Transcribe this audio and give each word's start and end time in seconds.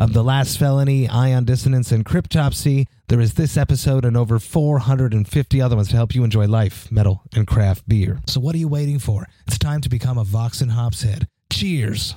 of 0.00 0.14
The 0.14 0.24
Last 0.24 0.58
Felony, 0.58 1.06
Ion 1.10 1.44
Dissonance, 1.44 1.92
and 1.92 2.06
Cryptopsy. 2.06 2.86
There 3.08 3.20
is 3.20 3.34
this 3.34 3.58
episode 3.58 4.06
and 4.06 4.16
over 4.16 4.38
450 4.38 5.60
other 5.60 5.76
ones 5.76 5.88
to 5.90 5.96
help 5.96 6.14
you 6.14 6.24
enjoy 6.24 6.46
life, 6.46 6.90
metal, 6.90 7.22
and 7.34 7.46
craft 7.46 7.86
beer. 7.86 8.22
So 8.26 8.40
what 8.40 8.54
are 8.54 8.58
you 8.58 8.66
waiting 8.66 8.98
for? 8.98 9.26
It's 9.46 9.58
time 9.58 9.82
to 9.82 9.90
become 9.90 10.16
a 10.16 10.24
Vox 10.24 10.62
and 10.62 10.72
Hops 10.72 11.02
head. 11.02 11.28
Cheers! 11.52 12.14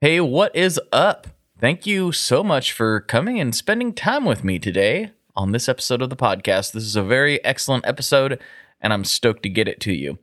Hey, 0.00 0.20
what 0.20 0.54
is 0.54 0.78
up? 0.92 1.26
Thank 1.58 1.84
you 1.84 2.12
so 2.12 2.44
much 2.44 2.70
for 2.70 3.00
coming 3.00 3.40
and 3.40 3.52
spending 3.52 3.92
time 3.92 4.24
with 4.24 4.44
me 4.44 4.60
today 4.60 5.10
on 5.34 5.50
this 5.50 5.68
episode 5.68 6.00
of 6.00 6.10
the 6.10 6.16
podcast. 6.16 6.70
This 6.70 6.84
is 6.84 6.94
a 6.94 7.02
very 7.02 7.44
excellent 7.44 7.84
episode, 7.88 8.40
and 8.80 8.92
I'm 8.92 9.04
stoked 9.04 9.42
to 9.42 9.48
get 9.48 9.66
it 9.66 9.80
to 9.80 9.92
you. 9.92 10.20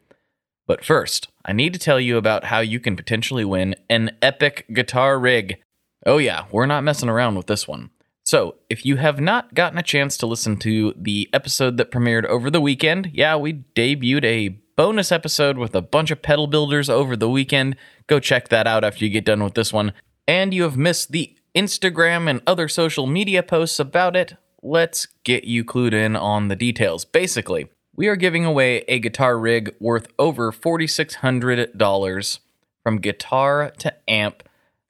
But 0.68 0.86
first, 0.86 1.28
I 1.44 1.52
need 1.52 1.74
to 1.74 1.80
tell 1.80 2.00
you 2.00 2.16
about 2.16 2.46
how 2.46 2.62
you 2.62 2.80
can 2.80 2.96
potentially 2.96 3.44
win 3.44 3.76
an 3.90 4.12
epic 4.22 4.66
guitar 4.72 5.20
rig. 5.20 5.60
Oh, 6.06 6.18
yeah, 6.18 6.46
we're 6.52 6.66
not 6.66 6.84
messing 6.84 7.10
around 7.10 7.36
with 7.36 7.48
this 7.48 7.68
one. 7.68 7.90
So, 8.26 8.56
if 8.70 8.86
you 8.86 8.98
have 8.98 9.20
not 9.20 9.54
gotten 9.54 9.78
a 9.78 9.84
chance 9.84 10.18
to 10.18 10.28
listen 10.28 10.58
to 10.58 10.94
the 10.98 11.30
episode 11.34 11.78
that 11.78 11.92
premiered 11.92 12.26
over 12.26 12.50
the 12.50 12.62
weekend, 12.62 13.12
yeah, 13.14 13.36
we 13.36 13.64
debuted 13.76 14.24
a 14.24 14.50
bonus 14.76 15.12
episode 15.12 15.58
with 15.58 15.76
a 15.76 15.82
bunch 15.82 16.10
of 16.10 16.22
pedal 16.22 16.48
builders 16.48 16.90
over 16.90 17.16
the 17.16 17.30
weekend. 17.30 17.76
Go 18.08 18.20
check 18.20 18.50
that 18.50 18.66
out 18.68 18.84
after 18.84 19.06
you 19.06 19.12
get 19.12 19.26
done 19.26 19.44
with 19.44 19.54
this 19.54 19.72
one. 19.72 19.94
And 20.28 20.54
you 20.54 20.64
have 20.64 20.78
missed 20.78 21.12
the 21.12 21.36
Instagram 21.56 22.30
and 22.30 22.42
other 22.48 22.68
social 22.68 23.06
media 23.06 23.44
posts 23.44 23.80
about 23.80 24.16
it. 24.16 24.36
Let's 24.62 25.08
get 25.24 25.44
you 25.44 25.64
clued 25.66 25.94
in 25.94 26.16
on 26.16 26.48
the 26.48 26.56
details. 26.56 27.06
Basically, 27.06 27.70
we 27.96 28.08
are 28.08 28.16
giving 28.16 28.46
away 28.46 28.84
a 28.88 29.00
guitar 29.00 29.38
rig 29.38 29.76
worth 29.80 30.08
over 30.18 30.52
$4,600 30.52 32.40
from 32.84 32.98
guitar 33.00 33.72
to 33.80 33.94
amp 34.10 34.44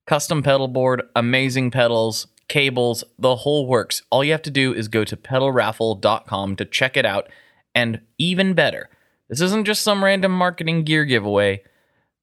custom 0.05 0.43
pedal 0.43 0.67
board, 0.67 1.03
amazing 1.15 1.71
pedals, 1.71 2.27
cables, 2.47 3.03
the 3.17 3.37
whole 3.37 3.67
works. 3.67 4.01
All 4.09 4.23
you 4.23 4.31
have 4.31 4.41
to 4.43 4.51
do 4.51 4.73
is 4.73 4.87
go 4.87 5.03
to 5.03 5.17
pedalraffle.com 5.17 6.55
to 6.55 6.65
check 6.65 6.97
it 6.97 7.05
out. 7.05 7.29
And 7.73 8.01
even 8.17 8.53
better, 8.53 8.89
this 9.29 9.41
isn't 9.41 9.65
just 9.65 9.81
some 9.81 10.03
random 10.03 10.31
marketing 10.31 10.83
gear 10.83 11.05
giveaway. 11.05 11.63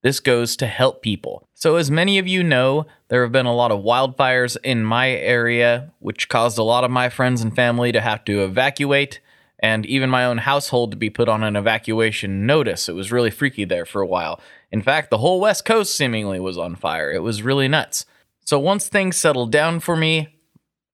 This 0.03 0.19
goes 0.19 0.55
to 0.57 0.67
help 0.67 1.01
people. 1.01 1.47
So, 1.53 1.75
as 1.75 1.91
many 1.91 2.17
of 2.17 2.27
you 2.27 2.43
know, 2.43 2.87
there 3.09 3.21
have 3.21 3.31
been 3.31 3.45
a 3.45 3.53
lot 3.53 3.71
of 3.71 3.83
wildfires 3.83 4.57
in 4.63 4.83
my 4.83 5.09
area, 5.09 5.91
which 5.99 6.29
caused 6.29 6.57
a 6.57 6.63
lot 6.63 6.83
of 6.83 6.89
my 6.89 7.09
friends 7.09 7.41
and 7.41 7.55
family 7.55 7.91
to 7.91 8.01
have 8.01 8.25
to 8.25 8.43
evacuate, 8.43 9.19
and 9.59 9.85
even 9.85 10.09
my 10.09 10.25
own 10.25 10.39
household 10.39 10.89
to 10.91 10.97
be 10.97 11.11
put 11.11 11.29
on 11.29 11.43
an 11.43 11.55
evacuation 11.55 12.47
notice. 12.47 12.89
It 12.89 12.95
was 12.95 13.11
really 13.11 13.29
freaky 13.29 13.63
there 13.63 13.85
for 13.85 14.01
a 14.01 14.07
while. 14.07 14.41
In 14.71 14.81
fact, 14.81 15.09
the 15.09 15.17
whole 15.17 15.39
West 15.39 15.65
Coast 15.65 15.95
seemingly 15.95 16.39
was 16.39 16.57
on 16.57 16.75
fire. 16.75 17.11
It 17.11 17.23
was 17.23 17.43
really 17.43 17.67
nuts. 17.67 18.05
So 18.45 18.59
once 18.59 18.87
things 18.87 19.17
settled 19.17 19.51
down 19.51 19.79
for 19.79 19.95
me, 19.95 20.29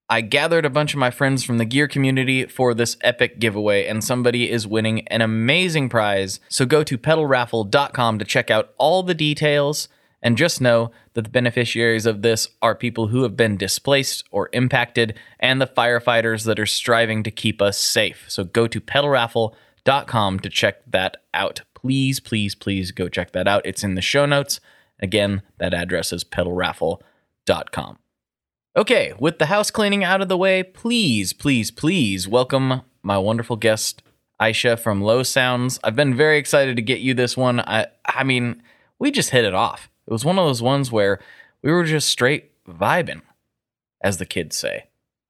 I 0.10 0.22
gathered 0.22 0.66
a 0.66 0.70
bunch 0.70 0.94
of 0.94 1.00
my 1.00 1.12
friends 1.12 1.44
from 1.44 1.58
the 1.58 1.66
gear 1.66 1.88
community 1.88 2.46
for 2.46 2.74
this 2.74 2.96
epic 3.02 3.40
giveaway, 3.40 3.86
and 3.86 4.02
somebody 4.02 4.50
is 4.50 4.66
winning 4.66 5.06
an 5.10 5.22
amazing 5.22 5.90
prize. 5.90 6.40
So 6.48 6.66
go 6.66 6.84
to 6.84 6.98
pedalraffle.com 6.98 8.20
to 8.20 8.26
check 8.26 8.50
out 8.50 8.74
all 8.78 9.04
the 9.04 9.14
details, 9.14 9.90
and 10.22 10.38
just 10.38 10.62
know 10.62 10.92
that 11.14 11.24
the 11.24 11.30
beneficiaries 11.30 12.06
of 12.06 12.22
this 12.22 12.48
are 12.62 12.74
people 12.74 13.08
who 13.08 13.24
have 13.24 13.36
been 13.36 13.58
displaced 13.58 14.24
or 14.32 14.50
impacted, 14.54 15.18
and 15.40 15.60
the 15.60 15.68
firefighters 15.68 16.46
that 16.46 16.60
are 16.60 16.66
striving 16.66 17.22
to 17.24 17.32
keep 17.32 17.62
us 17.62 17.78
safe. 17.78 18.26
So 18.30 18.46
go 18.46 18.66
to 18.68 18.80
pedalraffle.com 18.80 20.40
to 20.40 20.50
check 20.50 20.90
that 20.90 21.18
out 21.34 21.62
please, 21.88 22.20
please, 22.20 22.54
please 22.54 22.92
go 22.92 23.08
check 23.08 23.32
that 23.32 23.48
out. 23.48 23.62
It's 23.64 23.82
in 23.82 23.96
the 23.96 24.02
show 24.02 24.26
notes. 24.26 24.60
Again, 25.00 25.42
that 25.58 25.74
address 25.74 26.12
is 26.12 26.26
pedalraffle.com. 26.26 28.00
Okay, 28.76 29.14
with 29.18 29.40
the 29.40 29.46
house 29.46 29.72
cleaning 29.72 30.04
out 30.04 30.22
of 30.22 30.28
the 30.28 30.36
way, 30.36 30.64
please, 30.64 31.32
please, 31.32 31.72
please 31.72 32.28
welcome 32.28 32.82
my 33.02 33.18
wonderful 33.18 33.56
guest, 33.56 34.04
Aisha 34.38 34.78
from 34.78 35.00
Low 35.00 35.24
Sounds. 35.24 35.80
I've 35.82 35.96
been 35.96 36.14
very 36.14 36.38
excited 36.38 36.76
to 36.76 36.82
get 36.82 37.00
you 37.00 37.14
this 37.14 37.38
one. 37.38 37.62
I 37.62 37.88
I 38.06 38.26
mean, 38.26 38.62
we 39.00 39.10
just 39.10 39.30
hit 39.30 39.46
it 39.46 39.54
off. 39.54 39.90
It 40.06 40.12
was 40.12 40.26
one 40.26 40.38
of 40.38 40.46
those 40.46 40.62
ones 40.62 40.92
where 40.92 41.22
we 41.62 41.72
were 41.72 41.86
just 41.86 42.10
straight 42.10 42.52
vibing, 42.66 43.22
as 44.02 44.18
the 44.18 44.26
kids 44.26 44.58
say, 44.58 44.88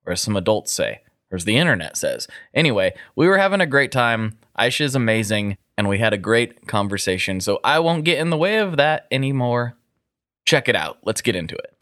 or 0.07 0.13
as 0.13 0.21
some 0.21 0.35
adults 0.35 0.71
say, 0.71 1.01
or 1.31 1.35
as 1.35 1.45
the 1.45 1.57
internet 1.57 1.97
says. 1.97 2.27
Anyway, 2.51 2.95
we 3.15 3.27
were 3.27 3.37
having 3.37 3.61
a 3.61 3.67
great 3.67 3.91
time. 3.91 4.39
Aisha 4.57 4.81
is 4.81 4.95
amazing 4.95 5.57
and 5.77 5.87
we 5.87 5.99
had 5.99 6.11
a 6.11 6.17
great 6.17 6.67
conversation. 6.67 7.39
So 7.39 7.59
I 7.63 7.79
won't 7.79 8.03
get 8.03 8.17
in 8.17 8.31
the 8.31 8.37
way 8.37 8.57
of 8.57 8.77
that 8.77 9.05
anymore. 9.11 9.77
Check 10.45 10.67
it 10.67 10.75
out. 10.75 10.97
Let's 11.03 11.21
get 11.21 11.35
into 11.35 11.55
it. 11.55 11.73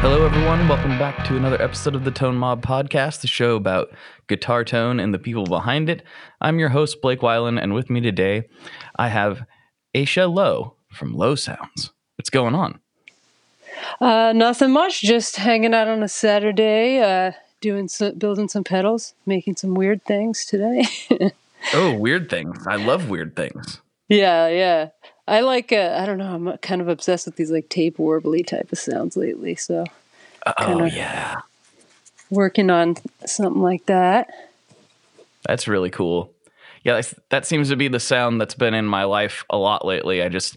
Hello, 0.00 0.24
everyone. 0.24 0.68
Welcome 0.68 0.98
back 0.98 1.24
to 1.26 1.36
another 1.36 1.60
episode 1.60 1.96
of 1.96 2.04
the 2.04 2.12
Tone 2.12 2.36
Mob 2.36 2.64
Podcast, 2.64 3.20
the 3.20 3.26
show 3.26 3.56
about 3.56 3.88
guitar 4.28 4.64
tone 4.64 5.00
and 5.00 5.12
the 5.12 5.18
people 5.18 5.44
behind 5.44 5.90
it. 5.90 6.04
I'm 6.40 6.60
your 6.60 6.68
host, 6.68 7.02
Blake 7.02 7.20
Weiland, 7.20 7.60
and 7.60 7.74
with 7.74 7.90
me 7.90 8.00
today, 8.00 8.44
I 8.96 9.08
have 9.08 9.44
Aisha 9.94 10.32
Lowe 10.32 10.76
from 10.92 11.12
Low 11.12 11.34
Sounds. 11.34 11.92
What's 12.16 12.30
going 12.30 12.54
on? 12.54 12.78
Uh, 14.00 14.32
nothing 14.34 14.72
much. 14.72 15.02
Just 15.02 15.36
hanging 15.36 15.74
out 15.74 15.88
on 15.88 16.02
a 16.02 16.08
Saturday, 16.08 17.00
uh, 17.00 17.32
doing 17.60 17.88
some, 17.88 18.14
building 18.18 18.48
some 18.48 18.64
pedals, 18.64 19.14
making 19.26 19.56
some 19.56 19.74
weird 19.74 20.04
things 20.04 20.44
today. 20.44 20.84
oh, 21.74 21.94
weird 21.94 22.28
things! 22.28 22.66
I 22.66 22.76
love 22.76 23.08
weird 23.08 23.36
things. 23.36 23.80
Yeah, 24.08 24.48
yeah. 24.48 24.88
I 25.28 25.40
like. 25.40 25.72
Uh, 25.72 25.98
I 26.00 26.06
don't 26.06 26.18
know. 26.18 26.32
I'm 26.32 26.58
kind 26.58 26.80
of 26.80 26.88
obsessed 26.88 27.26
with 27.26 27.36
these 27.36 27.50
like 27.50 27.68
tape 27.68 27.98
warbly 27.98 28.46
type 28.46 28.70
of 28.72 28.78
sounds 28.78 29.16
lately. 29.16 29.56
So. 29.56 29.84
Oh 30.58 30.84
yeah. 30.84 31.40
Working 32.30 32.70
on 32.70 32.96
something 33.24 33.62
like 33.62 33.86
that. 33.86 34.30
That's 35.46 35.68
really 35.68 35.90
cool. 35.90 36.32
Yeah, 36.84 37.02
that 37.30 37.46
seems 37.46 37.68
to 37.70 37.76
be 37.76 37.88
the 37.88 37.98
sound 37.98 38.40
that's 38.40 38.54
been 38.54 38.74
in 38.74 38.84
my 38.84 39.04
life 39.04 39.44
a 39.50 39.56
lot 39.56 39.84
lately. 39.84 40.22
I 40.22 40.28
just 40.28 40.56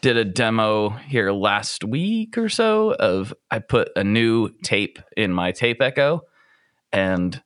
did 0.00 0.16
a 0.16 0.24
demo 0.24 0.90
here 0.90 1.30
last 1.32 1.84
week 1.84 2.38
or 2.38 2.48
so 2.48 2.92
of 2.94 3.34
I 3.50 3.58
put 3.58 3.90
a 3.96 4.04
new 4.04 4.50
tape 4.62 4.98
in 5.16 5.32
my 5.32 5.52
tape 5.52 5.82
echo 5.82 6.22
and 6.92 7.40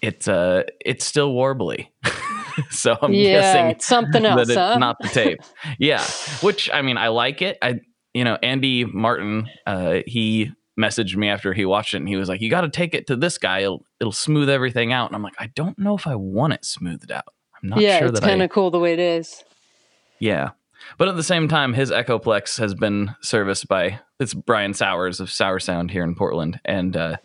it's 0.00 0.28
uh 0.28 0.64
it's 0.84 1.04
still 1.04 1.32
warbly. 1.32 1.88
so 2.70 2.96
I'm 3.00 3.12
yeah, 3.12 3.40
guessing 3.40 3.66
it's 3.66 3.86
something 3.86 4.24
else, 4.26 4.36
that 4.36 4.52
it's 4.52 4.58
huh? 4.58 4.78
not 4.78 4.96
the 5.00 5.08
tape. 5.08 5.40
yeah, 5.78 6.02
which 6.40 6.70
I 6.72 6.82
mean 6.82 6.96
I 6.96 7.08
like 7.08 7.42
it. 7.42 7.58
I 7.62 7.80
you 8.14 8.24
know 8.24 8.38
Andy 8.42 8.84
Martin 8.84 9.48
uh 9.66 10.00
he 10.06 10.52
messaged 10.78 11.16
me 11.16 11.28
after 11.28 11.52
he 11.52 11.64
watched 11.64 11.94
it 11.94 11.98
and 11.98 12.08
he 12.08 12.16
was 12.16 12.28
like 12.28 12.40
you 12.40 12.50
got 12.50 12.60
to 12.60 12.68
take 12.68 12.94
it 12.94 13.06
to 13.06 13.16
this 13.16 13.38
guy 13.38 13.60
it'll 13.60 13.82
it'll 13.98 14.12
smooth 14.12 14.50
everything 14.50 14.92
out 14.92 15.08
and 15.08 15.16
I'm 15.16 15.22
like 15.22 15.34
I 15.38 15.46
don't 15.54 15.78
know 15.78 15.96
if 15.96 16.06
I 16.06 16.14
want 16.14 16.52
it 16.52 16.64
smoothed 16.64 17.10
out. 17.10 17.24
I'm 17.62 17.70
not 17.70 17.80
yeah, 17.80 17.98
sure 17.98 18.08
it's 18.08 18.20
that 18.20 18.26
kind 18.26 18.42
of 18.42 18.50
cool 18.50 18.70
the 18.70 18.78
way 18.78 18.92
it 18.92 18.98
is. 18.98 19.42
Yeah. 20.18 20.50
But 20.98 21.08
at 21.08 21.16
the 21.16 21.22
same 21.22 21.48
time, 21.48 21.74
his 21.74 21.90
Echoplex 21.90 22.58
has 22.58 22.74
been 22.74 23.14
serviced 23.20 23.68
by 23.68 24.00
it's 24.18 24.34
Brian 24.34 24.74
Sowers 24.74 25.20
of 25.20 25.30
Sour 25.30 25.58
Sound 25.58 25.90
here 25.90 26.04
in 26.04 26.14
Portland, 26.14 26.60
and 26.64 26.96
uh, 26.96 27.16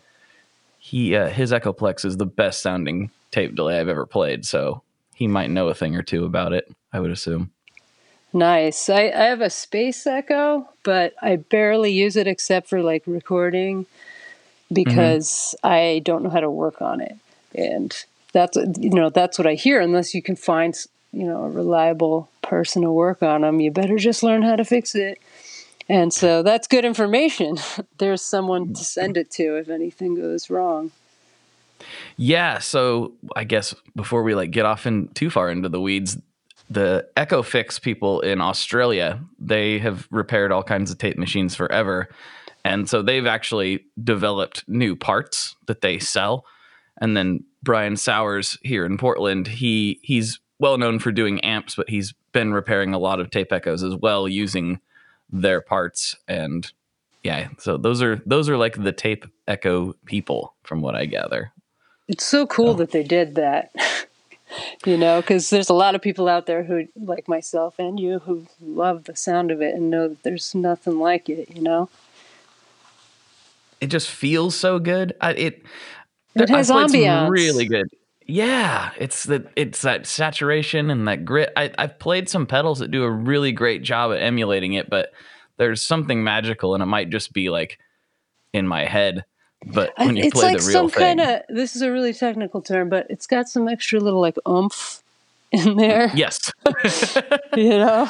he 0.78 1.16
uh, 1.16 1.28
his 1.28 1.52
Echoplex 1.52 2.04
is 2.04 2.16
the 2.16 2.26
best 2.26 2.62
sounding 2.62 3.10
tape 3.30 3.54
delay 3.54 3.80
I've 3.80 3.88
ever 3.88 4.06
played. 4.06 4.44
So 4.44 4.82
he 5.14 5.26
might 5.26 5.50
know 5.50 5.68
a 5.68 5.74
thing 5.74 5.96
or 5.96 6.02
two 6.02 6.24
about 6.24 6.52
it. 6.52 6.70
I 6.92 7.00
would 7.00 7.10
assume. 7.10 7.50
Nice. 8.32 8.88
I, 8.88 9.04
I 9.04 9.24
have 9.24 9.40
a 9.40 9.50
Space 9.50 10.06
Echo, 10.06 10.68
but 10.84 11.14
I 11.20 11.36
barely 11.36 11.92
use 11.92 12.16
it 12.16 12.26
except 12.26 12.68
for 12.68 12.82
like 12.82 13.02
recording 13.06 13.86
because 14.72 15.54
mm-hmm. 15.58 15.66
I 15.66 16.00
don't 16.04 16.22
know 16.22 16.30
how 16.30 16.40
to 16.40 16.50
work 16.50 16.80
on 16.80 17.00
it, 17.00 17.16
and 17.54 17.94
that's 18.32 18.56
you 18.56 18.90
know 18.90 19.10
that's 19.10 19.38
what 19.38 19.46
I 19.46 19.54
hear. 19.54 19.80
Unless 19.80 20.14
you 20.14 20.22
can 20.22 20.36
find 20.36 20.74
you 21.12 21.26
know 21.26 21.44
a 21.44 21.50
reliable 21.50 22.28
person 22.42 22.82
to 22.82 22.90
work 22.90 23.22
on 23.22 23.42
them, 23.42 23.60
you 23.60 23.70
better 23.70 23.96
just 23.96 24.22
learn 24.22 24.42
how 24.42 24.56
to 24.56 24.64
fix 24.64 24.94
it. 24.94 25.18
And 25.88 26.12
so 26.12 26.42
that's 26.42 26.68
good 26.68 26.84
information. 26.84 27.58
There's 27.98 28.22
someone 28.22 28.74
to 28.74 28.84
send 28.84 29.16
it 29.16 29.30
to 29.32 29.56
if 29.56 29.68
anything 29.68 30.14
goes 30.14 30.50
wrong. 30.50 30.90
Yeah, 32.16 32.58
so 32.58 33.12
I 33.34 33.44
guess 33.44 33.74
before 33.96 34.22
we 34.22 34.34
like 34.34 34.50
get 34.52 34.64
off 34.64 34.86
in 34.86 35.08
too 35.08 35.30
far 35.30 35.50
into 35.50 35.68
the 35.68 35.80
weeds, 35.80 36.16
the 36.70 37.08
Echofix 37.16 37.80
people 37.80 38.20
in 38.20 38.40
Australia, 38.40 39.20
they 39.38 39.78
have 39.80 40.06
repaired 40.10 40.52
all 40.52 40.62
kinds 40.62 40.90
of 40.90 40.98
tape 40.98 41.18
machines 41.18 41.54
forever. 41.54 42.08
And 42.64 42.88
so 42.88 43.02
they've 43.02 43.26
actually 43.26 43.84
developed 44.02 44.64
new 44.68 44.94
parts 44.94 45.56
that 45.66 45.80
they 45.80 45.98
sell. 45.98 46.46
And 47.00 47.16
then 47.16 47.44
Brian 47.62 47.96
Sowers 47.96 48.58
here 48.62 48.86
in 48.86 48.96
Portland, 48.96 49.48
he 49.48 49.98
he's 50.02 50.38
well 50.62 50.78
known 50.78 50.98
for 50.98 51.12
doing 51.12 51.40
amps, 51.40 51.74
but 51.74 51.90
he's 51.90 52.14
been 52.32 52.54
repairing 52.54 52.94
a 52.94 52.98
lot 52.98 53.20
of 53.20 53.28
tape 53.28 53.52
echoes 53.52 53.82
as 53.82 53.94
well 53.94 54.26
using 54.26 54.80
their 55.30 55.60
parts 55.60 56.16
and 56.26 56.72
yeah, 57.22 57.48
so 57.58 57.76
those 57.76 58.02
are 58.02 58.20
those 58.26 58.48
are 58.48 58.56
like 58.56 58.82
the 58.82 58.92
tape 58.92 59.26
echo 59.46 59.94
people 60.06 60.54
from 60.64 60.80
what 60.80 60.94
I 60.96 61.04
gather. 61.06 61.52
It's 62.08 62.24
so 62.24 62.46
cool 62.46 62.74
that 62.74 62.90
they 62.90 63.04
did 63.04 63.36
that. 63.36 63.72
you 64.84 64.96
know, 64.96 65.20
because 65.20 65.50
there's 65.50 65.70
a 65.70 65.74
lot 65.74 65.94
of 65.94 66.02
people 66.02 66.28
out 66.28 66.46
there 66.46 66.64
who, 66.64 66.88
like 66.96 67.28
myself 67.28 67.78
and 67.78 67.98
you, 67.98 68.18
who 68.18 68.46
love 68.60 69.04
the 69.04 69.14
sound 69.14 69.52
of 69.52 69.62
it 69.62 69.74
and 69.74 69.88
know 69.88 70.08
that 70.08 70.22
there's 70.24 70.52
nothing 70.54 70.98
like 70.98 71.28
it. 71.28 71.54
You 71.54 71.62
know, 71.62 71.88
it 73.80 73.86
just 73.86 74.10
feels 74.10 74.56
so 74.56 74.80
good. 74.80 75.14
I, 75.20 75.32
it 75.32 75.62
it 76.34 76.48
has 76.48 76.70
ambiance. 76.70 77.30
really 77.30 77.66
good. 77.66 77.88
Yeah, 78.26 78.92
it's 78.98 79.24
that 79.24 79.46
it's 79.56 79.82
that 79.82 80.06
saturation 80.06 80.90
and 80.90 81.06
that 81.08 81.24
grit. 81.24 81.52
I, 81.56 81.70
I've 81.78 81.98
played 81.98 82.28
some 82.28 82.46
pedals 82.46 82.78
that 82.78 82.90
do 82.90 83.04
a 83.04 83.10
really 83.10 83.52
great 83.52 83.82
job 83.82 84.12
at 84.12 84.22
emulating 84.22 84.74
it, 84.74 84.88
but 84.88 85.12
there's 85.56 85.82
something 85.82 86.22
magical, 86.24 86.74
and 86.74 86.82
it 86.82 86.86
might 86.86 87.10
just 87.10 87.32
be 87.32 87.50
like 87.50 87.78
in 88.52 88.66
my 88.66 88.84
head 88.84 89.24
but 89.66 89.92
when 89.96 90.16
you 90.16 90.24
it's 90.24 90.32
play 90.34 90.52
like 90.52 90.60
the 90.60 90.66
real 90.66 90.72
some 90.72 90.90
thing, 90.90 91.18
kind 91.18 91.20
of 91.20 91.42
this 91.48 91.76
is 91.76 91.82
a 91.82 91.92
really 91.92 92.12
technical 92.12 92.60
term, 92.60 92.88
but 92.88 93.06
it's 93.08 93.26
got 93.26 93.48
some 93.48 93.68
extra 93.68 94.00
little 94.00 94.20
like 94.20 94.36
oomph 94.48 95.02
in 95.52 95.76
there. 95.76 96.10
yes, 96.14 96.52
you 97.56 97.70
know, 97.70 98.08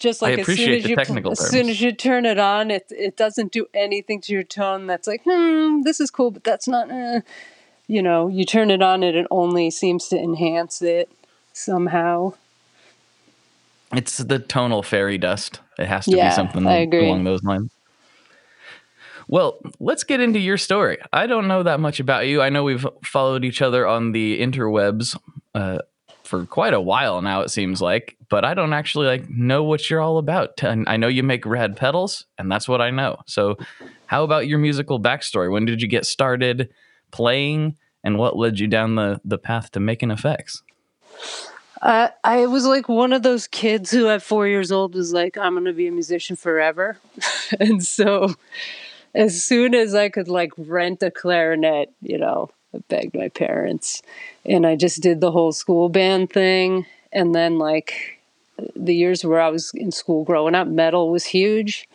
just 0.00 0.22
like 0.22 0.38
I 0.38 0.42
appreciate 0.42 0.50
as 0.50 0.56
soon 0.58 0.74
as 0.74 0.82
the 0.82 0.88
you 0.90 0.96
technical 0.96 1.32
as 1.32 1.38
terms. 1.38 1.50
soon 1.50 1.68
as 1.68 1.80
you 1.80 1.92
turn 1.92 2.26
it 2.26 2.38
on, 2.38 2.70
it 2.70 2.86
it 2.90 3.16
doesn't 3.16 3.52
do 3.52 3.66
anything 3.74 4.20
to 4.22 4.32
your 4.32 4.42
tone. 4.42 4.86
That's 4.86 5.06
like, 5.06 5.22
hmm, 5.24 5.82
this 5.82 6.00
is 6.00 6.10
cool, 6.10 6.30
but 6.30 6.44
that's 6.44 6.66
not. 6.66 6.90
Eh. 6.90 7.20
You 7.92 8.00
know, 8.00 8.28
you 8.28 8.46
turn 8.46 8.70
it 8.70 8.80
on, 8.80 9.02
and 9.02 9.14
it 9.14 9.26
only 9.30 9.70
seems 9.70 10.08
to 10.08 10.16
enhance 10.18 10.80
it 10.80 11.10
somehow. 11.52 12.32
it's 13.92 14.16
the 14.16 14.38
tonal 14.38 14.82
fairy 14.82 15.18
dust. 15.18 15.60
It 15.78 15.88
has 15.88 16.06
to 16.06 16.12
Yeah, 16.12 16.28
be 16.28 16.30
something 16.30 16.66
I 16.66 16.76
agree. 16.76 17.06
along 17.06 17.24
those 17.24 17.42
lines. 17.42 17.70
Well, 19.28 19.58
let's 19.78 20.04
get 20.04 20.20
into 20.20 20.38
your 20.38 20.56
story. 20.56 20.96
I 21.12 21.26
don't 21.26 21.46
know 21.46 21.62
that 21.64 21.80
much 21.80 22.00
about 22.00 22.26
you. 22.26 22.40
I 22.40 22.48
know 22.48 22.64
we've 22.64 22.86
followed 23.04 23.44
each 23.44 23.60
other 23.60 23.86
on 23.86 24.12
the 24.12 24.40
interwebs 24.40 25.14
uh, 25.54 25.80
for 26.24 26.46
quite 26.46 26.72
a 26.72 26.80
while 26.80 27.20
now. 27.20 27.42
It 27.42 27.50
seems 27.50 27.82
like, 27.82 28.16
but 28.30 28.42
I 28.42 28.54
don't 28.54 28.72
actually 28.72 29.08
like 29.08 29.28
know 29.28 29.64
what 29.64 29.90
you're 29.90 30.00
all 30.00 30.16
about. 30.16 30.62
And 30.62 30.88
I 30.88 30.96
know 30.96 31.08
you 31.08 31.22
make 31.22 31.44
rad 31.44 31.76
pedals, 31.76 32.24
and 32.38 32.50
that's 32.50 32.66
what 32.66 32.80
I 32.80 32.88
know. 32.90 33.18
So, 33.26 33.58
how 34.06 34.24
about 34.24 34.46
your 34.46 34.58
musical 34.58 34.98
backstory? 34.98 35.52
When 35.52 35.66
did 35.66 35.82
you 35.82 35.88
get 35.88 36.06
started 36.06 36.70
playing, 37.10 37.76
and 38.04 38.18
what 38.18 38.36
led 38.36 38.58
you 38.58 38.66
down 38.66 38.94
the 38.94 39.20
the 39.24 39.38
path 39.38 39.70
to 39.72 39.80
making 39.80 40.10
effects? 40.10 40.62
Uh, 41.82 42.08
I 42.22 42.46
was 42.46 42.64
like 42.64 42.88
one 42.88 43.12
of 43.12 43.24
those 43.24 43.48
kids 43.48 43.90
who 43.90 44.08
at 44.08 44.22
four 44.22 44.46
years 44.46 44.70
old 44.70 44.94
was 44.94 45.12
like, 45.12 45.36
I'm 45.36 45.54
going 45.54 45.64
to 45.64 45.72
be 45.72 45.88
a 45.88 45.92
musician 45.92 46.36
forever. 46.36 46.96
and 47.60 47.82
so 47.82 48.34
as 49.14 49.42
soon 49.44 49.74
as 49.74 49.92
I 49.92 50.08
could 50.08 50.28
like 50.28 50.52
rent 50.56 51.02
a 51.02 51.10
clarinet, 51.10 51.92
you 52.00 52.18
know, 52.18 52.50
I 52.72 52.78
begged 52.88 53.16
my 53.16 53.28
parents 53.28 54.00
and 54.46 54.64
I 54.64 54.76
just 54.76 55.02
did 55.02 55.20
the 55.20 55.32
whole 55.32 55.50
school 55.50 55.88
band 55.88 56.30
thing. 56.30 56.86
And 57.12 57.34
then 57.34 57.58
like 57.58 58.20
the 58.76 58.94
years 58.94 59.24
where 59.24 59.40
I 59.40 59.48
was 59.48 59.72
in 59.74 59.90
school 59.90 60.22
growing 60.22 60.54
up, 60.54 60.68
metal 60.68 61.10
was 61.10 61.24
huge. 61.24 61.88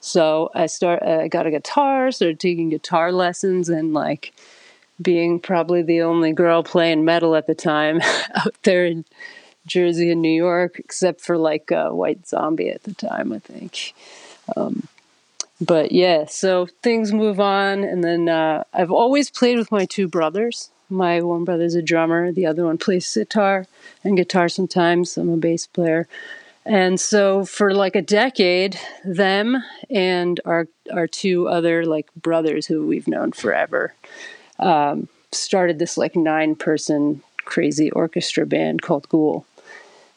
So 0.00 0.50
I 0.54 0.64
start, 0.64 1.02
I 1.02 1.28
got 1.28 1.46
a 1.46 1.50
guitar, 1.50 2.10
started 2.10 2.40
taking 2.40 2.70
guitar 2.70 3.12
lessons 3.12 3.68
and 3.68 3.92
like 3.92 4.32
being 5.00 5.40
probably 5.40 5.82
the 5.82 6.02
only 6.02 6.32
girl 6.32 6.62
playing 6.62 7.04
metal 7.04 7.36
at 7.36 7.46
the 7.46 7.54
time 7.54 8.00
out 8.34 8.54
there 8.62 8.86
in 8.86 9.04
Jersey 9.66 10.10
and 10.10 10.22
New 10.22 10.28
York, 10.28 10.78
except 10.78 11.20
for 11.20 11.36
like 11.36 11.72
uh, 11.72 11.90
White 11.90 12.26
Zombie 12.26 12.70
at 12.70 12.84
the 12.84 12.94
time, 12.94 13.32
I 13.32 13.38
think. 13.38 13.94
Um, 14.56 14.88
but 15.60 15.92
yeah, 15.92 16.26
so 16.26 16.66
things 16.82 17.12
move 17.12 17.40
on, 17.40 17.82
and 17.82 18.04
then 18.04 18.28
uh, 18.28 18.64
I've 18.72 18.90
always 18.90 19.30
played 19.30 19.58
with 19.58 19.72
my 19.72 19.86
two 19.86 20.06
brothers. 20.06 20.70
My 20.88 21.20
one 21.20 21.44
brother's 21.44 21.74
a 21.74 21.82
drummer, 21.82 22.30
the 22.30 22.46
other 22.46 22.64
one 22.64 22.78
plays 22.78 23.06
sitar 23.06 23.66
and 24.04 24.16
guitar 24.16 24.48
sometimes. 24.48 25.16
I'm 25.16 25.30
a 25.30 25.36
bass 25.36 25.66
player. 25.66 26.06
And 26.64 27.00
so 27.00 27.44
for 27.44 27.72
like 27.74 27.96
a 27.96 28.02
decade, 28.02 28.78
them 29.04 29.62
and 29.88 30.40
our 30.44 30.68
our 30.92 31.06
two 31.06 31.48
other 31.48 31.84
like 31.84 32.12
brothers 32.14 32.66
who 32.66 32.86
we've 32.86 33.08
known 33.08 33.32
forever 33.32 33.94
um, 34.58 35.08
started 35.32 35.78
this 35.78 35.96
like 35.96 36.16
nine 36.16 36.54
person 36.54 37.22
crazy 37.44 37.90
orchestra 37.92 38.46
band 38.46 38.82
called 38.82 39.08
Ghoul. 39.08 39.46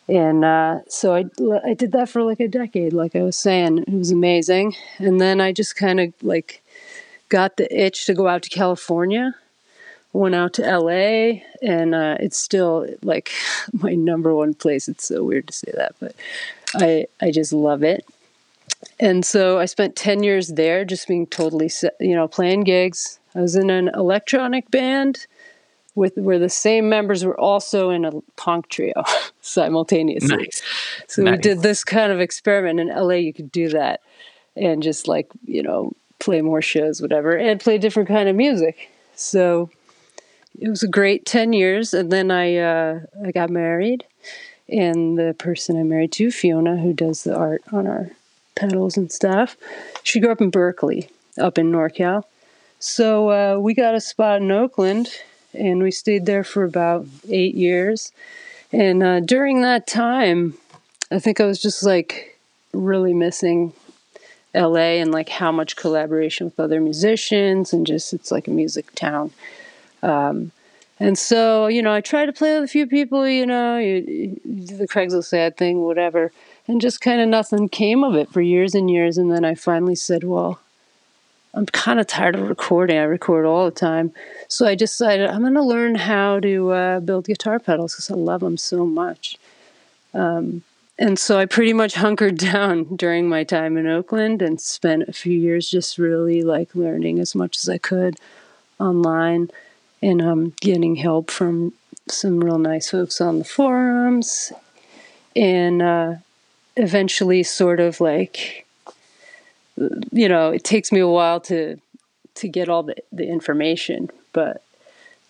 And 0.07 0.43
uh, 0.43 0.79
so 0.87 1.13
I, 1.13 1.25
I 1.63 1.75
did 1.75 1.91
that 1.91 2.09
for 2.09 2.23
like 2.23 2.39
a 2.39 2.47
decade, 2.47 2.93
like 2.93 3.15
I 3.15 3.21
was 3.21 3.35
saying. 3.35 3.79
It 3.79 3.93
was 3.93 4.11
amazing. 4.11 4.75
And 4.97 5.21
then 5.21 5.39
I 5.39 5.51
just 5.51 5.75
kind 5.75 5.99
of 5.99 6.13
like 6.23 6.63
got 7.29 7.57
the 7.57 7.71
itch 7.71 8.07
to 8.07 8.15
go 8.15 8.27
out 8.27 8.41
to 8.43 8.49
California. 8.49 9.35
Went 10.11 10.33
out 10.33 10.53
to 10.53 10.63
LA, 10.63 11.41
and 11.61 11.93
uh, 11.93 12.17
it's 12.19 12.39
still 12.39 12.87
like 13.03 13.31
my 13.73 13.93
number 13.93 14.33
one 14.33 14.55
place. 14.55 14.87
It's 14.87 15.07
so 15.07 15.23
weird 15.23 15.45
to 15.47 15.53
say 15.53 15.71
that, 15.75 15.93
but 15.99 16.15
I 16.73 17.05
I 17.21 17.29
just 17.29 17.53
love 17.53 17.83
it. 17.83 18.03
And 18.99 19.25
so 19.25 19.59
I 19.59 19.65
spent 19.65 19.95
10 19.95 20.23
years 20.23 20.49
there 20.49 20.85
just 20.85 21.07
being 21.07 21.27
totally, 21.27 21.69
you 21.99 22.15
know, 22.15 22.27
playing 22.27 22.61
gigs. 22.61 23.18
I 23.35 23.41
was 23.41 23.55
in 23.55 23.69
an 23.69 23.89
electronic 23.93 24.69
band 24.71 25.27
with 25.95 26.17
where 26.17 26.39
the 26.39 26.49
same 26.49 26.87
members 26.89 27.25
were 27.25 27.39
also 27.39 27.89
in 27.89 28.05
a 28.05 28.11
punk 28.37 28.69
trio 28.69 29.03
simultaneously. 29.41 30.37
Nice. 30.37 30.61
So 31.07 31.23
we 31.23 31.37
did 31.37 31.61
this 31.61 31.83
kind 31.83 32.11
of 32.11 32.19
experiment 32.19 32.79
in 32.79 32.87
LA. 32.87 33.15
You 33.15 33.33
could 33.33 33.51
do 33.51 33.69
that 33.69 34.01
and 34.55 34.81
just 34.81 35.07
like, 35.07 35.29
you 35.45 35.63
know, 35.63 35.91
play 36.19 36.41
more 36.41 36.61
shows, 36.61 37.01
whatever, 37.01 37.35
and 37.35 37.59
play 37.59 37.77
different 37.77 38.07
kind 38.07 38.29
of 38.29 38.35
music. 38.35 38.89
So 39.15 39.69
it 40.59 40.69
was 40.69 40.83
a 40.83 40.87
great 40.87 41.25
10 41.25 41.53
years. 41.53 41.93
And 41.93 42.11
then 42.11 42.31
I, 42.31 42.57
uh, 42.57 42.99
I 43.25 43.31
got 43.31 43.49
married 43.49 44.05
and 44.71 45.17
the 45.17 45.35
person 45.37 45.77
I 45.77 45.83
married 45.83 46.11
to, 46.13 46.31
Fiona, 46.31 46.77
who 46.77 46.93
does 46.93 47.23
the 47.23 47.35
art 47.35 47.63
on 47.71 47.87
our 47.87 48.11
pedals 48.55 48.97
and 48.97 49.11
stuff, 49.11 49.57
she 50.03 50.19
grew 50.19 50.31
up 50.31 50.41
in 50.41 50.49
Berkeley, 50.49 51.09
up 51.37 51.57
in 51.57 51.71
NorCal. 51.71 52.23
So 52.79 53.29
uh, 53.29 53.59
we 53.59 53.73
got 53.73 53.93
a 53.93 54.01
spot 54.01 54.41
in 54.41 54.51
Oakland, 54.51 55.09
and 55.53 55.83
we 55.83 55.91
stayed 55.91 56.25
there 56.25 56.45
for 56.45 56.63
about 56.63 57.05
eight 57.29 57.55
years. 57.55 58.13
And 58.71 59.03
uh, 59.03 59.19
during 59.19 59.61
that 59.61 59.85
time, 59.85 60.53
I 61.11 61.19
think 61.19 61.41
I 61.41 61.45
was 61.45 61.61
just 61.61 61.83
like 61.83 62.39
really 62.71 63.13
missing 63.13 63.73
LA 64.55 64.99
and 65.01 65.11
like 65.11 65.27
how 65.27 65.51
much 65.51 65.75
collaboration 65.75 66.45
with 66.45 66.59
other 66.59 66.79
musicians, 66.79 67.73
and 67.73 67.85
just 67.85 68.13
it's 68.13 68.31
like 68.31 68.47
a 68.47 68.51
music 68.51 68.95
town. 68.95 69.31
Um, 70.01 70.51
and 71.01 71.17
so, 71.17 71.67
you 71.67 71.81
know, 71.81 71.93
I 71.93 72.01
tried 72.01 72.27
to 72.27 72.33
play 72.33 72.55
with 72.55 72.63
a 72.63 72.71
few 72.71 72.87
people, 72.87 73.27
you 73.27 73.45
know, 73.45 73.77
you, 73.77 74.39
you 74.45 74.77
the 74.77 74.87
Craigslist 74.87 75.33
ad 75.33 75.57
thing, 75.57 75.81
whatever, 75.81 76.31
and 76.67 76.79
just 76.79 77.01
kind 77.01 77.19
of 77.21 77.27
nothing 77.27 77.69
came 77.69 78.03
of 78.03 78.15
it 78.15 78.29
for 78.31 78.41
years 78.41 78.75
and 78.75 78.89
years. 78.89 79.17
And 79.17 79.31
then 79.31 79.43
I 79.43 79.55
finally 79.55 79.95
said, 79.95 80.23
well, 80.23 80.59
I'm 81.53 81.65
kind 81.65 81.99
of 81.99 82.07
tired 82.07 82.35
of 82.35 82.47
recording. 82.47 82.97
I 82.97 83.03
record 83.03 83.45
all 83.45 83.65
the 83.65 83.71
time. 83.71 84.13
So 84.47 84.67
I 84.67 84.75
decided 84.75 85.29
I'm 85.29 85.41
going 85.41 85.55
to 85.55 85.63
learn 85.63 85.95
how 85.95 86.39
to 86.39 86.71
uh, 86.71 86.99
build 86.99 87.25
guitar 87.25 87.59
pedals 87.59 87.93
because 87.93 88.11
I 88.11 88.15
love 88.15 88.41
them 88.41 88.57
so 88.57 88.85
much. 88.85 89.37
Um, 90.13 90.63
and 90.99 91.17
so 91.17 91.39
I 91.39 91.45
pretty 91.45 91.73
much 91.73 91.95
hunkered 91.95 92.37
down 92.51 92.95
during 92.95 93.27
my 93.29 93.43
time 93.43 93.77
in 93.77 93.87
Oakland 93.87 94.41
and 94.41 94.61
spent 94.61 95.03
a 95.03 95.13
few 95.13 95.37
years 95.37 95.69
just 95.69 95.97
really 95.97 96.43
like 96.43 96.75
learning 96.75 97.19
as 97.19 97.33
much 97.33 97.57
as 97.57 97.67
I 97.67 97.77
could 97.77 98.17
online 98.79 99.49
and 100.01 100.21
um, 100.21 100.53
getting 100.61 100.95
help 100.95 101.31
from 101.31 101.73
some 102.07 102.39
real 102.39 102.57
nice 102.57 102.91
folks 102.91 103.19
on 103.21 103.39
the 103.39 103.45
forums. 103.45 104.51
And 105.35 105.81
uh, 105.81 106.15
eventually, 106.75 107.43
sort 107.43 107.79
of 107.79 108.01
like, 108.01 108.65
you 110.11 110.29
know, 110.29 110.51
it 110.51 110.63
takes 110.63 110.91
me 110.91 110.99
a 110.99 111.07
while 111.07 111.39
to 111.41 111.79
to 112.35 112.47
get 112.47 112.69
all 112.69 112.83
the, 112.83 112.95
the 113.11 113.27
information, 113.27 114.09
but 114.33 114.63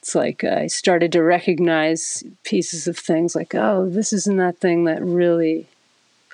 it's 0.01 0.15
like 0.15 0.43
I 0.43 0.67
started 0.67 1.11
to 1.13 1.23
recognize 1.23 2.23
pieces 2.43 2.87
of 2.87 2.97
things 2.97 3.35
like, 3.35 3.55
oh, 3.55 3.89
this 3.89 4.13
isn't 4.13 4.37
that 4.37 4.57
thing 4.57 4.85
that 4.85 5.01
really, 5.01 5.67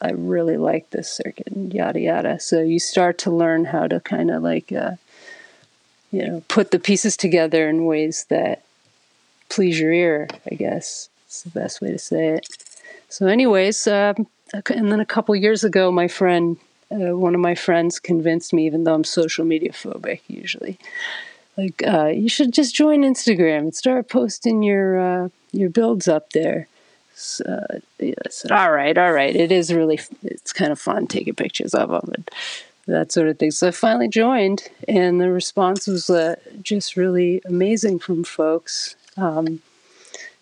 I 0.01 0.11
really 0.11 0.57
like 0.57 0.89
this 0.89 1.09
circuit, 1.09 1.47
and 1.47 1.73
yada 1.73 1.99
yada. 1.99 2.39
So 2.39 2.61
you 2.61 2.79
start 2.79 3.17
to 3.19 3.31
learn 3.31 3.65
how 3.65 3.87
to 3.87 3.99
kind 3.99 4.31
of 4.31 4.43
like, 4.43 4.71
uh, 4.71 4.95
you 6.11 6.25
know, 6.25 6.43
put 6.47 6.71
the 6.71 6.79
pieces 6.79 7.17
together 7.17 7.67
in 7.69 7.85
ways 7.85 8.25
that 8.29 8.63
please 9.49 9.79
your 9.79 9.91
ear, 9.91 10.27
I 10.49 10.55
guess. 10.55 11.09
It's 11.25 11.43
the 11.43 11.49
best 11.49 11.81
way 11.81 11.91
to 11.91 11.99
say 11.99 12.29
it. 12.29 12.47
So, 13.09 13.27
anyways, 13.27 13.87
um, 13.87 14.27
and 14.53 14.91
then 14.91 14.99
a 14.99 15.05
couple 15.05 15.35
years 15.35 15.63
ago, 15.63 15.91
my 15.91 16.07
friend, 16.07 16.57
uh, 16.91 17.17
one 17.17 17.35
of 17.35 17.41
my 17.41 17.55
friends, 17.55 17.99
convinced 17.99 18.53
me, 18.53 18.65
even 18.65 18.83
though 18.83 18.93
I'm 18.93 19.03
social 19.03 19.45
media 19.45 19.71
phobic 19.71 20.21
usually, 20.27 20.77
like 21.57 21.83
uh, 21.85 22.07
you 22.07 22.29
should 22.29 22.53
just 22.53 22.75
join 22.75 23.01
Instagram 23.01 23.59
and 23.59 23.75
start 23.75 24.09
posting 24.09 24.63
your 24.63 24.99
uh, 24.99 25.29
your 25.51 25.69
builds 25.69 26.07
up 26.07 26.31
there. 26.31 26.67
So, 27.17 27.65
yeah, 27.99 28.13
I 28.25 28.29
said, 28.29 28.51
all 28.51 28.71
right, 28.71 28.97
all 28.97 29.13
right. 29.13 29.33
It 29.33 29.49
is 29.49 29.73
really, 29.73 30.01
it's 30.21 30.51
kind 30.51 30.73
of 30.73 30.79
fun 30.79 31.07
taking 31.07 31.33
pictures 31.33 31.73
of 31.73 31.89
them 31.89 32.11
and 32.13 32.29
that 32.87 33.13
sort 33.13 33.29
of 33.29 33.39
thing. 33.39 33.51
So 33.51 33.69
I 33.69 33.71
finally 33.71 34.09
joined, 34.09 34.69
and 34.87 35.21
the 35.21 35.31
response 35.31 35.87
was 35.87 36.09
uh, 36.09 36.35
just 36.61 36.97
really 36.97 37.41
amazing 37.45 37.99
from 37.99 38.25
folks. 38.25 38.97
Um, 39.15 39.61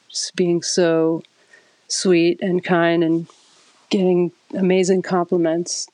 just 0.10 0.36
being 0.36 0.62
so 0.64 1.24
sweet 1.88 2.42
and 2.42 2.64
kind 2.64 3.04
and 3.04 3.28
getting 3.90 4.32
amazing 4.56 5.02
compliments. 5.04 5.90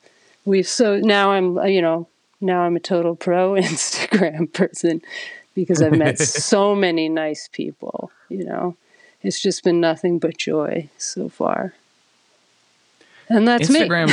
We've 0.49 0.67
so 0.67 0.97
now 0.97 1.29
I'm 1.29 1.59
uh, 1.59 1.65
you 1.65 1.79
know 1.79 2.07
now 2.41 2.61
I'm 2.61 2.75
a 2.75 2.79
total 2.79 3.15
pro 3.15 3.51
Instagram 3.53 4.51
person 4.51 4.99
because 5.53 5.79
I've 5.79 5.95
met 5.95 6.17
so 6.49 6.73
many 6.73 7.07
nice 7.07 7.47
people. 7.51 8.11
You 8.29 8.45
know, 8.45 8.75
it's 9.21 9.39
just 9.39 9.63
been 9.63 9.79
nothing 9.79 10.17
but 10.17 10.37
joy 10.37 10.89
so 10.97 11.29
far. 11.29 11.75
And 13.27 13.47
that's 13.47 13.69
Instagram. 13.69 14.09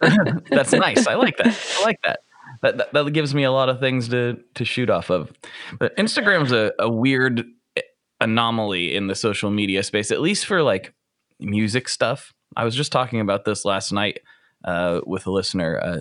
that's 0.50 0.72
nice. 0.72 1.06
I 1.06 1.14
like 1.14 1.38
that. 1.38 1.58
I 1.78 1.84
like 1.84 2.00
that. 2.04 2.20
That, 2.60 2.76
that. 2.76 2.92
that 2.92 3.10
gives 3.12 3.34
me 3.34 3.44
a 3.44 3.50
lot 3.50 3.70
of 3.70 3.80
things 3.80 4.10
to 4.10 4.38
to 4.56 4.64
shoot 4.66 4.90
off 4.90 5.08
of. 5.08 5.32
But 5.78 5.96
Instagram's 5.96 6.52
a, 6.52 6.72
a 6.78 6.90
weird 6.90 7.46
eh, 7.78 7.80
anomaly 8.20 8.94
in 8.94 9.06
the 9.06 9.14
social 9.14 9.50
media 9.50 9.82
space, 9.82 10.10
at 10.10 10.20
least 10.20 10.44
for 10.44 10.62
like 10.62 10.92
music 11.40 11.88
stuff. 11.88 12.34
I 12.54 12.64
was 12.64 12.74
just 12.74 12.92
talking 12.92 13.20
about 13.20 13.46
this 13.46 13.64
last 13.64 13.90
night 13.90 14.20
uh, 14.64 15.00
with 15.06 15.26
a 15.26 15.30
listener. 15.30 15.78
Uh, 15.78 16.00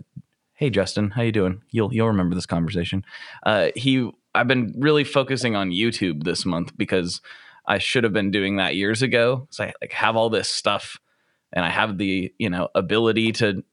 hey 0.56 0.70
Justin, 0.70 1.12
how 1.12 1.22
you 1.22 1.32
doing? 1.32 1.62
You'll 1.72 1.94
you'll 1.94 2.08
remember 2.08 2.36
this 2.36 2.46
conversation. 2.46 3.06
Uh, 3.46 3.70
he 3.76 4.10
I've 4.34 4.48
been 4.48 4.74
really 4.78 5.04
focusing 5.04 5.56
on 5.56 5.72
YouTube 5.72 6.24
this 6.24 6.46
month 6.46 6.76
because 6.76 7.22
I 7.68 7.78
should 7.78 8.04
have 8.04 8.14
been 8.14 8.32
doing 8.32 8.58
that 8.58 8.76
years 8.76 9.02
ago. 9.02 9.48
So 9.50 9.66
I 9.66 9.74
like 9.82 9.94
have 9.94 10.16
all 10.16 10.30
this 10.30 10.50
stuff, 10.50 10.98
and 11.54 11.66
I 11.66 11.70
have 11.70 11.98
the 11.98 12.34
you 12.38 12.50
know 12.50 12.70
ability 12.76 13.32
to 13.34 13.64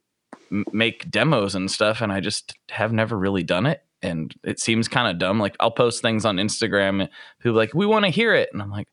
m- 0.50 0.64
make 0.72 1.10
demos 1.10 1.54
and 1.54 1.70
stuff, 1.70 2.00
and 2.00 2.12
I 2.12 2.20
just 2.20 2.54
have 2.70 2.92
never 2.92 3.18
really 3.18 3.42
done 3.42 3.66
it. 3.66 3.82
And 4.02 4.34
it 4.42 4.58
seems 4.58 4.88
kind 4.88 5.08
of 5.08 5.18
dumb. 5.18 5.38
Like 5.38 5.56
I'll 5.60 5.70
post 5.70 6.02
things 6.02 6.24
on 6.24 6.36
Instagram, 6.36 7.00
and 7.00 7.10
people 7.40 7.56
like, 7.56 7.74
"We 7.74 7.86
want 7.86 8.04
to 8.04 8.10
hear 8.10 8.34
it," 8.34 8.50
and 8.52 8.62
I'm 8.62 8.70
like, 8.70 8.88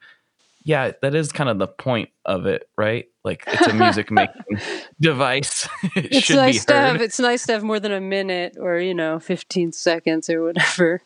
yeah, 0.64 0.92
that 1.02 1.16
is 1.16 1.32
kind 1.32 1.50
of 1.50 1.58
the 1.60 1.68
point 1.68 2.10
of 2.26 2.46
it, 2.46 2.70
right? 2.78 3.08
Like 3.24 3.44
it's 3.48 3.68
a 3.68 3.74
music 3.74 4.12
making 4.12 4.60
device. 5.00 5.68
it 5.96 6.08
it's 6.14 6.30
nice 6.30 6.66
to 6.66 6.74
have 6.74 7.02
it's 7.02 7.20
nice 7.20 7.46
to 7.46 7.54
have 7.54 7.64
more 7.64 7.80
than 7.80 7.92
a 7.92 8.02
minute 8.02 8.58
or, 8.60 8.78
you 8.78 8.94
know, 8.94 9.20
15 9.20 9.72
seconds 9.72 10.30
or 10.30 10.44
whatever. 10.44 11.02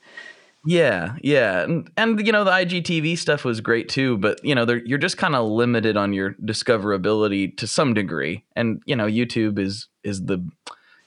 Yeah, 0.66 1.16
yeah. 1.22 1.62
And 1.64 1.90
and 1.98 2.26
you 2.26 2.32
know, 2.32 2.44
the 2.44 2.52
IGTV 2.52 3.18
stuff 3.18 3.44
was 3.44 3.60
great 3.62 3.90
too, 3.90 4.18
but 4.18 4.44
you 4.44 4.56
know, 4.56 4.66
you're 4.86 4.98
just 4.98 5.18
kind 5.18 5.36
of 5.36 5.48
limited 5.48 5.98
on 5.98 6.14
your 6.14 6.34
discoverability 6.36 7.56
to 7.58 7.68
some 7.68 7.94
degree. 7.94 8.44
And 8.56 8.82
you 8.86 8.96
know, 8.96 9.06
YouTube 9.06 9.60
is 9.60 9.88
is 10.04 10.26
the 10.26 10.46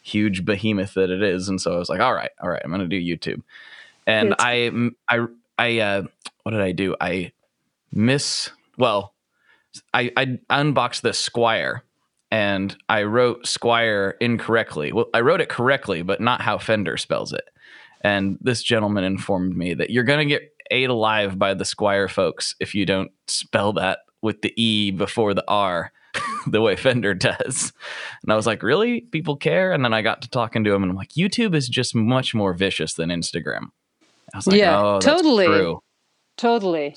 huge 0.02 0.44
behemoth 0.44 0.94
that 0.94 1.10
it 1.10 1.22
is, 1.22 1.48
and 1.48 1.60
so 1.60 1.74
I 1.74 1.78
was 1.78 1.88
like, 1.88 2.00
all 2.00 2.14
right, 2.14 2.30
all 2.40 2.48
right, 2.48 2.60
I'm 2.64 2.70
going 2.70 2.82
to 2.82 2.86
do 2.86 3.00
YouTube. 3.00 3.42
And 4.06 4.32
it's- 4.32 4.44
I 4.44 4.70
I 5.08 5.26
I 5.58 5.78
uh 5.78 6.02
what 6.42 6.52
did 6.52 6.60
I 6.60 6.72
do? 6.72 6.94
I 7.00 7.32
miss 7.96 8.50
well 8.78 9.14
I, 9.92 10.10
I 10.16 10.38
unboxed 10.50 11.02
the 11.02 11.10
Squier 11.10 11.80
and 12.30 12.76
I 12.88 13.04
wrote 13.04 13.46
Squire 13.46 14.16
incorrectly. 14.20 14.92
Well, 14.92 15.06
I 15.14 15.20
wrote 15.20 15.40
it 15.40 15.48
correctly, 15.48 16.02
but 16.02 16.20
not 16.20 16.40
how 16.40 16.58
Fender 16.58 16.96
spells 16.96 17.32
it. 17.32 17.44
And 18.00 18.38
this 18.40 18.62
gentleman 18.62 19.04
informed 19.04 19.56
me 19.56 19.74
that 19.74 19.90
you're 19.90 20.04
going 20.04 20.26
to 20.26 20.34
get 20.34 20.52
ate 20.70 20.90
alive 20.90 21.38
by 21.38 21.54
the 21.54 21.64
Squier 21.64 22.10
folks 22.10 22.54
if 22.60 22.74
you 22.74 22.84
don't 22.86 23.10
spell 23.28 23.72
that 23.74 24.00
with 24.22 24.42
the 24.42 24.52
E 24.60 24.90
before 24.90 25.34
the 25.34 25.44
R 25.46 25.92
the 26.46 26.60
way 26.60 26.76
Fender 26.76 27.14
does. 27.14 27.72
And 28.22 28.32
I 28.32 28.36
was 28.36 28.46
like, 28.46 28.62
really? 28.62 29.02
People 29.02 29.36
care? 29.36 29.72
And 29.72 29.84
then 29.84 29.94
I 29.94 30.02
got 30.02 30.22
to 30.22 30.30
talking 30.30 30.64
to 30.64 30.72
him 30.72 30.82
and 30.82 30.90
I'm 30.90 30.96
like, 30.96 31.10
YouTube 31.10 31.54
is 31.54 31.68
just 31.68 31.94
much 31.94 32.34
more 32.34 32.54
vicious 32.54 32.94
than 32.94 33.10
Instagram. 33.10 33.70
I 34.34 34.38
was 34.38 34.46
like, 34.46 34.58
yeah, 34.58 34.80
oh, 34.80 34.98
totally. 34.98 35.78
Totally. 36.36 36.96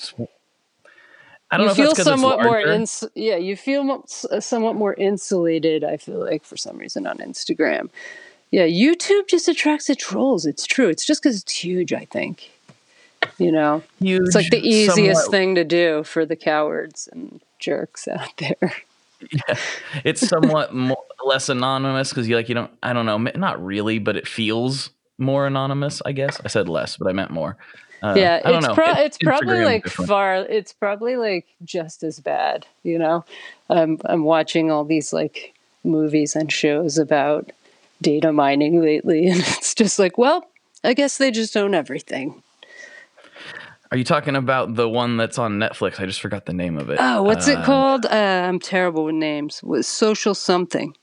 I 1.52 1.58
don't 1.58 1.66
you 1.78 1.84
know 1.84 1.94
feel 1.94 1.96
somewhat 1.96 2.44
more 2.44 2.60
ins- 2.60 3.04
yeah 3.16 3.38
you 3.38 3.56
feel 3.56 3.84
mo- 3.84 4.06
uh, 4.32 4.40
somewhat 4.40 4.76
more 4.76 4.94
insulated 4.94 5.84
i 5.84 5.98
feel 5.98 6.20
like 6.20 6.44
for 6.44 6.58
some 6.58 6.78
reason 6.78 7.08
on 7.08 7.18
instagram. 7.18 7.90
Yeah 8.52 8.68
youtube 8.68 9.28
just 9.28 9.48
attracts 9.48 9.88
the 9.88 9.96
trolls. 9.96 10.46
It's 10.46 10.66
true. 10.66 10.90
It's 10.90 11.06
just 11.06 11.22
because 11.24 11.42
it's 11.42 11.54
huge 11.54 11.94
i 11.94 12.06
think. 12.06 12.52
You 13.38 13.52
know? 13.52 13.84
Huge, 14.00 14.22
it's 14.28 14.36
like 14.36 14.50
the 14.50 14.66
easiest 14.66 15.26
somewhat... 15.26 15.32
thing 15.32 15.56
to 15.56 15.64
do 15.64 16.04
for 16.04 16.26
the 16.26 16.36
cowards 16.36 17.10
and 17.12 17.42
jerks 17.58 18.08
out 18.08 18.38
there. 18.38 18.74
Yeah. 19.32 19.58
It's 20.06 20.26
somewhat 20.26 20.74
more, 20.88 21.04
less 21.26 21.50
anonymous 21.50 22.10
because 22.10 22.30
you 22.30 22.36
like 22.36 22.48
you 22.48 22.56
don't 22.56 22.72
i 22.82 22.94
don't 22.94 23.06
know 23.06 23.18
not 23.18 23.64
really 23.64 24.00
but 24.00 24.16
it 24.16 24.26
feels 24.26 24.92
more 25.18 25.46
anonymous 25.46 26.02
i 26.06 26.12
guess. 26.14 26.40
I 26.46 26.48
said 26.48 26.70
less 26.70 26.96
but 26.96 27.08
i 27.08 27.12
meant 27.12 27.32
more 27.32 27.58
uh, 28.02 28.14
yeah, 28.16 28.42
it's, 28.44 28.68
pro- 28.68 28.94
it's 28.94 29.18
probably 29.18 29.64
like 29.64 29.84
different. 29.84 30.08
far. 30.08 30.36
It's 30.36 30.74
probably 30.74 31.16
like 31.16 31.48
just 31.64 32.04
as 32.04 32.20
bad. 32.20 32.66
You 32.84 33.00
know, 33.00 33.26
I'm 33.70 34.00
I'm 34.06 34.24
watching 34.24 34.72
all 34.72 34.86
these 34.86 35.14
like 35.14 35.54
movies 35.84 36.36
and 36.36 36.52
shows 36.52 36.98
about 36.98 37.52
data 38.02 38.32
mining 38.32 38.82
lately, 38.82 39.28
and 39.30 39.40
it's 39.40 39.76
just 39.76 40.00
like, 40.00 40.18
well, 40.18 40.48
I 40.84 40.94
guess 40.94 41.18
they 41.18 41.32
just 41.32 41.56
own 41.58 41.74
everything. 41.74 42.42
Are 43.92 43.98
you 43.98 44.04
talking 44.04 44.36
about 44.36 44.76
the 44.76 44.88
one 44.88 45.18
that's 45.18 45.40
on 45.40 45.58
Netflix? 45.58 46.00
I 46.00 46.06
just 46.06 46.22
forgot 46.22 46.46
the 46.46 46.54
name 46.54 46.78
of 46.78 46.92
it. 46.92 47.00
Oh, 47.02 47.24
what's 47.24 47.48
uh, 47.48 47.54
it 47.54 47.66
called? 47.66 48.06
Uh, 48.06 48.10
I'm 48.48 48.60
terrible 48.60 49.06
with 49.06 49.16
names. 49.16 49.64
Was 49.64 49.88
social 49.88 50.36
something? 50.36 50.96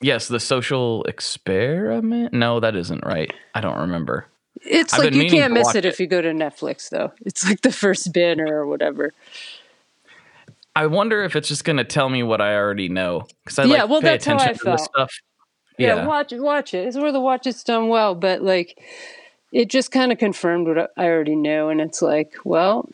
Yes, 0.00 0.26
the 0.26 0.40
social 0.40 1.04
experiment. 1.04 2.32
No, 2.32 2.58
that 2.60 2.74
isn't 2.74 3.04
right. 3.04 3.32
I 3.54 3.60
don't 3.60 3.78
remember. 3.78 4.26
It's 4.64 4.94
I've 4.94 5.04
like 5.04 5.14
you 5.14 5.28
can't 5.28 5.52
miss 5.52 5.74
it, 5.74 5.84
it 5.84 5.88
if 5.88 6.00
you 6.00 6.06
go 6.06 6.20
to 6.20 6.30
Netflix, 6.30 6.90
though. 6.90 7.12
It's 7.24 7.46
like 7.46 7.60
the 7.62 7.72
first 7.72 8.12
banner 8.12 8.46
or 8.46 8.66
whatever. 8.66 9.12
I 10.74 10.86
wonder 10.86 11.24
if 11.24 11.34
it's 11.34 11.48
just 11.48 11.64
going 11.64 11.78
to 11.78 11.84
tell 11.84 12.08
me 12.08 12.22
what 12.22 12.40
I 12.40 12.54
already 12.54 12.88
know 12.88 13.26
because 13.44 13.58
I 13.58 13.64
yeah, 13.64 13.82
like 13.82 13.90
well, 13.90 14.00
pay 14.00 14.14
attention 14.14 14.56
to 14.58 14.64
this 14.64 14.84
stuff. 14.84 15.12
Yeah. 15.76 15.96
yeah, 15.96 16.06
watch 16.06 16.32
it. 16.32 16.40
Watch 16.40 16.74
it. 16.74 16.86
It's 16.86 16.96
where 16.96 17.12
the 17.12 17.20
watch 17.20 17.46
is 17.46 17.62
done 17.62 17.88
well, 17.88 18.14
but 18.14 18.42
like 18.42 18.78
it 19.52 19.68
just 19.68 19.90
kind 19.90 20.12
of 20.12 20.18
confirmed 20.18 20.66
what 20.66 20.92
I 20.96 21.06
already 21.06 21.36
knew, 21.36 21.68
and 21.68 21.80
it's 21.80 22.02
like, 22.02 22.34
well, 22.44 22.88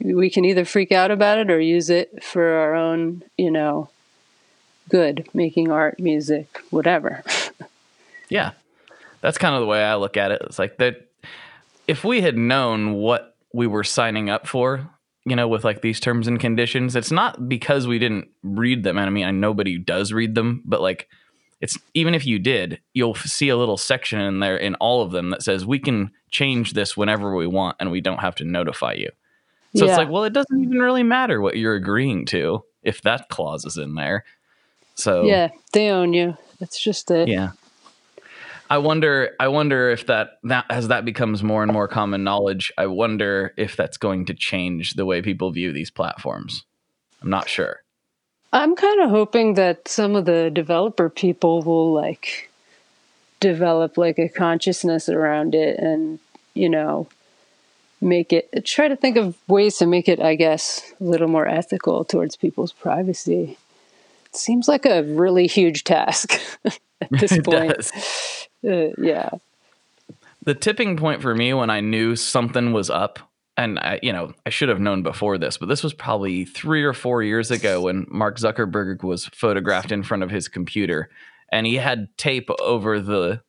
we 0.00 0.30
can 0.30 0.44
either 0.44 0.64
freak 0.64 0.92
out 0.92 1.10
about 1.10 1.38
it 1.38 1.50
or 1.50 1.60
use 1.60 1.90
it 1.90 2.22
for 2.22 2.44
our 2.44 2.74
own, 2.74 3.22
you 3.36 3.50
know, 3.50 3.90
good, 4.88 5.28
making 5.34 5.70
art, 5.70 5.98
music, 5.98 6.60
whatever. 6.70 7.22
yeah, 8.28 8.52
that's 9.20 9.38
kind 9.38 9.54
of 9.54 9.60
the 9.60 9.66
way 9.66 9.82
I 9.82 9.96
look 9.96 10.16
at 10.16 10.30
it. 10.30 10.42
It's 10.44 10.58
like 10.58 10.78
that 10.78 11.08
if 11.86 12.04
we 12.04 12.20
had 12.20 12.36
known 12.36 12.94
what 12.94 13.36
we 13.52 13.66
were 13.66 13.84
signing 13.84 14.30
up 14.30 14.46
for, 14.46 14.88
you 15.24 15.36
know, 15.36 15.48
with 15.48 15.64
like 15.64 15.82
these 15.82 16.00
terms 16.00 16.26
and 16.26 16.38
conditions, 16.38 16.96
it's 16.96 17.10
not 17.10 17.48
because 17.48 17.86
we 17.86 17.98
didn't 17.98 18.28
read 18.42 18.82
them. 18.82 18.96
And 18.96 19.06
I 19.06 19.10
mean, 19.10 19.26
I 19.26 19.30
nobody 19.30 19.78
does 19.78 20.12
read 20.12 20.34
them, 20.34 20.62
but 20.64 20.80
like 20.80 21.08
it's 21.60 21.78
even 21.94 22.14
if 22.14 22.26
you 22.26 22.38
did, 22.38 22.80
you'll 22.94 23.14
see 23.14 23.48
a 23.50 23.56
little 23.56 23.76
section 23.76 24.20
in 24.20 24.40
there 24.40 24.56
in 24.56 24.74
all 24.76 25.02
of 25.02 25.12
them 25.12 25.30
that 25.30 25.42
says 25.42 25.66
we 25.66 25.78
can 25.78 26.10
change 26.30 26.72
this 26.72 26.96
whenever 26.96 27.34
we 27.34 27.46
want 27.46 27.76
and 27.80 27.90
we 27.90 28.00
don't 28.00 28.20
have 28.20 28.34
to 28.36 28.44
notify 28.44 28.94
you. 28.94 29.10
So 29.76 29.84
yeah. 29.84 29.92
it's 29.92 29.98
like, 29.98 30.08
well, 30.08 30.24
it 30.24 30.32
doesn't 30.32 30.62
even 30.62 30.78
really 30.78 31.02
matter 31.02 31.40
what 31.40 31.56
you're 31.56 31.74
agreeing 31.74 32.24
to 32.26 32.64
if 32.82 33.02
that 33.02 33.28
clause 33.28 33.64
is 33.64 33.76
in 33.76 33.94
there. 33.94 34.24
So 34.94 35.24
Yeah, 35.24 35.50
they 35.72 35.90
own 35.90 36.12
you. 36.12 36.36
It's 36.60 36.82
just 36.82 37.10
it. 37.10 37.28
Yeah. 37.28 37.50
I 38.70 38.78
wonder. 38.78 39.32
I 39.40 39.48
wonder 39.48 39.90
if 39.90 40.06
that 40.06 40.38
that 40.44 40.64
as 40.70 40.88
that 40.88 41.04
becomes 41.04 41.42
more 41.42 41.64
and 41.64 41.72
more 41.72 41.88
common 41.88 42.22
knowledge. 42.22 42.72
I 42.78 42.86
wonder 42.86 43.52
if 43.56 43.76
that's 43.76 43.96
going 43.96 44.26
to 44.26 44.34
change 44.34 44.94
the 44.94 45.04
way 45.04 45.20
people 45.20 45.50
view 45.50 45.72
these 45.72 45.90
platforms. 45.90 46.64
I'm 47.20 47.30
not 47.30 47.48
sure. 47.48 47.82
I'm 48.52 48.74
kind 48.76 49.00
of 49.00 49.10
hoping 49.10 49.54
that 49.54 49.88
some 49.88 50.16
of 50.16 50.24
the 50.24 50.50
developer 50.50 51.08
people 51.10 51.62
will 51.62 51.92
like 51.92 52.50
develop 53.40 53.96
like 53.96 54.18
a 54.18 54.28
consciousness 54.28 55.08
around 55.08 55.54
it 55.54 55.78
and 55.78 56.18
you 56.54 56.68
know 56.68 57.08
make 58.00 58.32
it 58.32 58.64
try 58.64 58.86
to 58.86 58.96
think 58.96 59.16
of 59.16 59.36
ways 59.48 59.78
to 59.78 59.86
make 59.86 60.08
it 60.08 60.20
i 60.20 60.34
guess 60.34 60.92
a 61.00 61.04
little 61.04 61.28
more 61.28 61.48
ethical 61.48 62.04
towards 62.04 62.36
people's 62.36 62.72
privacy 62.72 63.56
it 64.26 64.36
seems 64.36 64.68
like 64.68 64.84
a 64.84 65.02
really 65.04 65.46
huge 65.46 65.84
task 65.84 66.38
at 66.66 66.78
this 67.10 67.38
point 67.44 67.90
uh, 68.66 68.88
yeah. 68.98 69.30
The 70.44 70.54
tipping 70.54 70.96
point 70.96 71.20
for 71.22 71.34
me 71.34 71.52
when 71.52 71.70
I 71.70 71.80
knew 71.80 72.16
something 72.16 72.72
was 72.72 72.88
up 72.90 73.18
and 73.56 73.78
I, 73.78 74.00
you 74.02 74.12
know, 74.12 74.32
I 74.46 74.50
should 74.50 74.70
have 74.70 74.80
known 74.80 75.02
before 75.02 75.36
this, 75.36 75.58
but 75.58 75.68
this 75.68 75.82
was 75.84 75.92
probably 75.92 76.46
three 76.46 76.82
or 76.82 76.94
four 76.94 77.22
years 77.22 77.50
ago 77.50 77.82
when 77.82 78.06
Mark 78.08 78.38
Zuckerberg 78.38 79.02
was 79.02 79.26
photographed 79.26 79.92
in 79.92 80.02
front 80.02 80.22
of 80.22 80.30
his 80.30 80.48
computer, 80.48 81.10
and 81.52 81.66
he 81.66 81.74
had 81.76 82.08
tape 82.16 82.48
over 82.60 83.00
the 83.00 83.42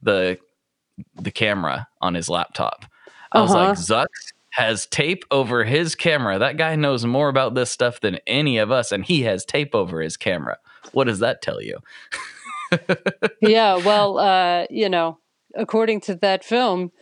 the 0.00 0.38
the 1.16 1.30
camera 1.30 1.86
on 2.00 2.14
his 2.14 2.28
laptop. 2.30 2.86
I 3.32 3.42
was 3.42 3.50
Uh-huh. 3.54 3.68
like, 3.68 3.76
Zuck 3.78 4.06
has 4.50 4.86
tape 4.86 5.24
over 5.30 5.64
his 5.64 5.94
camera. 5.94 6.38
That 6.38 6.56
guy 6.56 6.74
knows 6.76 7.04
more 7.04 7.28
about 7.28 7.54
this 7.54 7.70
stuff 7.70 8.00
than 8.00 8.18
any 8.26 8.56
of 8.56 8.70
us, 8.70 8.90
and 8.90 9.04
he 9.04 9.22
has 9.22 9.44
tape 9.44 9.74
over 9.74 10.00
his 10.00 10.16
camera. 10.16 10.56
What 10.92 11.04
does 11.08 11.18
that 11.18 11.42
tell 11.42 11.60
you? 11.60 11.78
yeah, 13.40 13.76
well, 13.76 14.18
uh, 14.18 14.66
you 14.70 14.88
know, 14.88 15.18
according 15.54 16.00
to 16.02 16.14
that 16.16 16.44
film, 16.44 16.92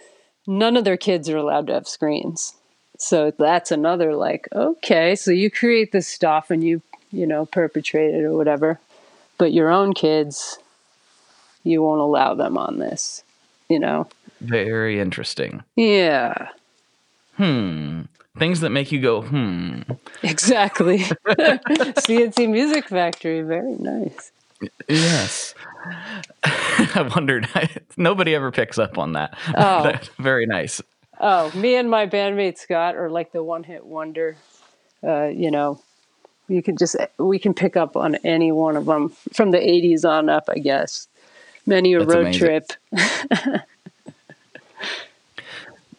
none 0.46 0.76
of 0.76 0.84
their 0.84 0.96
kids 0.96 1.28
are 1.28 1.36
allowed 1.36 1.66
to 1.68 1.74
have 1.74 1.88
screens. 1.88 2.54
So 2.98 3.30
that's 3.30 3.70
another 3.70 4.14
like, 4.14 4.48
okay, 4.54 5.16
so 5.16 5.30
you 5.30 5.50
create 5.50 5.92
this 5.92 6.08
stuff 6.08 6.50
and 6.50 6.64
you, 6.64 6.82
you 7.12 7.26
know, 7.26 7.46
perpetrate 7.46 8.14
it 8.14 8.24
or 8.24 8.36
whatever, 8.36 8.80
but 9.38 9.52
your 9.52 9.70
own 9.70 9.92
kids, 9.92 10.58
you 11.62 11.82
won't 11.82 12.00
allow 12.00 12.34
them 12.34 12.56
on 12.56 12.78
this, 12.78 13.22
you 13.68 13.78
know? 13.78 14.08
Very 14.40 14.98
interesting. 14.98 15.62
Yeah, 15.76 16.48
Hmm. 17.36 18.02
Things 18.38 18.60
that 18.60 18.70
make 18.70 18.92
you 18.92 19.00
go, 19.00 19.22
hmm. 19.22 19.80
exactly. 20.22 21.04
C+C 21.98 22.46
Music 22.46 22.88
Factory, 22.88 23.42
very 23.42 23.76
nice. 23.78 24.30
Yes. 24.88 25.54
I 26.44 27.10
wondered. 27.14 27.48
Nobody 27.96 28.34
ever 28.34 28.50
picks 28.50 28.78
up 28.78 28.98
on 28.98 29.12
that. 29.12 29.36
Oh. 29.56 29.92
Very 30.18 30.46
nice. 30.46 30.80
Oh, 31.20 31.50
me 31.54 31.76
and 31.76 31.88
my 31.90 32.06
bandmate 32.06 32.58
Scott 32.58 32.94
are 32.96 33.08
like 33.10 33.32
the 33.32 33.42
one 33.42 33.62
hit 33.64 33.84
wonder. 33.86 34.36
Uh, 35.02 35.24
you 35.26 35.50
know, 35.50 35.80
you 36.48 36.62
can 36.62 36.76
just 36.76 36.96
we 37.18 37.38
can 37.38 37.54
pick 37.54 37.76
up 37.76 37.96
on 37.96 38.16
any 38.16 38.52
one 38.52 38.76
of 38.76 38.84
them 38.86 39.10
from 39.32 39.50
the 39.50 39.58
'80s 39.58 40.04
on 40.08 40.28
up, 40.28 40.44
I 40.48 40.58
guess. 40.58 41.08
Many 41.66 41.94
a 41.94 42.00
That's 42.00 42.14
road 42.14 42.20
amazing. 42.26 42.38
trip. 42.46 42.72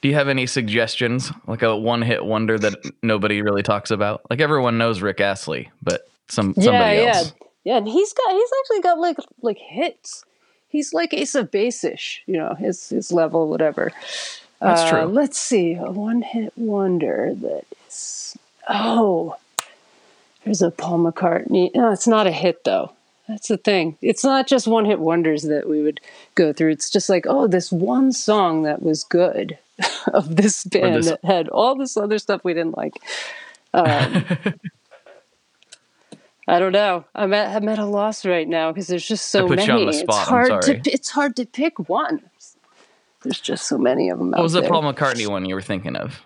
Do 0.01 0.07
you 0.09 0.13
have 0.13 0.27
any 0.27 0.45
suggestions, 0.45 1.31
like 1.47 1.63
a 1.63 1.75
one-hit 1.75 2.23
wonder 2.23 2.57
that 2.59 2.75
nobody 3.01 3.41
really 3.41 3.63
talks 3.63 3.89
about? 3.89 4.21
Like 4.29 4.39
everyone 4.39 4.77
knows 4.77 5.01
Rick 5.01 5.19
Astley, 5.21 5.71
but 5.81 6.07
some 6.27 6.53
Yeah, 6.55 6.63
somebody 6.63 6.97
yeah, 6.97 7.03
else. 7.15 7.33
yeah. 7.41 7.47
Yeah, 7.67 7.75
and 7.75 7.88
he's 7.89 8.13
got 8.13 8.31
he's 8.31 8.50
actually 8.62 8.79
got 8.81 8.97
like 8.97 9.17
like 9.41 9.57
hits. 9.57 10.24
He's 10.69 10.93
like 10.93 11.13
Ace 11.13 11.36
of 11.36 11.51
Base-ish, 11.51 12.24
you 12.25 12.38
know, 12.38 12.53
his 12.53 12.88
his 12.88 13.12
level, 13.12 13.50
whatever. 13.50 13.91
That's 14.62 14.81
Uh, 14.83 14.89
true. 14.89 15.03
Let's 15.05 15.38
see, 15.38 15.74
a 15.74 15.91
one 15.91 16.21
hit 16.21 16.53
wonder 16.55 17.33
that 17.36 17.65
is. 17.89 18.38
Oh, 18.69 19.36
there's 20.45 20.62
a 20.62 20.71
Paul 20.71 21.00
McCartney. 21.00 21.75
No, 21.75 21.91
it's 21.91 22.07
not 22.07 22.25
a 22.25 22.31
hit 22.31 22.63
though. 22.63 22.93
That's 23.27 23.50
the 23.50 23.57
thing. 23.57 23.97
It's 24.01 24.24
not 24.24 24.47
just 24.47 24.65
one 24.65 24.86
hit 24.86 25.00
wonders 25.00 25.43
that 25.43 25.67
we 25.67 25.81
would 25.81 26.00
go 26.36 26.53
through. 26.53 26.71
It's 26.71 26.89
just 26.89 27.09
like, 27.09 27.25
oh, 27.27 27.47
this 27.47 27.69
one 27.69 28.13
song 28.13 28.63
that 28.63 28.81
was 28.81 29.03
good 29.03 29.57
of 30.13 30.38
this 30.38 30.63
band 30.63 30.95
this- 31.03 31.07
that 31.07 31.25
had 31.25 31.50
all 31.50 31.75
this 31.75 31.97
other 31.97 32.17
stuff 32.17 32.45
we 32.45 32.53
didn't 32.53 32.77
like. 32.77 32.93
Um, 33.74 34.24
I 36.48 36.60
don't 36.60 36.72
know. 36.72 37.04
I'm 37.13 37.34
at 37.34 37.56
I'm 37.56 37.68
at 37.68 37.80
a 37.80 37.86
loss 37.86 38.25
right 38.25 38.48
now 38.48 38.72
because 38.72 38.88
there's 38.88 39.06
just 39.06 39.27
so 39.30 39.48
put 39.48 39.58
many. 39.58 39.68
you 39.68 39.88
on 39.88 39.92
the 39.92 40.00
it's 40.00 40.18
hard 40.18 40.62
to 40.63 40.82
it's 40.86 41.10
hard 41.10 41.36
to 41.36 41.46
pick 41.46 41.89
one. 41.89 42.22
There's 43.24 43.42
just 43.42 43.68
so 43.68 43.77
many 43.77 44.10
of 44.10 44.20
them 44.20 44.34
out 44.34 44.38
What 44.38 44.44
was 44.44 44.54
the 44.54 44.62
there. 44.62 44.70
Paul 44.70 44.84
McCartney 44.84 45.27
one 45.27 45.46
you 45.46 45.56
were 45.56 45.62
thinking 45.62 45.96
of? 45.96 46.22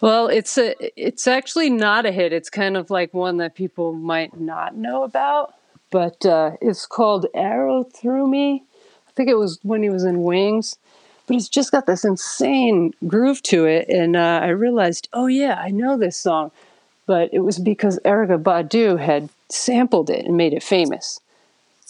Well, 0.00 0.28
it's 0.28 0.58
a 0.58 0.74
it's 1.00 1.26
actually 1.26 1.70
not 1.70 2.06
a 2.06 2.12
hit. 2.12 2.32
It's 2.32 2.50
kind 2.50 2.76
of 2.76 2.90
like 2.90 3.12
one 3.14 3.38
that 3.38 3.54
people 3.54 3.92
might 3.92 4.38
not 4.38 4.76
know 4.76 5.02
about, 5.02 5.54
but 5.90 6.24
uh, 6.24 6.52
it's 6.60 6.86
called 6.86 7.26
"Arrow 7.34 7.82
Through 7.84 8.28
Me." 8.28 8.62
I 9.08 9.12
think 9.12 9.28
it 9.28 9.38
was 9.38 9.58
when 9.62 9.82
he 9.82 9.90
was 9.90 10.04
in 10.04 10.22
Wings, 10.22 10.76
but 11.26 11.36
it's 11.36 11.48
just 11.48 11.72
got 11.72 11.86
this 11.86 12.04
insane 12.04 12.92
groove 13.06 13.42
to 13.44 13.64
it, 13.64 13.88
and 13.88 14.14
uh, 14.14 14.40
I 14.42 14.48
realized, 14.48 15.08
oh 15.12 15.26
yeah, 15.26 15.54
I 15.54 15.70
know 15.70 15.96
this 15.96 16.16
song, 16.16 16.50
but 17.06 17.30
it 17.32 17.40
was 17.40 17.58
because 17.58 17.98
Erykah 18.04 18.42
Badu 18.42 18.98
had 18.98 19.28
sampled 19.50 20.10
it 20.10 20.24
and 20.24 20.36
made 20.36 20.52
it 20.52 20.62
famous. 20.62 21.20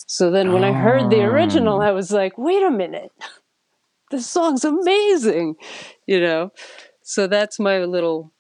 So 0.07 0.31
then, 0.31 0.53
when 0.53 0.65
I 0.65 0.73
heard 0.73 1.11
the 1.11 1.23
original, 1.23 1.81
ah. 1.81 1.87
I 1.87 1.93
was 1.93 2.11
like, 2.13 2.37
wait 2.37 2.63
a 2.63 2.71
minute, 2.71 3.11
this 4.11 4.27
song's 4.27 4.65
amazing, 4.65 5.57
you 6.07 6.21
know. 6.21 6.53
So 7.03 7.27
that's 7.27 7.59
my 7.59 7.85
little 7.85 8.33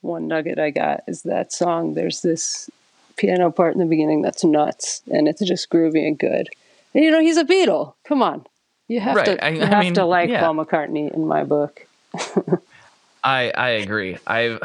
one 0.00 0.28
nugget 0.28 0.58
I 0.58 0.70
got 0.70 1.00
is 1.08 1.22
that 1.22 1.52
song. 1.52 1.94
There's 1.94 2.22
this 2.22 2.70
piano 3.16 3.50
part 3.50 3.74
in 3.74 3.80
the 3.80 3.86
beginning 3.86 4.22
that's 4.22 4.44
nuts, 4.44 5.02
and 5.10 5.26
it's 5.28 5.44
just 5.44 5.70
groovy 5.70 6.06
and 6.06 6.18
good. 6.18 6.48
And 6.94 7.04
you 7.04 7.10
know, 7.10 7.20
he's 7.20 7.36
a 7.36 7.44
Beatle. 7.44 7.94
Come 8.04 8.22
on, 8.22 8.46
you 8.86 9.00
have 9.00 9.16
Right, 9.16 9.26
to 9.26 9.44
I- 9.44 9.48
you 9.50 9.62
I 9.62 9.66
have 9.66 9.84
mean, 9.84 9.94
to 9.94 10.04
like 10.04 10.30
yeah. 10.30 10.40
Paul 10.40 10.54
McCartney 10.54 11.12
in 11.12 11.26
my 11.26 11.42
book. 11.44 11.86
I 13.24 13.50
I 13.54 13.68
agree. 13.70 14.16
I've 14.26 14.60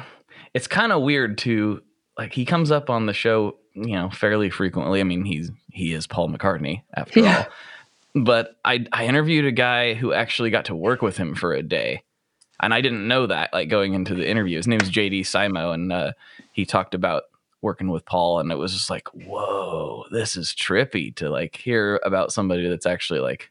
it's 0.53 0.67
kind 0.67 0.91
of 0.91 1.01
weird 1.01 1.37
to 1.39 1.81
like 2.17 2.33
he 2.33 2.45
comes 2.45 2.71
up 2.71 2.89
on 2.89 3.05
the 3.05 3.13
show, 3.13 3.57
you 3.73 3.93
know, 3.95 4.09
fairly 4.09 4.49
frequently. 4.49 4.99
I 4.99 5.03
mean, 5.03 5.25
he's 5.25 5.51
he 5.71 5.93
is 5.93 6.05
Paul 6.07 6.29
McCartney 6.29 6.83
after 6.95 7.19
Yeah. 7.21 7.45
all. 7.47 8.23
But 8.23 8.55
I 8.63 8.85
I 8.91 9.05
interviewed 9.07 9.45
a 9.45 9.51
guy 9.51 9.95
who 9.95 10.13
actually 10.13 10.51
got 10.51 10.65
to 10.65 10.75
work 10.75 11.01
with 11.01 11.17
him 11.17 11.33
for 11.35 11.53
a 11.53 11.63
day. 11.63 12.03
And 12.61 12.73
I 12.73 12.81
didn't 12.81 13.07
know 13.07 13.25
that 13.27 13.51
like 13.51 13.67
going 13.69 13.93
into 13.93 14.13
the 14.13 14.29
interview. 14.29 14.57
His 14.57 14.67
name 14.67 14.79
is 14.81 14.91
JD 14.91 15.21
Simo 15.21 15.73
and 15.73 15.91
uh 15.91 16.11
he 16.51 16.65
talked 16.65 16.93
about 16.93 17.23
working 17.61 17.87
with 17.89 18.05
Paul 18.05 18.39
and 18.39 18.51
it 18.51 18.57
was 18.57 18.73
just 18.73 18.89
like, 18.91 19.07
"Whoa, 19.09 20.05
this 20.11 20.35
is 20.37 20.49
trippy 20.53 21.15
to 21.15 21.29
like 21.29 21.55
hear 21.55 21.99
about 22.03 22.31
somebody 22.31 22.67
that's 22.69 22.85
actually 22.85 23.19
like 23.21 23.49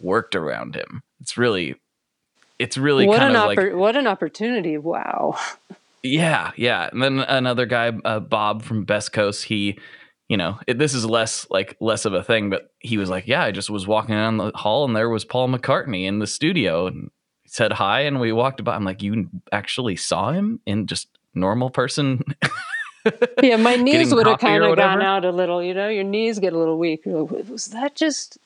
worked 0.00 0.36
around 0.36 0.76
him." 0.76 1.02
It's 1.20 1.36
really 1.36 1.74
it's 2.60 2.78
really 2.78 3.06
what 3.08 3.18
kind 3.18 3.36
of 3.36 3.46
like 3.46 3.74
what 3.74 3.96
an 3.96 4.06
opportunity! 4.06 4.78
Wow. 4.78 5.36
yeah, 6.02 6.52
yeah. 6.56 6.88
And 6.92 7.02
then 7.02 7.20
another 7.20 7.66
guy, 7.66 7.92
uh, 8.04 8.20
Bob 8.20 8.62
from 8.62 8.84
Best 8.84 9.12
Coast, 9.12 9.44
he, 9.44 9.78
you 10.28 10.36
know, 10.36 10.58
it, 10.66 10.78
this 10.78 10.94
is 10.94 11.04
less 11.04 11.46
like 11.50 11.76
less 11.80 12.04
of 12.04 12.14
a 12.14 12.22
thing, 12.22 12.50
but 12.50 12.70
he 12.80 12.98
was 12.98 13.10
like, 13.10 13.26
yeah, 13.26 13.42
I 13.42 13.52
just 13.52 13.70
was 13.70 13.86
walking 13.86 14.14
down 14.14 14.36
the 14.36 14.52
hall 14.54 14.84
and 14.84 14.94
there 14.94 15.08
was 15.08 15.24
Paul 15.24 15.48
McCartney 15.48 16.06
in 16.06 16.18
the 16.18 16.26
studio 16.26 16.86
and 16.86 17.10
he 17.42 17.48
said 17.48 17.72
hi 17.72 18.00
and 18.00 18.20
we 18.20 18.32
walked 18.32 18.62
by. 18.64 18.74
I'm 18.74 18.84
like, 18.84 19.02
you 19.02 19.28
actually 19.52 19.96
saw 19.96 20.32
him 20.32 20.60
in 20.66 20.86
just 20.86 21.08
normal 21.34 21.70
person. 21.70 22.24
Yeah, 23.40 23.56
my 23.56 23.76
knees 23.76 24.12
would 24.12 24.26
have 24.26 24.40
kind 24.40 24.64
of 24.64 24.76
gone 24.76 25.00
out 25.00 25.24
a 25.24 25.30
little. 25.30 25.62
You 25.62 25.74
know, 25.74 25.88
your 25.88 26.02
knees 26.02 26.40
get 26.40 26.52
a 26.52 26.58
little 26.58 26.76
weak. 26.76 27.06
You're 27.06 27.22
like, 27.22 27.48
was 27.48 27.66
that 27.66 27.94
just 27.94 28.36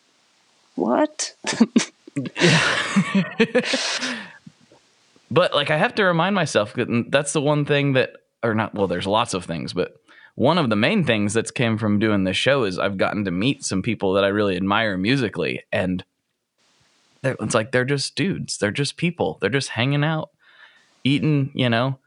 what? 0.74 1.34
but 5.30 5.54
like 5.54 5.70
I 5.70 5.76
have 5.76 5.94
to 5.96 6.04
remind 6.04 6.34
myself 6.34 6.74
that 6.74 6.88
that's 7.08 7.32
the 7.32 7.40
one 7.40 7.64
thing 7.64 7.92
that, 7.94 8.12
or 8.42 8.54
not. 8.54 8.74
Well, 8.74 8.86
there's 8.86 9.06
lots 9.06 9.34
of 9.34 9.44
things, 9.44 9.72
but 9.72 9.94
one 10.34 10.58
of 10.58 10.70
the 10.70 10.76
main 10.76 11.04
things 11.04 11.34
that's 11.34 11.50
came 11.50 11.76
from 11.78 11.98
doing 11.98 12.24
this 12.24 12.36
show 12.36 12.64
is 12.64 12.78
I've 12.78 12.96
gotten 12.96 13.24
to 13.26 13.30
meet 13.30 13.64
some 13.64 13.82
people 13.82 14.12
that 14.14 14.24
I 14.24 14.28
really 14.28 14.56
admire 14.56 14.96
musically, 14.96 15.62
and 15.72 16.04
it's 17.22 17.54
like 17.54 17.72
they're 17.72 17.84
just 17.84 18.14
dudes. 18.16 18.58
They're 18.58 18.70
just 18.70 18.96
people. 18.96 19.38
They're 19.40 19.50
just 19.50 19.70
hanging 19.70 20.04
out, 20.04 20.30
eating, 21.04 21.50
you 21.54 21.68
know, 21.68 21.98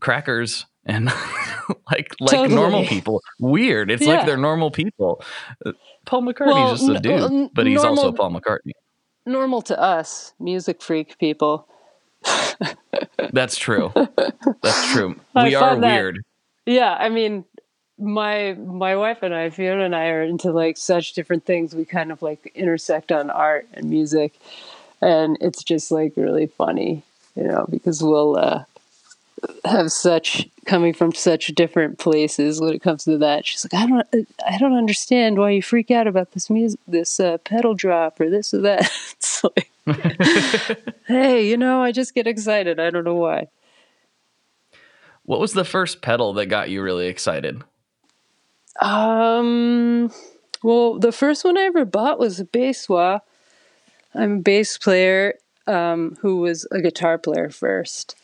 crackers 0.00 0.66
and 0.86 1.06
like 1.90 2.14
like 2.20 2.30
Totally. 2.30 2.54
normal 2.54 2.84
people. 2.86 3.20
Weird. 3.40 3.90
It's 3.90 4.02
Yeah. 4.06 4.14
like 4.18 4.26
they're 4.26 4.36
normal 4.36 4.70
people. 4.70 5.22
Uh, 5.66 5.72
Paul 6.06 6.22
McCartney's 6.22 6.54
Well, 6.54 6.76
just 6.76 6.88
a 6.88 7.00
dude, 7.00 7.22
n- 7.22 7.50
but 7.52 7.66
he's 7.66 7.82
also 7.84 8.12
Paul 8.12 8.30
McCartney. 8.30 8.72
Normal 9.26 9.60
to 9.62 9.78
us, 9.80 10.32
music 10.38 10.80
freak 10.82 11.18
people. 11.18 11.68
That's 13.32 13.56
true. 13.56 13.92
That's 14.62 14.92
true. 14.92 15.16
We 15.34 15.54
are 15.54 15.78
that- 15.78 15.94
weird. 15.94 16.18
Yeah, 16.66 16.94
I 16.98 17.08
mean, 17.08 17.44
my 17.98 18.54
my 18.54 18.96
wife 18.96 19.22
and 19.22 19.34
I, 19.34 19.50
Fiona 19.50 19.84
and 19.84 19.96
I, 19.96 20.08
are 20.08 20.22
into 20.22 20.52
like 20.52 20.76
such 20.76 21.14
different 21.14 21.44
things. 21.44 21.74
We 21.74 21.84
kind 21.84 22.12
of 22.12 22.22
like 22.22 22.52
intersect 22.54 23.10
on 23.10 23.30
art 23.30 23.66
and 23.74 23.90
music, 23.90 24.34
and 25.00 25.36
it's 25.40 25.64
just 25.64 25.90
like 25.90 26.12
really 26.16 26.46
funny, 26.46 27.02
you 27.34 27.44
know, 27.44 27.66
because 27.70 28.02
we'll 28.02 28.36
uh, 28.36 28.64
have 29.64 29.90
such 29.90 30.48
coming 30.66 30.92
from 30.92 31.12
such 31.12 31.48
different 31.48 31.98
places 31.98 32.60
when 32.60 32.72
it 32.72 32.82
comes 32.82 33.04
to 33.04 33.18
that. 33.18 33.46
She's 33.46 33.64
like, 33.64 33.82
I 33.82 33.86
don't, 33.86 34.28
I 34.46 34.58
don't 34.58 34.74
understand 34.76 35.38
why 35.38 35.50
you 35.50 35.62
freak 35.62 35.90
out 35.90 36.06
about 36.06 36.32
this 36.32 36.50
music, 36.50 36.80
this 36.86 37.18
uh, 37.20 37.38
pedal 37.38 37.74
drop 37.74 38.20
or 38.20 38.30
this 38.30 38.52
or 38.54 38.60
that. 38.62 38.80
it's 39.12 39.42
like, 39.44 39.69
hey, 41.06 41.48
you 41.48 41.56
know, 41.56 41.82
I 41.82 41.92
just 41.92 42.14
get 42.14 42.26
excited. 42.26 42.78
I 42.78 42.90
don't 42.90 43.04
know 43.04 43.14
why. 43.14 43.48
What 45.24 45.40
was 45.40 45.52
the 45.52 45.64
first 45.64 46.02
pedal 46.02 46.32
that 46.34 46.46
got 46.46 46.70
you 46.70 46.82
really 46.82 47.06
excited? 47.06 47.62
Um, 48.80 50.10
well, 50.62 50.98
the 50.98 51.12
first 51.12 51.44
one 51.44 51.56
I 51.56 51.62
ever 51.62 51.84
bought 51.84 52.18
was 52.18 52.40
a 52.40 52.44
bass 52.44 52.88
wah. 52.88 53.20
I'm 54.14 54.38
a 54.38 54.42
bass 54.42 54.76
player 54.78 55.34
um, 55.66 56.16
who 56.20 56.38
was 56.38 56.66
a 56.70 56.80
guitar 56.80 57.18
player 57.18 57.50
first. 57.50 58.16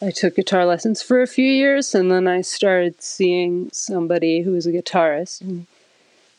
I 0.00 0.10
took 0.10 0.36
guitar 0.36 0.66
lessons 0.66 1.00
for 1.00 1.22
a 1.22 1.28
few 1.28 1.46
years, 1.46 1.94
and 1.94 2.10
then 2.10 2.26
I 2.26 2.40
started 2.40 3.02
seeing 3.02 3.70
somebody 3.72 4.42
who 4.42 4.52
was 4.52 4.66
a 4.66 4.72
guitarist, 4.72 5.40
and 5.40 5.66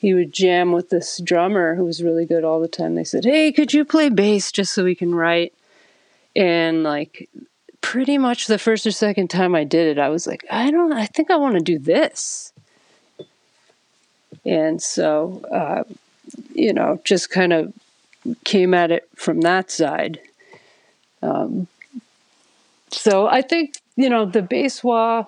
he 0.03 0.13
would 0.13 0.33
jam 0.33 0.73
with 0.73 0.89
this 0.89 1.21
drummer 1.23 1.75
who 1.75 1.85
was 1.85 2.03
really 2.03 2.25
good 2.25 2.43
all 2.43 2.59
the 2.59 2.67
time. 2.67 2.93
They 2.93 3.05
said, 3.05 3.23
"Hey, 3.23 3.53
could 3.53 3.73
you 3.73 3.85
play 3.85 4.09
bass 4.09 4.51
just 4.51 4.73
so 4.73 4.83
we 4.83 4.95
can 4.95 5.15
write?" 5.15 5.53
And 6.35 6.83
like, 6.83 7.29
pretty 7.79 8.17
much 8.17 8.47
the 8.47 8.59
first 8.59 8.85
or 8.85 8.91
second 8.91 9.29
time 9.29 9.55
I 9.55 9.63
did 9.63 9.87
it, 9.87 10.01
I 10.01 10.09
was 10.09 10.27
like, 10.27 10.43
"I 10.51 10.71
don't, 10.71 10.91
I 10.91 11.05
think 11.05 11.31
I 11.31 11.37
want 11.37 11.55
to 11.55 11.61
do 11.61 11.79
this." 11.79 12.51
And 14.43 14.81
so, 14.81 15.41
uh, 15.49 15.83
you 16.53 16.73
know, 16.73 16.99
just 17.05 17.29
kind 17.29 17.53
of 17.53 17.71
came 18.43 18.73
at 18.73 18.91
it 18.91 19.07
from 19.15 19.39
that 19.39 19.71
side. 19.71 20.19
Um, 21.21 21.67
so 22.91 23.27
I 23.27 23.41
think 23.41 23.75
you 23.95 24.09
know 24.09 24.25
the 24.25 24.41
bass 24.41 24.83
wah. 24.83 25.27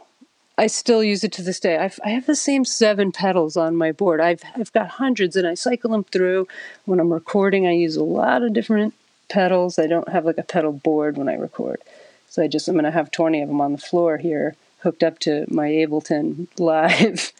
I 0.58 0.68
still 0.68 1.04
use 1.04 1.24
it 1.24 1.32
to 1.34 1.41
this 1.44 1.60
day. 1.60 1.78
I've, 1.78 2.00
I 2.06 2.10
have 2.10 2.26
the 2.28 2.36
same 2.36 2.65
seven 2.65 3.12
pedals 3.12 3.58
on 3.58 3.76
my 3.76 3.91
board. 3.91 4.22
I've 4.22 4.44
I've 4.56 4.72
got 4.74 4.88
hundreds, 4.89 5.36
and 5.36 5.48
I 5.48 5.54
cycle 5.56 5.91
them 5.91 6.06
through. 6.06 6.48
When 6.86 7.00
I'm 7.00 7.12
recording, 7.13 7.68
I 7.68 7.72
use 7.74 7.98
a 7.98 8.04
lot 8.04 8.44
of 8.44 8.54
different 8.54 8.94
pedals. 9.30 9.78
I 9.80 9.88
don't 9.88 10.10
have 10.10 10.26
like 10.26 10.38
a 10.38 10.44
pedal 10.44 10.72
board 10.72 11.18
when 11.18 11.28
I 11.30 11.36
record, 11.36 11.82
so 12.30 12.41
I 12.44 12.48
just 12.48 12.68
I'm 12.68 12.76
gonna 12.76 12.91
have 12.91 13.12
twenty 13.12 13.41
of 13.41 13.50
them 13.50 13.62
on 13.62 13.74
the 13.74 13.78
floor 13.78 14.18
here, 14.18 14.56
hooked 14.80 15.04
up 15.04 15.20
to 15.20 15.46
my 15.50 15.70
Ableton 15.70 16.48
Live, 16.60 17.34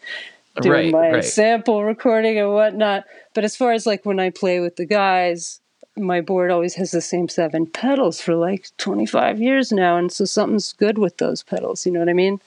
doing 0.60 0.72
Right, 0.72 0.90
my 0.90 1.10
right. 1.10 1.24
sample 1.24 1.84
recording 1.84 2.38
and 2.38 2.52
whatnot. 2.52 3.04
But 3.34 3.44
as 3.44 3.56
far 3.56 3.72
as 3.72 3.86
like 3.86 4.04
when 4.04 4.20
I 4.20 4.30
play 4.30 4.60
with 4.60 4.76
the 4.76 4.86
guys, 4.86 5.60
my 5.96 6.20
board 6.20 6.50
always 6.50 6.74
has 6.74 6.90
the 6.90 7.00
same 7.00 7.28
seven 7.28 7.66
pedals 7.66 8.20
for 8.20 8.34
like 8.34 8.68
25 8.76 9.40
years 9.40 9.72
now 9.72 9.96
and 9.96 10.12
so 10.12 10.24
something's 10.26 10.74
good 10.74 10.98
with 10.98 11.16
those 11.16 11.42
pedals 11.42 11.86
you 11.86 11.92
know 11.92 12.00
what 12.00 12.08
i 12.10 12.12
mean 12.12 12.38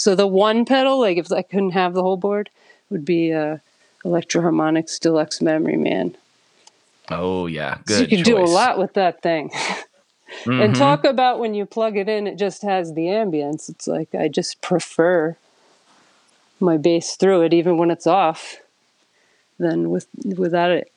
so 0.00 0.14
the 0.14 0.26
one 0.26 0.64
pedal 0.64 0.98
like 0.98 1.18
if 1.18 1.30
i 1.30 1.42
couldn't 1.42 1.70
have 1.72 1.92
the 1.94 2.02
whole 2.02 2.16
board 2.16 2.50
would 2.88 3.04
be 3.04 3.32
uh 3.32 3.58
Electro-Harmonix 4.04 4.98
deluxe 4.98 5.42
memory 5.42 5.76
man 5.76 6.16
Oh 7.10 7.46
yeah, 7.46 7.78
good. 7.84 7.96
so 7.96 8.00
you 8.02 8.08
can 8.08 8.22
do 8.22 8.38
a 8.38 8.46
lot 8.46 8.78
with 8.78 8.94
that 8.94 9.20
thing 9.22 9.50
Mhm. 10.46 10.62
and 10.62 10.74
talk 10.74 11.04
about 11.04 11.38
when 11.38 11.54
you 11.54 11.66
plug 11.66 11.96
it 11.96 12.08
in 12.08 12.26
it 12.26 12.38
just 12.38 12.62
has 12.62 12.94
the 12.94 13.06
ambience 13.06 13.68
it's 13.68 13.86
like 13.86 14.14
i 14.14 14.26
just 14.28 14.60
prefer 14.62 15.36
my 16.60 16.76
bass 16.76 17.16
through 17.16 17.42
it 17.42 17.52
even 17.52 17.76
when 17.78 17.90
it's 17.90 18.06
off 18.06 18.56
than 19.58 19.90
with 19.90 20.06
without 20.36 20.70
it 20.70 20.90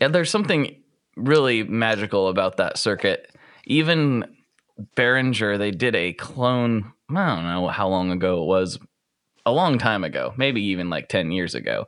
Yeah, 0.00 0.08
there's 0.08 0.30
something 0.30 0.74
really 1.16 1.62
magical 1.62 2.28
about 2.28 2.56
that 2.56 2.78
circuit. 2.78 3.30
Even 3.66 4.24
Behringer, 4.96 5.58
they 5.58 5.70
did 5.70 5.94
a 5.94 6.12
clone. 6.12 6.92
I 7.10 7.34
don't 7.36 7.44
know 7.44 7.68
how 7.68 7.88
long 7.88 8.10
ago 8.10 8.42
it 8.42 8.46
was. 8.46 8.78
A 9.46 9.52
long 9.52 9.78
time 9.78 10.04
ago, 10.04 10.32
maybe 10.38 10.62
even 10.62 10.88
like 10.88 11.08
ten 11.08 11.30
years 11.30 11.54
ago, 11.54 11.86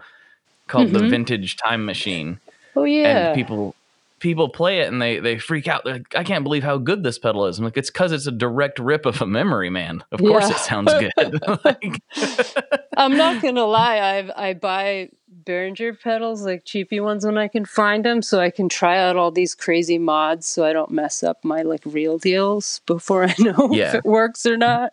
called 0.68 0.92
the 0.92 0.98
Mhm. 1.00 1.08
Vintage 1.10 1.56
Time 1.56 1.84
Machine. 1.86 2.38
oh 2.76 2.84
yeah 2.84 3.28
And 3.28 3.34
people 3.34 3.74
people 4.20 4.48
play 4.50 4.80
it 4.80 4.88
and 4.92 5.00
they 5.00 5.18
they 5.20 5.38
freak 5.38 5.66
out. 5.66 5.82
They're 5.84 5.94
like, 5.94 6.14
I 6.14 6.22
can't 6.22 6.44
believe 6.44 6.62
how 6.62 6.76
good 6.76 7.02
this 7.02 7.18
pedal 7.18 7.46
is. 7.46 7.58
I'm 7.58 7.64
like, 7.64 7.76
it's 7.78 7.90
because 7.90 8.12
it's 8.12 8.26
a 8.26 8.32
direct 8.32 8.78
rip 8.78 9.06
of 9.06 9.22
a 9.22 9.26
memory 9.26 9.70
man. 9.70 10.04
Of 10.12 10.20
course, 10.20 10.48
Yeah. 10.50 10.54
it 10.56 10.58
sounds 10.58 10.92
good. 10.94 11.40
like, 11.64 12.02
I'm 12.96 13.16
not 13.16 13.40
gonna 13.42 13.64
lie. 13.64 13.98
I 14.36 14.48
I 14.50 14.54
buy 14.54 15.08
Behringer 15.46 15.98
pedals, 16.00 16.44
like 16.44 16.64
cheapy 16.64 16.98
ones, 16.98 17.24
when 17.24 17.38
I 17.38 17.48
can 17.48 17.64
find 17.64 18.04
them, 18.04 18.20
so 18.20 18.40
I 18.40 18.50
can 18.50 18.68
try 18.68 18.98
out 18.98 19.16
all 19.16 19.30
these 19.30 19.54
crazy 19.54 19.96
mods, 19.96 20.46
so 20.46 20.64
I 20.64 20.72
don't 20.72 20.90
mess 20.90 21.22
up 21.22 21.44
my 21.44 21.62
like 21.62 21.82
real 21.86 22.18
deals 22.18 22.80
before 22.86 23.24
I 23.24 23.34
know 23.38 23.70
if 23.72 23.94
it 23.94 24.04
works 24.04 24.44
or 24.44 24.56
not. 24.56 24.92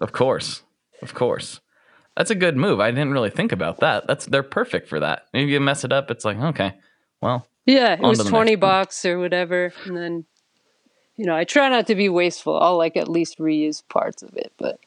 Of 0.00 0.12
course. 0.12 0.62
Of 1.02 1.14
course. 1.14 1.60
That's 2.16 2.30
a 2.30 2.34
good 2.34 2.56
move. 2.56 2.80
I 2.80 2.90
didn't 2.90 3.12
really 3.12 3.30
think 3.30 3.50
about 3.52 3.80
that. 3.80 4.06
That's 4.06 4.26
they're 4.26 4.42
perfect 4.42 4.88
for 4.88 5.00
that. 5.00 5.26
If 5.32 5.48
you 5.48 5.60
mess 5.60 5.84
it 5.84 5.92
up, 5.92 6.10
it's 6.10 6.24
like, 6.24 6.38
okay. 6.38 6.74
Well, 7.20 7.46
Yeah, 7.66 7.94
it 7.94 8.00
was 8.00 8.24
twenty 8.24 8.56
bucks 8.56 9.04
or 9.04 9.18
whatever, 9.18 9.72
and 9.84 9.96
then 9.96 10.24
you 11.16 11.26
know 11.26 11.36
I 11.36 11.44
try 11.44 11.68
not 11.68 11.86
to 11.88 11.94
be 11.94 12.08
wasteful. 12.08 12.58
I'll 12.58 12.76
like 12.76 12.96
at 12.96 13.08
least 13.08 13.38
reuse 13.38 13.82
parts 13.88 14.22
of 14.22 14.36
it, 14.36 14.52
but 14.58 14.78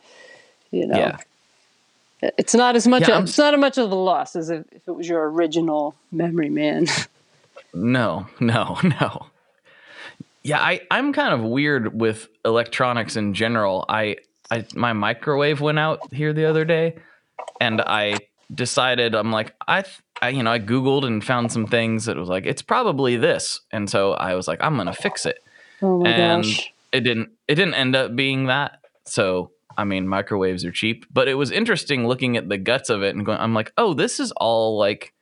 you 0.72 0.88
know. 0.88 0.98
yeah. 0.98 1.18
It's 2.38 2.54
not 2.56 2.76
as 2.76 2.88
much. 2.88 3.08
Yeah, 3.08 3.16
I'm- 3.16 3.24
it's 3.24 3.38
not 3.38 3.54
as 3.54 3.60
much 3.60 3.78
of 3.78 3.92
a 3.92 3.96
loss 3.96 4.36
as 4.36 4.50
if, 4.50 4.66
if 4.72 4.88
it 4.88 4.92
was 4.92 5.08
your 5.08 5.30
original 5.30 5.96
memory 6.12 6.50
man. 6.50 6.88
No, 7.76 8.28
no, 8.40 8.78
no. 8.84 9.26
Yeah, 10.44 10.60
I, 10.60 10.82
I'm 10.92 11.12
kind 11.12 11.34
of 11.34 11.42
weird 11.42 12.00
with 12.00 12.28
electronics 12.46 13.16
in 13.16 13.34
general. 13.34 13.84
I, 13.90 14.18
I 14.52 14.66
my 14.76 14.94
microwave 14.94 15.60
went 15.60 15.80
out 15.80 16.14
here 16.14 16.34
the 16.34 16.46
other 16.46 16.66
day 16.66 16.98
and 17.60 17.82
I 17.82 18.20
decided 18.54 19.16
I'm 19.16 19.32
like, 19.32 19.56
I, 19.68 19.82
th- 19.82 20.00
I 20.22 20.30
you 20.30 20.44
know, 20.44 20.52
I 20.52 20.60
Googled 20.60 21.04
and 21.06 21.24
found 21.24 21.52
some 21.52 21.66
things 21.66 22.06
that 22.06 22.16
was 22.16 22.30
like, 22.30 22.46
it's 22.46 22.62
probably 22.62 23.18
this. 23.18 23.62
And 23.72 23.90
so 23.90 24.12
I 24.14 24.36
was 24.36 24.48
like, 24.48 24.60
I'm 24.62 24.78
gonna 24.78 24.94
fix 24.94 25.26
it. 25.26 25.44
oh 25.82 26.04
and 26.06 26.44
gosh! 26.44 26.72
it 26.92 27.02
didn't 27.02 27.32
it 27.48 27.56
didn't 27.56 27.74
end 27.74 27.96
up 27.96 28.16
being 28.16 28.46
that 28.46 28.80
so 29.06 29.50
i 29.78 29.84
mean 29.84 30.08
microwaves 30.08 30.66
are 30.66 30.72
cheap 30.72 31.06
but 31.12 31.28
it 31.28 31.36
was 31.36 31.52
interesting 31.52 32.08
looking 32.08 32.38
at 32.38 32.50
the 32.50 32.58
guts 32.58 32.90
of 32.90 33.04
it 33.04 33.16
and 33.16 33.26
going 33.26 33.40
i'm 33.40 33.54
like 33.54 33.72
oh 33.78 33.94
this 33.94 34.20
is 34.20 34.32
all 34.34 34.78
like 34.78 35.14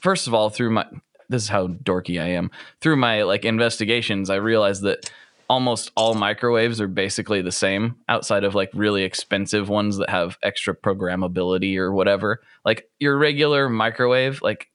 first 0.00 0.26
of 0.26 0.34
all 0.34 0.50
through 0.50 0.70
my 0.70 0.86
this 1.28 1.42
is 1.42 1.48
how 1.48 1.66
dorky 1.66 2.22
i 2.22 2.28
am. 2.28 2.50
Through 2.80 2.96
my 2.96 3.22
like 3.22 3.44
investigations 3.44 4.30
i 4.30 4.36
realized 4.36 4.82
that 4.82 5.10
almost 5.48 5.92
all 5.96 6.14
microwaves 6.14 6.80
are 6.80 6.88
basically 6.88 7.40
the 7.40 7.52
same 7.52 7.96
outside 8.08 8.44
of 8.44 8.54
like 8.54 8.70
really 8.74 9.04
expensive 9.04 9.68
ones 9.68 9.96
that 9.98 10.10
have 10.10 10.38
extra 10.42 10.74
programmability 10.74 11.76
or 11.76 11.92
whatever. 11.92 12.40
Like 12.64 12.88
your 12.98 13.16
regular 13.16 13.68
microwave 13.68 14.42
like 14.42 14.68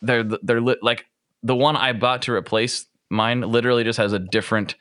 they're 0.00 0.24
they're 0.24 0.60
li- 0.60 0.76
like 0.82 1.06
the 1.44 1.54
one 1.54 1.76
i 1.76 1.92
bought 1.92 2.22
to 2.22 2.32
replace 2.32 2.86
mine 3.08 3.40
literally 3.42 3.84
just 3.84 3.98
has 3.98 4.12
a 4.12 4.18
different 4.18 4.74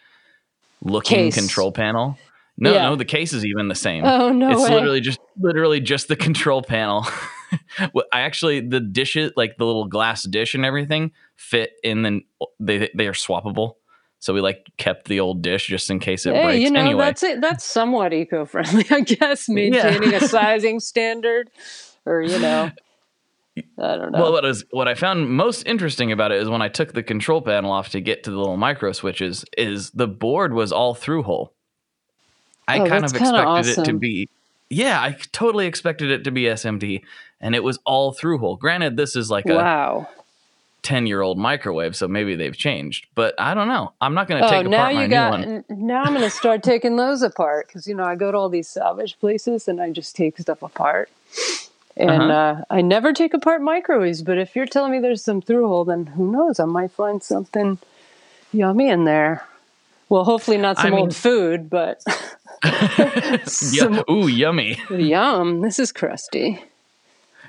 looking 0.83 1.17
Case. 1.17 1.35
control 1.35 1.71
panel 1.71 2.17
no 2.61 2.71
Yeah. 2.73 2.83
no 2.83 2.95
the 2.95 3.03
case 3.05 3.33
is 3.33 3.45
even 3.45 3.67
the 3.67 3.75
same 3.75 4.05
Oh 4.05 4.31
no 4.31 4.51
it's 4.51 4.61
way! 4.61 4.75
literally 4.75 5.01
just 5.01 5.19
literally 5.37 5.81
just 5.81 6.07
the 6.07 6.15
control 6.15 6.61
panel 6.61 7.05
i 8.13 8.21
actually 8.21 8.61
the 8.61 8.79
dishes 8.79 9.33
like 9.35 9.57
the 9.57 9.65
little 9.65 9.85
glass 9.87 10.23
dish 10.23 10.53
and 10.55 10.63
everything 10.65 11.11
fit 11.35 11.71
in 11.83 12.01
the 12.03 12.21
they 12.59 12.89
they 12.95 13.07
are 13.07 13.13
swappable 13.13 13.73
so 14.19 14.33
we 14.33 14.39
like 14.39 14.67
kept 14.77 15.07
the 15.07 15.19
old 15.19 15.41
dish 15.41 15.65
just 15.67 15.89
in 15.89 15.99
case 15.99 16.25
it 16.27 16.35
Hey, 16.35 16.43
breaks 16.45 16.63
you 16.63 16.69
know 16.71 16.79
anyway 16.79 17.05
that's 17.05 17.23
it. 17.23 17.41
That's 17.41 17.65
somewhat 17.65 18.13
eco-friendly, 18.13 18.85
I 18.91 18.99
guess. 19.01 19.49
Maintaining 19.49 20.13
a 20.13 20.19
sizing 20.27 20.79
standard, 20.79 21.49
or 22.05 22.21
you 22.21 22.37
know, 22.37 22.69
I 23.79 23.95
don't 23.97 24.11
know. 24.11 24.19
Well, 24.21 24.31
what 24.31 24.45
is 24.45 24.63
what 24.69 24.87
I 24.87 24.93
found 24.93 25.31
most 25.31 25.65
interesting 25.65 26.11
about 26.11 26.31
it 26.31 26.39
is 26.39 26.47
when 26.49 26.61
I 26.61 26.67
took 26.69 26.93
the 26.93 27.01
control 27.01 27.41
panel 27.41 27.71
off 27.71 27.89
to 27.89 27.99
get 27.99 28.23
to 28.25 28.29
the 28.29 28.37
little 28.37 28.57
micro 28.57 28.91
switches, 28.91 29.43
is 29.57 29.89
the 29.89 30.07
board 30.07 30.53
was 30.53 30.71
all 30.71 30.93
through 30.93 31.23
hole. 31.23 31.55
I 32.67 32.79
Oh, 32.79 32.85
kind 32.85 33.03
of 33.05 33.15
expected 33.15 33.67
it 33.67 33.83
to 33.85 33.93
be, 33.93 34.29
yeah, 34.69 35.01
I 35.01 35.17
totally 35.31 35.67
expected 35.67 36.11
it 36.11 36.23
to 36.25 36.31
be 36.31 36.43
SMD, 36.43 37.01
and 37.41 37.55
it 37.55 37.63
was 37.63 37.79
all 37.85 38.11
through 38.13 38.37
hole. 38.39 38.55
Granted, 38.55 38.97
this 38.97 39.15
is 39.15 39.29
like 39.29 39.49
a 39.49 39.55
wow. 39.55 40.07
ten 40.83 41.05
year 41.07 41.21
old 41.21 41.37
microwave, 41.37 41.95
so 41.95 42.07
maybe 42.07 42.35
they've 42.35 42.55
changed, 42.57 43.07
but 43.15 43.35
I 43.39 43.53
don't 43.53 43.67
know. 43.67 43.93
I'm 44.01 44.13
not 44.13 44.27
going 44.27 44.41
to 44.43 44.47
Oh, 44.47 44.49
take 44.49 44.65
now 44.67 44.83
apart 44.83 44.93
my 44.93 45.03
you 45.03 45.07
new 45.07 45.15
got. 45.15 45.31
one. 45.31 45.63
Now 45.69 46.03
I'm 46.03 46.13
going 46.13 46.21
to 46.21 46.29
start 46.29 46.63
taking 46.63 46.95
those 46.95 47.21
apart 47.21 47.67
because 47.67 47.87
you 47.87 47.95
know 47.95 48.03
I 48.05 48.15
go 48.15 48.31
to 48.31 48.37
all 48.37 48.49
these 48.49 48.67
salvage 48.67 49.19
places 49.19 49.67
and 49.67 49.81
I 49.81 49.91
just 49.91 50.15
take 50.15 50.37
stuff 50.37 50.61
apart. 50.63 51.09
And 51.97 52.09
Uh-huh. 52.21 52.31
uh, 52.31 52.63
I 52.69 52.81
never 52.81 53.11
take 53.13 53.33
apart 53.33 53.61
microwaves, 53.61 54.21
but 54.23 54.37
if 54.37 54.55
you're 54.55 54.65
telling 54.65 54.91
me 54.93 54.99
there's 54.99 55.23
some 55.23 55.41
through 55.41 55.67
hole, 55.67 55.83
then 55.85 56.05
who 56.07 56.31
knows? 56.31 56.59
I 56.59 56.65
might 56.65 56.91
find 56.91 57.21
something 57.21 57.77
yummy 58.53 58.89
in 58.89 59.03
there. 59.05 59.45
Well, 60.11 60.25
hopefully 60.25 60.57
not 60.57 60.77
I 60.77 60.81
some 60.83 60.91
mean- 60.91 60.99
old 60.99 61.15
food, 61.15 61.69
but 61.69 62.01
yeah. 62.65 63.43
some- 63.45 64.03
Ooh, 64.09 64.27
yummy. 64.27 64.77
yum. 64.89 65.61
This 65.61 65.79
is 65.79 65.91
crusty. 65.93 66.61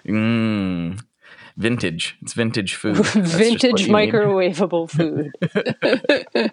Mmm. 0.07 1.01
Vintage. 1.57 2.17
It's 2.23 2.33
vintage 2.35 2.75
food. 2.77 2.97
That's 2.97 3.13
just 3.15 3.17
what 3.17 3.37
Vintage 3.39 3.87
microwavable 3.89 4.89
food. 6.33 6.53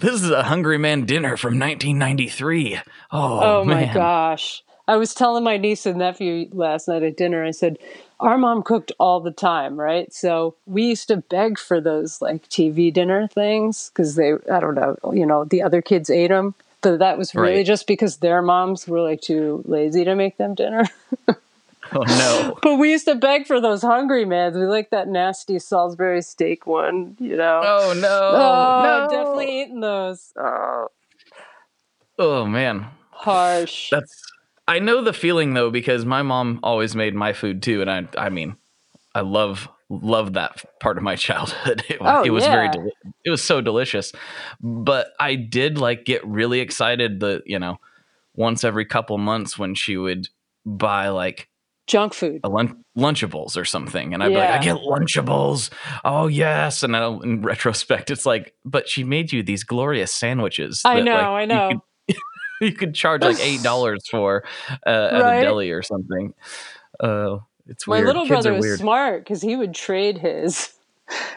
This 0.00 0.22
is 0.22 0.30
a 0.30 0.42
Hungry 0.44 0.76
Man 0.78 1.04
dinner 1.06 1.36
from 1.38 1.58
1993. 1.58 2.78
Oh, 3.10 3.40
Oh, 3.60 3.64
my 3.64 3.86
gosh. 3.92 4.62
I 4.86 4.96
was 4.96 5.14
telling 5.14 5.42
my 5.42 5.56
niece 5.56 5.86
and 5.86 5.98
nephew 5.98 6.48
last 6.52 6.86
night 6.86 7.02
at 7.02 7.16
dinner, 7.16 7.44
I 7.44 7.50
said, 7.52 7.78
Our 8.20 8.36
mom 8.38 8.62
cooked 8.62 8.92
all 9.00 9.20
the 9.20 9.30
time, 9.30 9.80
right? 9.80 10.12
So 10.12 10.54
we 10.66 10.84
used 10.84 11.08
to 11.08 11.16
beg 11.16 11.58
for 11.58 11.80
those 11.80 12.20
like 12.20 12.48
TV 12.48 12.92
dinner 12.92 13.26
things 13.26 13.90
because 13.92 14.14
they, 14.14 14.32
I 14.52 14.60
don't 14.60 14.74
know, 14.74 14.96
you 15.12 15.24
know, 15.26 15.44
the 15.44 15.62
other 15.62 15.80
kids 15.82 16.10
ate 16.10 16.28
them. 16.28 16.54
But 16.82 16.98
that 17.00 17.18
was 17.18 17.34
really 17.34 17.56
Right. 17.56 17.66
just 17.66 17.86
because 17.86 18.18
their 18.18 18.40
moms 18.42 18.86
were 18.86 19.00
like 19.00 19.20
too 19.20 19.62
lazy 19.66 20.04
to 20.04 20.14
make 20.14 20.36
them 20.36 20.54
dinner. 20.54 20.84
Oh 21.92 22.02
no. 22.04 22.56
but 22.62 22.76
we 22.76 22.92
used 22.92 23.06
to 23.06 23.16
beg 23.16 23.48
for 23.48 23.60
those 23.60 23.82
hungry 23.82 24.24
mans. 24.24 24.56
We 24.56 24.62
like 24.64 24.90
that 24.90 25.08
nasty 25.08 25.58
Salisbury 25.58 26.22
steak 26.22 26.64
one, 26.64 27.16
you 27.18 27.36
know. 27.36 27.62
Oh 27.64 27.92
no. 27.96 28.08
Oh, 28.08 28.80
no. 28.80 29.08
definitely 29.10 29.62
eating 29.62 29.80
those. 29.80 30.32
Oh. 30.38 30.86
Oh 32.16 32.44
man, 32.46 32.86
Harsh. 33.10 33.90
that's. 33.90 34.22
I 34.70 34.78
know 34.78 35.02
the 35.02 35.12
feeling 35.12 35.54
though 35.54 35.70
because 35.70 36.04
my 36.04 36.22
mom 36.22 36.60
always 36.62 36.94
made 36.94 37.14
my 37.14 37.32
food 37.32 37.60
too, 37.62 37.82
and 37.82 37.90
I. 37.90 38.06
I 38.16 38.28
mean, 38.30 38.56
I 39.14 39.20
love 39.22 39.68
love 39.88 40.34
that 40.34 40.64
part 40.78 40.96
of 40.96 41.02
my 41.02 41.16
childhood. 41.26 41.82
It, 41.88 41.98
Oh, 42.00 42.22
it 42.22 42.30
was 42.30 42.44
very 42.46 42.68
deli- 42.68 42.92
it 43.24 43.30
was 43.30 43.42
so 43.42 43.60
delicious, 43.60 44.12
but 44.60 45.08
I 45.18 45.34
did 45.34 45.76
like 45.78 46.04
get 46.04 46.24
really 46.24 46.60
excited. 46.60 47.18
The 47.18 47.42
you 47.44 47.58
know, 47.58 47.78
once 48.34 48.62
every 48.62 48.84
couple 48.84 49.18
months 49.18 49.58
when 49.58 49.74
she 49.74 49.96
would 49.96 50.28
buy 50.64 51.08
like 51.08 51.48
Junk 51.88 52.14
food. 52.14 52.40
a 52.44 52.48
lun- 52.48 52.84
Lunchables 52.96 53.56
or 53.56 53.64
something, 53.64 54.14
and 54.14 54.22
I'd 54.22 54.28
be 54.28 54.36
like, 54.36 54.50
I 54.50 54.62
get 54.62 54.76
Lunchables. 54.76 55.70
Oh 56.04 56.28
yes, 56.28 56.84
and 56.84 56.92
now 56.92 57.18
in 57.20 57.42
retrospect, 57.42 58.10
it's 58.12 58.24
like, 58.24 58.54
but 58.64 58.88
she 58.88 59.02
made 59.02 59.32
you 59.32 59.42
these 59.42 59.64
glorious 59.64 60.14
sandwiches. 60.14 60.82
I 60.84 60.96
that, 60.98 61.04
know, 61.04 61.14
like, 61.14 61.24
I 61.24 61.44
know. 61.46 61.82
You 62.66 62.72
could, 62.72 62.94
charge 62.94 63.22
like 63.22 63.40
eight 63.40 63.62
dollars 63.70 64.06
for 64.10 64.44
uh, 64.86 64.90
at 64.90 65.20
Right. 65.22 65.38
a 65.38 65.42
deli 65.42 65.70
or 65.70 65.82
something. 65.82 66.34
Uh, 66.98 67.38
it's 67.66 67.86
My 67.86 67.96
weird. 67.96 68.06
little 68.08 68.22
Kids 68.24 68.44
brother 68.44 68.54
was 68.54 68.78
smart 68.78 69.24
because 69.24 69.40
he 69.42 69.56
would 69.56 69.74
trade 69.74 70.18
his. 70.18 70.74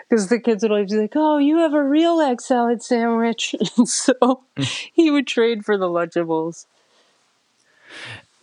Because 0.10 0.28
the 0.30 0.40
kids 0.40 0.62
would 0.62 0.72
always 0.72 0.92
be 0.92 0.98
like, 1.00 1.14
"Oh, 1.16 1.40
you 1.40 1.58
have 1.60 1.74
a 1.74 1.84
real 1.84 2.22
egg 2.22 2.42
salad 2.42 2.84
sandwich," 2.84 3.56
and 3.78 3.90
so 3.90 4.44
he 4.56 5.10
would 5.10 5.26
trade 5.26 5.66
for 5.66 5.78
the 5.80 5.88
Lunchables. 5.88 6.68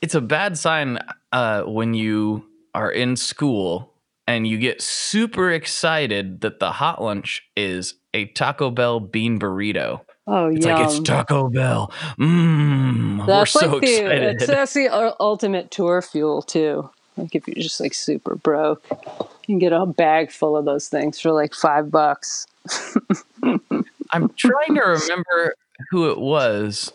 it's 0.03 0.15
a 0.15 0.21
bad 0.21 0.57
sign 0.59 0.99
uh, 1.33 1.63
when 1.63 1.95
you 1.95 2.45
are 2.75 2.91
in 2.91 3.15
school 3.17 3.93
and 4.27 4.47
you 4.47 4.59
get 4.59 4.81
super 4.81 5.51
excited 5.51 6.41
that 6.41 6.59
the 6.61 6.73
hot 6.73 7.03
lunch 7.03 7.43
is 7.57 7.95
a 8.15 8.27
Taco 8.27 8.71
Bell 8.71 8.99
bean 9.01 9.39
burrito. 9.39 10.01
Oh, 10.33 10.47
It's 10.47 10.65
yum. 10.65 10.79
like 10.79 10.87
it's 10.91 11.01
Taco 11.01 11.49
Bell. 11.51 11.93
Mmm. 12.19 13.27
We're 13.27 13.47
so 13.47 13.67
like 13.67 13.81
the 13.83 13.95
excited. 13.97 14.37
it's, 14.37 14.47
that's 14.47 14.75
the 14.75 14.89
ultimate 15.21 15.73
tour 15.73 16.01
fuel 16.03 16.41
too. 16.43 16.89
Like 17.17 17.35
if 17.35 17.49
you're 17.49 17.57
just 17.63 17.81
like 17.81 17.95
super 17.95 18.37
broke, 18.37 18.87
you 18.91 19.27
can 19.47 19.59
get 19.59 19.73
a 19.73 19.85
bag 19.87 20.31
full 20.31 20.57
of 20.57 20.65
those 20.65 20.89
things 20.89 21.19
for 21.21 21.33
like 21.33 21.53
five 21.53 21.91
bucks. 21.91 22.47
I'm 23.43 24.29
trying 24.37 24.75
to 24.77 24.81
remember 24.83 25.55
who 25.91 26.11
it 26.11 26.19
was. 26.19 26.93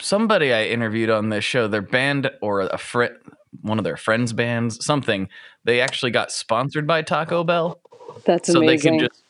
Somebody 0.00 0.52
I 0.54 0.64
interviewed 0.64 1.10
on 1.10 1.28
this 1.28 1.44
show, 1.44 1.68
their 1.68 1.82
band 1.82 2.30
or 2.40 2.62
a 2.62 2.78
friend, 2.78 3.14
one 3.60 3.76
of 3.78 3.84
their 3.84 3.96
friends' 3.98 4.32
bands, 4.32 4.82
something. 4.84 5.28
They 5.64 5.80
actually 5.82 6.12
got 6.12 6.32
sponsored 6.32 6.86
by 6.86 7.02
Taco 7.02 7.44
Bell, 7.44 7.78
That's 8.24 8.50
so 8.50 8.60
they 8.60 8.78
can 8.78 9.00
just 9.00 9.22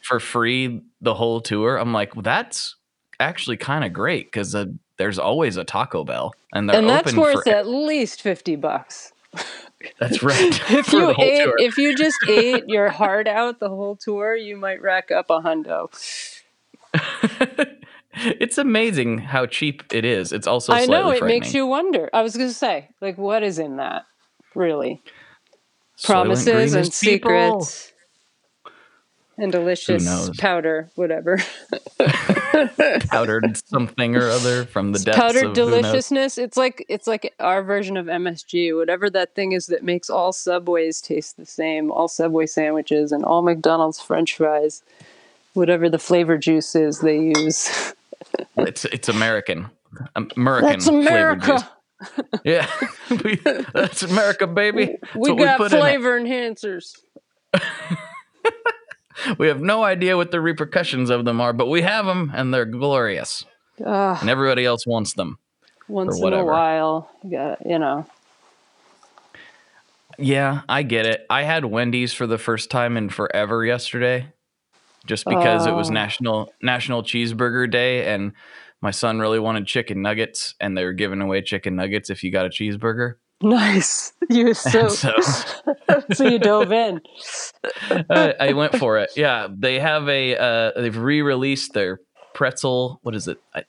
for 0.00 0.20
free 0.20 0.82
the 1.02 1.14
whole 1.14 1.40
tour. 1.42 1.76
I'm 1.76 1.92
like, 1.92 2.14
well, 2.14 2.22
that's 2.22 2.76
actually 3.20 3.56
kind 3.56 3.84
of 3.84 3.92
great 3.92 4.26
because 4.26 4.54
uh, 4.54 4.66
there's 4.96 5.18
always 5.18 5.56
a 5.56 5.64
Taco 5.64 6.04
Bell, 6.04 6.34
and 6.52 6.68
they're 6.68 6.76
and 6.76 6.88
that's 6.88 7.14
worth 7.14 7.44
for. 7.44 7.48
at 7.48 7.66
least 7.66 8.22
fifty 8.22 8.56
bucks. 8.56 9.12
That's 9.98 10.22
right. 10.22 10.60
If 10.70 10.92
you 10.92 11.10
ate, 11.18 11.44
tour. 11.44 11.54
if 11.58 11.76
you 11.76 11.94
just 11.94 12.16
ate 12.26 12.68
your 12.68 12.88
heart 12.88 13.28
out 13.28 13.60
the 13.60 13.68
whole 13.68 13.96
tour, 13.96 14.34
you 14.34 14.56
might 14.56 14.80
rack 14.80 15.10
up 15.10 15.28
a 15.28 15.40
hundo. 15.40 15.90
it's 18.14 18.56
amazing 18.56 19.18
how 19.18 19.44
cheap 19.44 19.82
it 19.92 20.06
is. 20.06 20.32
It's 20.32 20.46
also 20.46 20.72
I 20.72 20.86
know 20.86 21.10
it 21.10 21.22
makes 21.24 21.52
you 21.52 21.66
wonder. 21.66 22.08
I 22.14 22.22
was 22.22 22.34
going 22.34 22.48
to 22.48 22.54
say, 22.54 22.88
like, 23.02 23.18
what 23.18 23.42
is 23.42 23.58
in 23.58 23.76
that? 23.76 24.06
Really, 24.54 25.02
promises 26.02 26.74
and 26.74 26.84
people. 26.84 27.60
secrets 27.60 27.93
and 29.38 29.52
delicious 29.52 30.30
powder, 30.38 30.88
whatever. 30.94 31.38
powdered 33.08 33.56
something 33.66 34.16
or 34.16 34.28
other 34.28 34.64
from 34.64 34.92
the 34.92 34.98
depths 34.98 35.18
powdered 35.18 35.44
of 35.46 35.54
deliciousness. 35.54 36.38
It's 36.38 36.56
like 36.56 36.84
it's 36.88 37.06
like 37.06 37.34
our 37.40 37.62
version 37.62 37.96
of 37.96 38.06
MSG, 38.06 38.76
whatever 38.76 39.10
that 39.10 39.34
thing 39.34 39.52
is 39.52 39.66
that 39.66 39.82
makes 39.82 40.08
all 40.08 40.32
Subways 40.32 41.00
taste 41.00 41.36
the 41.36 41.46
same, 41.46 41.90
all 41.90 42.08
Subway 42.08 42.46
sandwiches 42.46 43.12
and 43.12 43.24
all 43.24 43.42
McDonald's 43.42 44.00
French 44.00 44.36
fries, 44.36 44.82
whatever 45.54 45.88
the 45.88 45.98
flavor 45.98 46.38
juice 46.38 46.74
is 46.74 47.00
they 47.00 47.18
use. 47.18 47.94
It's 48.56 48.84
it's 48.86 49.08
American. 49.08 49.70
American. 50.36 50.70
That's 50.70 50.86
America. 50.86 51.46
juice. 51.46 51.62
Yeah, 52.44 52.68
we, 53.24 53.36
that's 53.72 54.02
America, 54.02 54.46
baby. 54.46 54.96
That's 55.02 55.16
We 55.16 55.34
got 55.36 55.60
in 55.60 55.66
it. 55.66 55.70
flavor 55.70 56.20
enhancers. 56.20 56.98
We 59.38 59.46
have 59.48 59.60
no 59.60 59.84
idea 59.84 60.16
what 60.16 60.30
the 60.30 60.40
repercussions 60.40 61.08
of 61.10 61.24
them 61.24 61.40
are, 61.40 61.52
but 61.52 61.68
we 61.68 61.82
have 61.82 62.04
them, 62.06 62.32
and 62.34 62.52
they're 62.52 62.64
glorious. 62.64 63.44
Ugh, 63.84 64.18
And 64.20 64.28
everybody 64.30 64.64
else 64.64 64.86
wants 64.86 65.14
them. 65.14 65.38
once 65.88 66.18
in 66.20 66.32
a 66.32 66.44
while, 66.44 67.10
you 67.22 67.30
got 67.30 67.64
you 67.66 67.78
know. 67.78 68.06
Yeah, 70.18 70.62
I 70.68 70.82
get 70.84 71.06
it. 71.06 71.26
I 71.28 71.42
had 71.42 71.64
Wendy's 71.64 72.12
for 72.12 72.26
the 72.26 72.38
first 72.38 72.70
time 72.70 72.96
in 72.96 73.08
forever 73.08 73.64
yesterday, 73.64 74.32
just 75.06 75.24
because 75.24 75.66
it 75.66 75.72
was 75.72 75.90
Oh. 75.90 75.92
national 75.94 76.52
National 76.62 77.02
Cheeseburger 77.02 77.68
Day, 77.70 78.06
and 78.06 78.32
my 78.80 78.92
son 78.92 79.18
really 79.18 79.40
wanted 79.40 79.66
chicken 79.66 80.02
nuggets, 80.02 80.54
and 80.60 80.76
they 80.76 80.84
were 80.84 80.92
giving 80.92 81.20
away 81.20 81.42
chicken 81.42 81.74
nuggets 81.74 82.10
if 82.10 82.22
you 82.22 82.30
got 82.30 82.46
a 82.46 82.48
cheeseburger. 82.50 83.14
Nice. 83.42 84.12
You 84.30 84.54
so 84.54 84.88
so 84.88 85.12
so 86.12 86.28
you 86.28 86.38
dove 86.38 86.72
in. 86.72 87.00
I, 88.10 88.34
I 88.40 88.52
went 88.52 88.76
for 88.76 88.98
it. 88.98 89.10
Yeah, 89.16 89.48
they 89.50 89.78
have 89.80 90.08
a 90.08 90.36
uh, 90.36 90.80
they've 90.80 90.96
re-released 90.96 91.72
their 91.74 92.00
pretzel. 92.32 93.00
What 93.02 93.14
is 93.14 93.28
it? 93.28 93.38
I, 93.54 93.64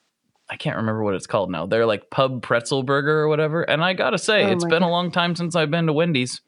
I 0.49 0.55
can't 0.57 0.77
remember 0.77 1.03
what 1.03 1.15
it's 1.15 1.27
called 1.27 1.49
now. 1.51 1.65
They're 1.65 1.85
like 1.85 2.09
pub 2.09 2.41
pretzel 2.41 2.83
burger 2.83 3.19
or 3.19 3.27
whatever. 3.27 3.63
And 3.63 3.83
I 3.83 3.93
gotta 3.93 4.17
say, 4.17 4.45
Oh 4.45 4.51
it's 4.51 4.65
been 4.65 4.83
a 4.83 4.89
long 4.89 5.11
time 5.11 5.35
since 5.35 5.55
I've 5.55 5.71
been 5.71 5.87
to 5.87 5.93
Wendy's. 5.93 6.41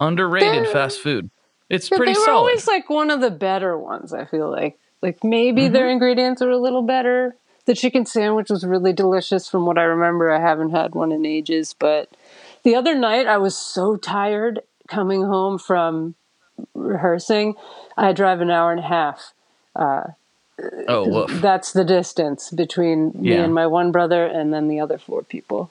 Underrated 0.00 0.64
They're- 0.64 0.72
fast 0.72 1.00
food. 1.00 1.30
It's 1.70 1.88
pretty 1.88 2.12
they 2.12 2.18
were 2.18 2.24
solid. 2.26 2.36
always 2.38 2.66
like 2.66 2.90
one 2.90 3.10
of 3.10 3.20
the 3.22 3.30
better 3.30 3.78
ones, 3.78 4.12
I 4.12 4.26
feel 4.26 4.50
like. 4.50 4.78
Like 5.02 5.22
maybe 5.24 5.62
Mm-hmm. 5.62 5.72
their 5.72 5.88
ingredients 5.88 6.42
are 6.42 6.50
a 6.50 6.58
little 6.58 6.82
better. 6.82 7.36
The 7.66 7.74
chicken 7.74 8.04
sandwich 8.06 8.50
was 8.50 8.64
really 8.64 8.92
delicious 8.92 9.48
from 9.48 9.64
what 9.66 9.78
I 9.78 9.84
remember. 9.84 10.30
I 10.30 10.40
haven't 10.40 10.70
had 10.70 10.94
one 10.94 11.12
in 11.12 11.24
ages, 11.24 11.74
but 11.78 12.10
the 12.62 12.74
other 12.74 12.94
night 12.94 13.26
I 13.26 13.38
was 13.38 13.56
so 13.56 13.96
tired 13.96 14.60
coming 14.88 15.22
home 15.24 15.58
from 15.58 16.14
rehearsing. 16.74 17.54
I 17.96 18.12
drive 18.12 18.40
an 18.40 18.50
hour 18.50 18.70
and 18.70 18.80
a 18.80 18.86
half. 18.86 19.32
Uh, 19.74 20.04
oh, 20.88 21.08
woof. 21.08 21.30
That's 21.40 21.72
the 21.72 21.84
distance 21.84 22.50
between 22.50 23.12
me 23.14 23.30
Yeah. 23.30 23.44
and 23.44 23.54
my 23.54 23.66
one 23.66 23.92
brother 23.92 24.26
and 24.26 24.52
then 24.52 24.68
the 24.68 24.80
other 24.80 24.98
four 24.98 25.22
people. 25.22 25.70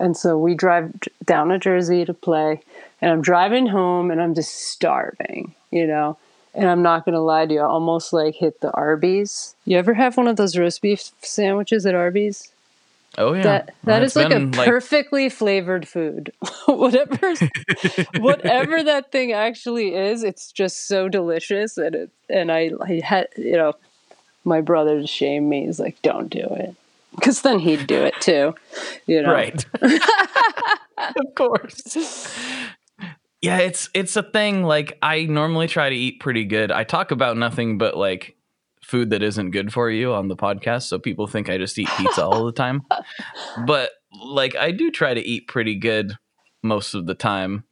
And 0.00 0.16
so 0.16 0.36
we 0.38 0.54
drive 0.54 0.92
down 1.24 1.48
to 1.48 1.58
Jersey 1.58 2.04
to 2.04 2.14
play, 2.14 2.62
and 3.00 3.12
I'm 3.12 3.22
driving 3.22 3.66
home 3.66 4.10
and 4.10 4.20
I'm 4.20 4.34
just 4.34 4.54
starving, 4.54 5.54
you 5.70 5.86
know. 5.86 6.16
And 6.54 6.68
I'm 6.68 6.82
not 6.82 7.04
going 7.04 7.14
to 7.14 7.20
lie 7.20 7.46
to 7.46 7.54
you, 7.54 7.60
I 7.60 7.66
almost 7.66 8.12
like 8.12 8.36
hit 8.36 8.60
the 8.60 8.70
Arby's. 8.72 9.56
You 9.64 9.76
ever 9.76 9.94
have 9.94 10.16
one 10.16 10.28
of 10.28 10.36
those 10.36 10.56
roast 10.56 10.82
beef 10.82 11.10
sandwiches 11.20 11.84
at 11.84 11.94
Arby's? 11.94 12.52
Oh 13.16 13.32
yeah. 13.32 13.42
That 13.42 13.74
that 13.84 14.02
It's 14.02 14.12
is 14.12 14.16
like 14.16 14.32
a 14.32 14.40
been, 14.40 14.52
perfectly 14.52 15.28
flavored 15.28 15.86
food. 15.86 16.32
whatever 16.66 17.34
whatever 18.18 18.82
that 18.82 19.12
thing 19.12 19.32
actually 19.32 19.94
is, 19.94 20.24
it's 20.24 20.50
just 20.50 20.88
so 20.88 21.08
delicious 21.08 21.78
and 21.78 21.94
it 21.94 22.10
and 22.28 22.50
I, 22.50 22.72
I 22.80 23.00
had 23.04 23.28
you 23.36 23.52
know 23.52 23.74
my 24.44 24.60
brother 24.60 25.00
to 25.00 25.06
shame 25.06 25.48
me. 25.48 25.66
He's 25.66 25.78
like, 25.78 26.00
"Don't 26.02 26.28
do 26.28 26.40
it," 26.50 26.74
because 27.14 27.42
then 27.42 27.60
he'd 27.60 27.86
do 27.86 28.02
it 28.02 28.14
too. 28.20 28.54
You 29.06 29.22
know, 29.22 29.32
right. 29.32 29.64
of 29.82 31.34
course. 31.34 31.96
Yeah, 33.44 33.58
it's 33.58 33.90
it's 33.94 34.16
a 34.16 34.22
thing. 34.22 34.62
Like 34.64 34.96
I 35.02 35.26
normally 35.26 35.68
try 35.68 35.90
to 35.90 35.94
eat 35.94 36.20
pretty 36.20 36.44
good. 36.44 36.70
I 36.72 36.84
talk 36.84 37.10
about 37.10 37.36
nothing 37.36 37.76
but 37.78 37.96
like 37.96 38.36
food 38.82 39.10
that 39.10 39.22
isn't 39.22 39.50
good 39.50 39.72
for 39.72 39.90
you 39.90 40.12
on 40.14 40.28
the 40.28 40.36
podcast, 40.36 40.82
so 40.84 40.98
people 40.98 41.26
think 41.26 41.48
I 41.50 41.58
just 41.58 41.78
eat 41.78 41.88
pizza 41.96 42.24
all 42.24 42.44
the 42.46 42.52
time. 42.52 42.82
But 43.66 43.90
like 44.24 44.56
I 44.56 44.70
do 44.70 44.90
try 44.90 45.12
to 45.14 45.20
eat 45.20 45.48
pretty 45.48 45.74
good 45.74 46.12
most 46.62 46.94
of 46.94 47.06
the 47.06 47.14
time, 47.14 47.64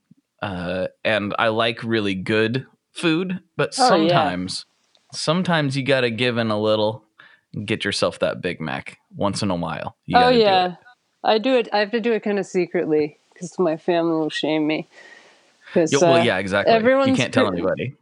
uh, 0.43 0.89
and 1.05 1.35
I 1.39 1.49
like 1.49 1.83
really 1.85 2.15
good 2.15 2.67
food. 2.93 3.41
But 3.57 3.75
Oh, 3.79 3.83
yeah. 3.83 3.89
sometimes, 3.89 4.67
sometimes 5.13 5.77
you 5.77 5.85
got 5.85 6.03
to 6.03 6.11
give 6.11 6.37
in 6.39 6.51
a 6.51 6.61
little. 6.61 7.05
Get 7.65 7.85
yourself 7.85 8.19
that 8.21 8.41
Big 8.41 8.61
Mac 8.61 8.99
once 9.15 9.43
in 9.43 9.51
a 9.51 9.55
while. 9.57 9.97
You 10.07 10.17
Oh 10.17 10.21
gotta 10.21 10.35
do 10.35 10.41
it. 10.41 10.45
yeah, 10.45 10.75
I 11.23 11.39
do 11.39 11.55
it. 11.57 11.69
I 11.73 11.79
have 11.81 11.91
to 11.93 12.01
do 12.01 12.13
it 12.13 12.23
kind 12.23 12.39
of 12.39 12.47
secretly 12.47 13.19
because 13.33 13.59
my 13.59 13.77
family 13.77 14.13
will 14.13 14.31
shame 14.31 14.67
me. 14.67 14.89
Well, 15.75 16.15
uh, 16.15 16.23
yeah, 16.23 16.39
exactly. 16.39 16.73
You 16.73 16.79
everyone's 16.79 17.17
can't 17.17 17.33
tell 17.33 17.49
pre- 17.49 17.59
anybody. 17.59 17.97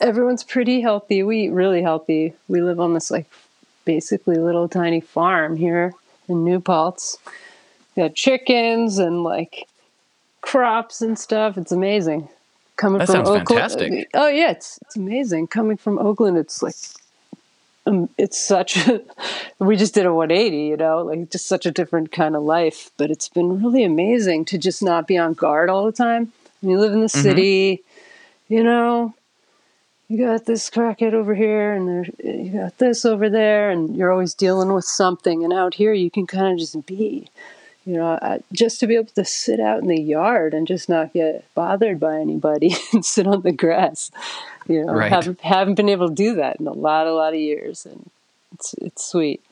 everyone's 0.00 0.44
pretty 0.44 0.80
healthy. 0.80 1.22
We 1.22 1.44
eat 1.44 1.50
really 1.50 1.82
healthy. 1.82 2.34
We 2.48 2.60
live 2.62 2.80
on 2.80 2.94
this 2.94 3.10
like 3.10 3.26
basically 3.84 4.36
little 4.36 4.68
tiny 4.68 5.00
farm 5.00 5.56
here 5.56 5.92
in 6.28 6.44
New 6.44 6.60
Paltz. 6.60 7.18
We 7.96 8.02
got 8.02 8.14
chickens 8.14 8.98
and 8.98 9.22
like 9.22 9.66
crops 10.40 11.00
and 11.00 11.18
stuff. 11.18 11.56
It's 11.56 11.72
amazing. 11.72 12.28
Coming 12.76 12.98
That 12.98 13.06
from 13.06 13.20
Oakland. 13.20 13.48
fantastic. 13.48 14.08
Oh 14.14 14.28
yeah, 14.28 14.50
it's 14.50 14.78
it's 14.82 14.96
amazing. 14.96 15.46
Coming 15.46 15.76
from 15.76 15.98
Oakland, 15.98 16.36
it's 16.38 16.60
like 16.62 16.74
um, 17.86 18.08
it's 18.18 18.38
such 18.40 18.76
a, 18.88 19.02
we 19.58 19.76
just 19.76 19.94
did 19.94 20.06
a 20.06 20.12
180 20.14 20.56
you 20.56 20.76
know 20.76 21.02
like 21.02 21.30
just 21.30 21.46
such 21.46 21.66
a 21.66 21.70
different 21.70 22.12
kind 22.12 22.34
of 22.34 22.42
life 22.42 22.90
but 22.96 23.10
it's 23.10 23.28
been 23.28 23.62
really 23.62 23.84
amazing 23.84 24.44
to 24.46 24.56
just 24.58 24.82
not 24.82 25.06
be 25.06 25.18
on 25.18 25.34
guard 25.34 25.68
all 25.68 25.84
the 25.84 25.92
time 25.92 26.32
you 26.70 26.78
live 26.78 26.92
in 26.92 27.00
the 27.00 27.08
Mm-hmm. 27.14 27.42
city 27.42 27.82
you 28.48 28.62
know 28.62 29.14
you 30.08 30.18
got 30.24 30.44
this 30.46 30.70
crackhead 30.70 31.14
over 31.14 31.34
here 31.34 31.72
and 31.72 31.88
there 31.88 32.34
you 32.34 32.50
got 32.50 32.78
this 32.78 33.04
over 33.04 33.28
there 33.30 33.70
and 33.70 33.96
you're 33.96 34.12
always 34.12 34.34
dealing 34.34 34.72
with 34.72 34.84
something 34.84 35.44
and 35.44 35.52
out 35.52 35.74
here 35.74 35.92
you 35.92 36.10
can 36.10 36.26
kind 36.26 36.52
of 36.52 36.58
just 36.58 36.84
be 36.86 37.28
you 37.86 37.94
know 37.94 38.18
I, 38.20 38.40
just 38.52 38.80
to 38.80 38.86
be 38.86 38.96
able 38.96 39.06
to 39.14 39.24
sit 39.24 39.60
out 39.60 39.80
in 39.80 39.88
the 39.88 40.00
yard 40.00 40.54
and 40.54 40.66
just 40.66 40.88
not 40.88 41.12
get 41.12 41.44
bothered 41.54 42.00
by 42.00 42.18
anybody 42.20 42.74
and 42.92 43.04
sit 43.04 43.26
on 43.26 43.42
the 43.42 43.52
grass 43.52 44.10
you 44.68 44.84
know 44.84 44.98
Right. 44.98 45.10
haven't 45.10 45.40
haven't 45.40 45.74
been 45.74 45.88
able 45.88 46.08
to 46.08 46.14
do 46.14 46.34
that 46.36 46.60
in 46.60 46.66
a 46.66 46.72
lot 46.72 47.06
a 47.06 47.14
lot 47.14 47.34
of 47.34 47.40
years 47.40 47.86
and 47.86 48.10
it's 48.54 48.74
it's 48.74 49.04
sweet 49.04 49.42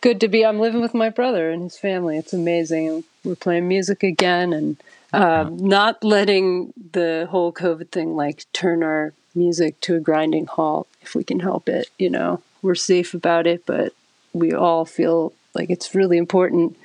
good 0.00 0.20
to 0.20 0.28
be 0.28 0.44
i'm 0.44 0.60
living 0.60 0.80
with 0.80 0.94
my 0.94 1.08
brother 1.10 1.50
and 1.50 1.62
his 1.62 1.78
family 1.78 2.18
it's 2.18 2.32
amazing 2.32 3.04
we're 3.24 3.34
playing 3.36 3.68
music 3.68 4.02
again 4.02 4.52
and 4.52 4.76
um, 5.12 5.56
not 5.56 6.02
letting 6.02 6.72
the 6.92 7.26
whole 7.30 7.52
covid 7.52 7.90
thing 7.90 8.16
like 8.16 8.44
turn 8.52 8.82
our 8.82 9.12
music 9.34 9.80
to 9.80 9.96
a 9.96 10.00
grinding 10.00 10.46
halt 10.46 10.88
if 11.02 11.14
we 11.14 11.22
can 11.24 11.40
help 11.40 11.68
it 11.68 11.90
you 11.98 12.10
know? 12.10 12.42
We're 12.62 12.74
safe 12.74 13.14
about 13.14 13.46
it 13.46 13.64
but 13.66 13.92
we 14.32 14.52
all 14.52 14.84
feel 14.84 15.32
like 15.54 15.70
it's 15.70 15.94
really 15.94 16.18
important. 16.18 16.76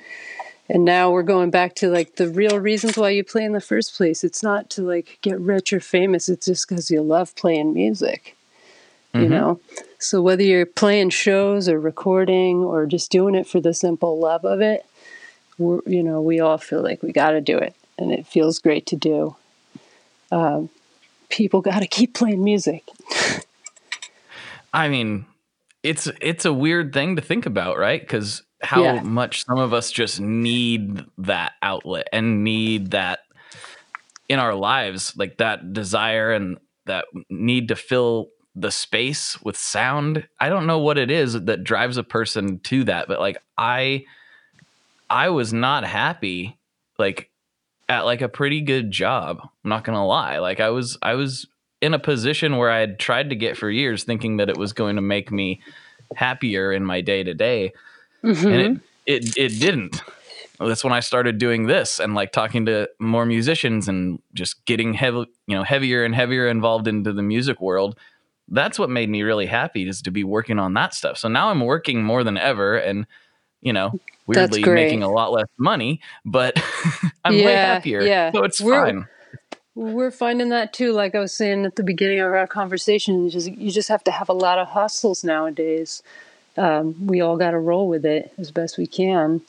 And 0.68 0.84
now 0.84 1.10
we're 1.10 1.22
going 1.22 1.50
back 1.50 1.74
to 1.76 1.90
like 1.90 2.16
the 2.16 2.28
real 2.28 2.58
reasons 2.58 2.96
why 2.96 3.10
you 3.10 3.24
play 3.24 3.44
in 3.44 3.52
the 3.52 3.60
first 3.60 3.94
place. 3.94 4.24
It's 4.24 4.42
not 4.42 4.70
to 4.70 4.82
like 4.82 5.18
get 5.20 5.38
rich 5.38 5.72
or 5.72 5.80
famous 5.80 6.28
it's 6.28 6.46
just 6.46 6.68
because 6.68 6.90
you 6.90 7.02
love 7.02 7.34
playing 7.36 7.74
music 7.74 8.36
you 9.14 9.28
know? 9.28 9.60
So 9.98 10.22
whether 10.22 10.42
you're 10.42 10.64
playing 10.64 11.10
shows 11.10 11.68
or 11.68 11.78
recording 11.78 12.64
or 12.64 12.86
just 12.86 13.10
doing 13.10 13.34
it 13.34 13.46
for 13.46 13.60
the 13.60 13.74
simple 13.74 14.18
love 14.18 14.44
of 14.44 14.60
it 14.60 14.86
we're, 15.58 15.80
you 15.86 16.02
know 16.02 16.20
we 16.20 16.40
all 16.40 16.58
feel 16.58 16.82
like 16.82 17.02
we 17.02 17.12
got 17.12 17.32
to 17.32 17.40
do 17.40 17.58
it 17.58 17.74
and 18.02 18.12
it 18.12 18.26
feels 18.26 18.58
great 18.58 18.86
to 18.86 18.96
do 18.96 19.36
um, 20.32 20.68
people 21.30 21.60
got 21.70 21.80
to 21.80 21.86
keep 21.86 22.14
playing 22.14 22.42
music 22.44 22.84
I 24.72 24.88
mean, 24.88 25.26
it's 25.82 26.08
it's 26.20 26.44
a 26.44 26.52
weird 26.52 26.92
thing 26.92 27.16
to 27.16 27.22
think 27.22 27.46
about, 27.46 27.78
right? 27.78 28.00
Because 28.00 28.42
how 28.62 28.82
Yeah. 28.82 29.00
much 29.00 29.44
some 29.44 29.58
of 29.58 29.72
us 29.74 29.90
just 29.90 30.20
need 30.20 31.04
that 31.18 31.52
outlet 31.62 32.08
and 32.12 32.44
need 32.44 32.92
that 32.92 33.20
in 34.28 34.38
our 34.38 34.54
lives, 34.54 35.14
like 35.16 35.38
that 35.38 35.72
desire 35.72 36.32
and 36.32 36.58
that 36.86 37.04
need 37.28 37.68
to 37.68 37.76
fill 37.76 38.28
the 38.54 38.70
space 38.70 39.40
with 39.42 39.56
sound. 39.56 40.26
I 40.40 40.48
don't 40.48 40.66
know 40.66 40.78
what 40.78 40.98
it 40.98 41.10
is 41.10 41.34
that 41.34 41.64
drives 41.64 41.96
a 41.96 42.04
person 42.04 42.60
to 42.60 42.84
that, 42.84 43.08
but 43.08 43.20
like 43.20 43.38
I 43.58 44.04
I 45.10 45.30
was 45.30 45.52
not 45.52 45.84
happy 45.84 46.58
like 46.98 47.30
at 47.92 48.06
like 48.06 48.22
a 48.22 48.28
pretty 48.28 48.62
good 48.62 48.90
job. 48.90 49.40
I'm 49.42 49.68
not 49.68 49.84
gonna 49.84 50.06
lie. 50.06 50.38
Like 50.38 50.60
I 50.60 50.70
was 50.70 50.96
I 51.02 51.14
was 51.14 51.46
in 51.82 51.92
a 51.92 51.98
position 51.98 52.56
where 52.56 52.70
I 52.70 52.80
had 52.80 52.98
tried 52.98 53.28
to 53.30 53.36
get 53.36 53.58
for 53.58 53.68
years, 53.68 54.04
thinking 54.04 54.38
that 54.38 54.48
it 54.48 54.56
was 54.56 54.72
going 54.72 54.96
to 54.96 55.02
make 55.02 55.30
me 55.30 55.60
happier 56.16 56.72
in 56.72 56.84
my 56.84 57.02
day 57.02 57.22
to 57.22 57.34
day, 57.34 57.72
and 58.22 58.30
it, 58.32 58.38
mm-hmm. 58.38 58.76
it 59.04 59.36
it 59.36 59.60
didn't. 59.60 60.02
That's 60.58 60.84
when 60.84 60.92
I 60.94 61.00
started 61.00 61.36
doing 61.36 61.66
this 61.66 62.00
and 62.00 62.14
like 62.14 62.32
talking 62.32 62.64
to 62.66 62.88
more 62.98 63.26
musicians 63.26 63.88
and 63.88 64.22
just 64.32 64.64
getting 64.64 64.94
heavy, 64.94 65.26
you 65.46 65.56
know, 65.56 65.64
heavier 65.64 66.04
and 66.04 66.14
heavier 66.14 66.46
involved 66.46 66.88
into 66.88 67.12
the 67.12 67.22
music 67.22 67.60
world. 67.60 67.98
That's 68.48 68.78
what 68.78 68.88
made 68.88 69.10
me 69.10 69.22
really 69.22 69.46
happy 69.46 69.86
is 69.86 70.00
to 70.02 70.10
be 70.10 70.24
working 70.24 70.58
on 70.58 70.72
that 70.74 70.94
stuff. 70.94 71.18
So 71.18 71.28
now 71.28 71.50
I'm 71.50 71.60
working 71.60 72.02
more 72.02 72.24
than 72.24 72.38
ever, 72.38 72.76
and 72.76 73.06
you 73.60 73.74
know, 73.74 74.00
weirdly 74.26 74.62
making 74.62 75.02
a 75.02 75.10
lot 75.10 75.32
less 75.32 75.48
money, 75.58 76.00
but 76.24 76.60
I'm 77.24 77.34
way 77.34 77.54
happier. 77.54 78.02
yeah. 78.02 78.32
So 78.32 78.44
it's 78.44 78.60
We're- 78.60 78.92
fine. 78.92 79.06
We're 79.74 80.10
finding 80.10 80.50
that 80.50 80.74
too. 80.74 80.92
Like 80.92 81.14
I 81.14 81.18
was 81.20 81.32
saying 81.32 81.64
at 81.64 81.76
the 81.76 81.82
beginning 81.82 82.20
of 82.20 82.30
our 82.34 82.46
conversation, 82.46 83.24
you 83.24 83.30
just 83.30 83.50
you 83.52 83.70
just 83.70 83.88
have 83.88 84.04
to 84.04 84.10
have 84.10 84.28
a 84.28 84.34
lot 84.34 84.58
of 84.58 84.68
hustles 84.68 85.24
nowadays. 85.24 86.02
Um, 86.58 87.06
we 87.06 87.22
all 87.22 87.38
got 87.38 87.52
to 87.52 87.58
roll 87.58 87.88
with 87.88 88.04
it 88.04 88.30
as 88.36 88.50
best 88.50 88.76
we 88.76 88.86
can, 88.86 89.40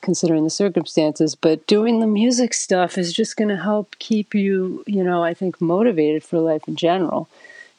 considering 0.00 0.42
the 0.42 0.50
circumstances. 0.50 1.36
But 1.36 1.68
doing 1.68 2.00
the 2.00 2.08
music 2.08 2.52
stuff 2.52 2.98
is 2.98 3.12
just 3.12 3.36
going 3.36 3.46
to 3.50 3.56
help 3.56 3.94
keep 4.00 4.34
you, 4.34 4.82
you 4.88 5.04
know, 5.04 5.22
I 5.22 5.34
think 5.34 5.60
motivated 5.60 6.24
for 6.24 6.40
life 6.40 6.66
in 6.66 6.74
general. 6.74 7.28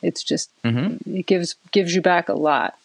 It's 0.02 0.24
just 0.24 0.50
Mm-hmm. 0.64 1.18
it 1.18 1.26
gives 1.26 1.56
gives 1.74 1.94
you 1.94 2.02
back 2.02 2.30
a 2.30 2.34
lot, 2.36 2.78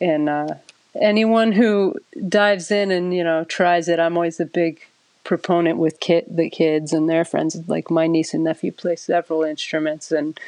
and 0.00 0.28
uh, 0.28 0.54
anyone 1.00 1.52
who 1.52 1.96
dives 2.28 2.70
in 2.70 2.90
and 2.90 3.14
you 3.14 3.24
know 3.24 3.44
tries 3.44 3.88
it, 3.88 3.98
I'm 3.98 4.16
always 4.16 4.40
a 4.40 4.46
big 4.46 4.80
proponent 5.24 5.78
with 5.78 6.00
kid 6.00 6.24
the 6.28 6.50
kids 6.50 6.92
and 6.92 7.08
their 7.08 7.24
friends. 7.24 7.56
Like 7.68 7.90
my 7.90 8.06
niece 8.06 8.34
and 8.34 8.44
nephew 8.44 8.72
play 8.72 8.96
several 8.96 9.42
instruments 9.42 10.12
and 10.12 10.38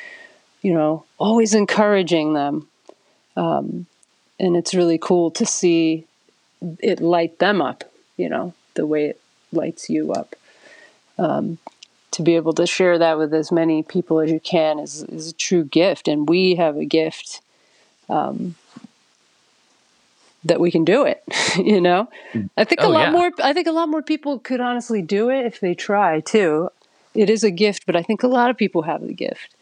you 0.62 0.74
know 0.74 1.04
always 1.18 1.54
encouraging 1.54 2.34
them. 2.34 2.68
Um, 3.36 3.86
and 4.38 4.56
it's 4.56 4.74
really 4.74 4.98
cool 4.98 5.30
to 5.32 5.46
see 5.46 6.04
it 6.80 7.00
light 7.00 7.38
them 7.38 7.60
up 7.60 7.84
you 8.16 8.28
know 8.28 8.54
the 8.74 8.86
way 8.86 9.06
it 9.06 9.20
lights 9.52 9.88
you 9.88 10.12
up. 10.12 10.34
Um, 11.18 11.58
to 12.12 12.22
be 12.22 12.36
able 12.36 12.52
to 12.54 12.66
share 12.66 12.98
that 12.98 13.18
with 13.18 13.34
as 13.34 13.52
many 13.52 13.82
people 13.82 14.20
as 14.20 14.30
you 14.30 14.40
can 14.40 14.78
is, 14.78 15.02
is 15.04 15.30
a 15.30 15.34
true 15.34 15.64
gift. 15.64 16.08
And 16.08 16.28
we 16.28 16.54
have 16.54 16.76
a 16.76 16.84
gift 16.84 17.40
um, 18.08 18.54
that 20.48 20.60
we 20.60 20.70
can 20.70 20.84
do 20.84 21.04
it 21.04 21.22
you 21.56 21.80
know? 21.80 22.08
I 22.56 22.64
think 22.64 22.82
a 22.82 22.86
Oh, 22.86 22.90
lot 22.90 23.06
yeah. 23.06 23.12
more 23.12 23.30
i 23.42 23.52
think 23.52 23.66
a 23.66 23.72
lot 23.72 23.88
more 23.88 24.02
people 24.02 24.38
could 24.38 24.60
honestly 24.60 25.02
do 25.02 25.28
it 25.30 25.44
if 25.46 25.60
they 25.60 25.74
try 25.74 26.20
too. 26.20 26.70
It 27.14 27.30
is 27.30 27.44
a 27.44 27.50
gift 27.50 27.86
but 27.86 27.96
i 27.96 28.02
think 28.02 28.22
a 28.22 28.28
lot 28.28 28.50
of 28.50 28.56
people 28.56 28.82
have 28.82 29.06
the 29.06 29.14
gift. 29.14 29.54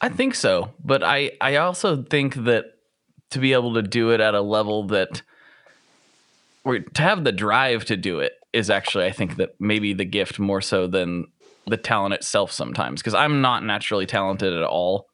I 0.00 0.08
think 0.10 0.34
so, 0.34 0.70
but 0.84 1.02
I 1.02 1.32
I 1.40 1.56
also 1.56 2.02
think 2.02 2.34
that 2.44 2.74
to 3.30 3.38
be 3.38 3.52
able 3.54 3.74
to 3.74 3.82
do 3.82 4.10
it 4.10 4.20
at 4.20 4.34
a 4.34 4.40
level 4.42 4.86
that 4.88 5.22
or 6.64 6.78
to 6.80 7.02
have 7.02 7.24
the 7.24 7.32
drive 7.32 7.84
to 7.86 7.96
do 7.96 8.20
it 8.20 8.32
is 8.52 8.68
actually 8.70 9.06
I 9.06 9.12
think 9.12 9.36
that 9.36 9.54
maybe 9.58 9.92
the 9.94 10.04
gift 10.04 10.38
more 10.38 10.60
so 10.60 10.86
than 10.86 11.26
the 11.66 11.76
talent 11.76 12.14
itself 12.14 12.52
sometimes 12.52 13.00
because 13.00 13.14
I'm 13.14 13.40
not 13.40 13.64
naturally 13.64 14.06
talented 14.06 14.52
at 14.52 14.62
all 14.64 15.06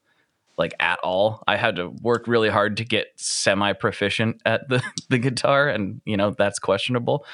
like 0.59 0.75
at 0.81 0.99
all. 1.01 1.43
I 1.47 1.57
had 1.57 1.77
to 1.77 1.89
work 1.89 2.27
really 2.29 2.49
hard 2.51 2.77
to 2.79 2.85
get 2.85 3.09
semi 3.17 3.73
proficient 3.73 4.41
at 4.45 4.69
the 4.69 4.83
the 5.09 5.19
guitar 5.19 5.69
and 5.69 6.01
you 6.05 6.17
know 6.17 6.31
that's 6.31 6.59
questionable. 6.59 7.25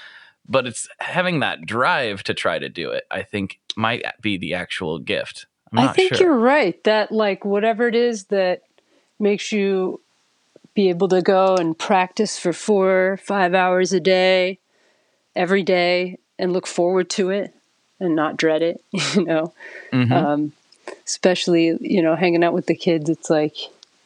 But 0.51 0.67
it's 0.67 0.89
having 0.99 1.41
that 1.41 1.67
drive 1.67 2.23
to 2.25 2.33
try 2.35 2.59
to 2.59 2.69
do 2.71 2.91
it. 2.91 3.05
I 3.11 3.23
think 3.23 3.59
might 3.77 4.03
be 4.23 4.39
the 4.39 4.55
actual 4.55 4.99
gift. 4.99 5.47
I'm 5.73 5.81
I 5.81 5.93
think 5.93 6.15
sure. 6.15 6.27
you're 6.29 6.39
right 6.39 6.83
that 6.85 7.13
like 7.13 7.45
whatever 7.45 7.87
it 7.87 7.95
is 7.95 8.25
that 8.27 8.63
makes 9.19 9.53
you 9.53 10.01
be 10.75 10.89
able 10.89 11.09
to 11.09 11.21
go 11.21 11.57
and 11.57 11.77
practice 11.79 12.39
for 12.39 12.53
four, 12.53 13.19
five 13.23 13.53
hours 13.53 13.93
a 13.93 14.01
day, 14.01 14.59
every 15.37 15.63
day, 15.63 16.19
and 16.39 16.53
look 16.53 16.67
forward 16.67 17.11
to 17.11 17.31
it 17.31 17.53
and 18.01 18.15
not 18.17 18.37
dread 18.37 18.63
it. 18.63 18.83
You 19.15 19.25
know, 19.25 19.53
Mhm. 19.93 20.13
um, 20.13 20.53
especially 21.07 21.77
you 21.81 22.03
know 22.03 22.17
hanging 22.17 22.45
out 22.45 22.55
with 22.55 22.67
the 22.67 22.75
kids. 22.75 23.09
It's 23.09 23.31
like 23.31 23.57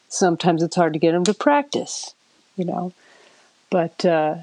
sometimes 0.09 0.63
it's 0.63 0.75
hard 0.75 0.93
to 0.93 0.99
get 0.99 1.11
them 1.11 1.23
to 1.25 1.33
practice. 1.33 2.13
You 2.55 2.65
know, 2.65 2.93
but 3.69 4.05
uh, 4.05 4.35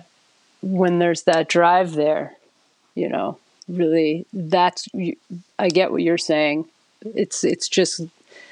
when 0.62 0.98
there's 0.98 1.22
that 1.22 1.48
drive 1.48 1.92
there, 1.92 2.37
you 2.94 3.09
know, 3.09 3.38
really 3.68 4.26
that's 4.33 4.88
I 5.59 5.68
get 5.68 5.92
what 5.92 6.03
you're 6.03 6.18
saying. 6.18 6.66
It's 7.03 7.44
it's 7.44 7.68
just 7.68 8.03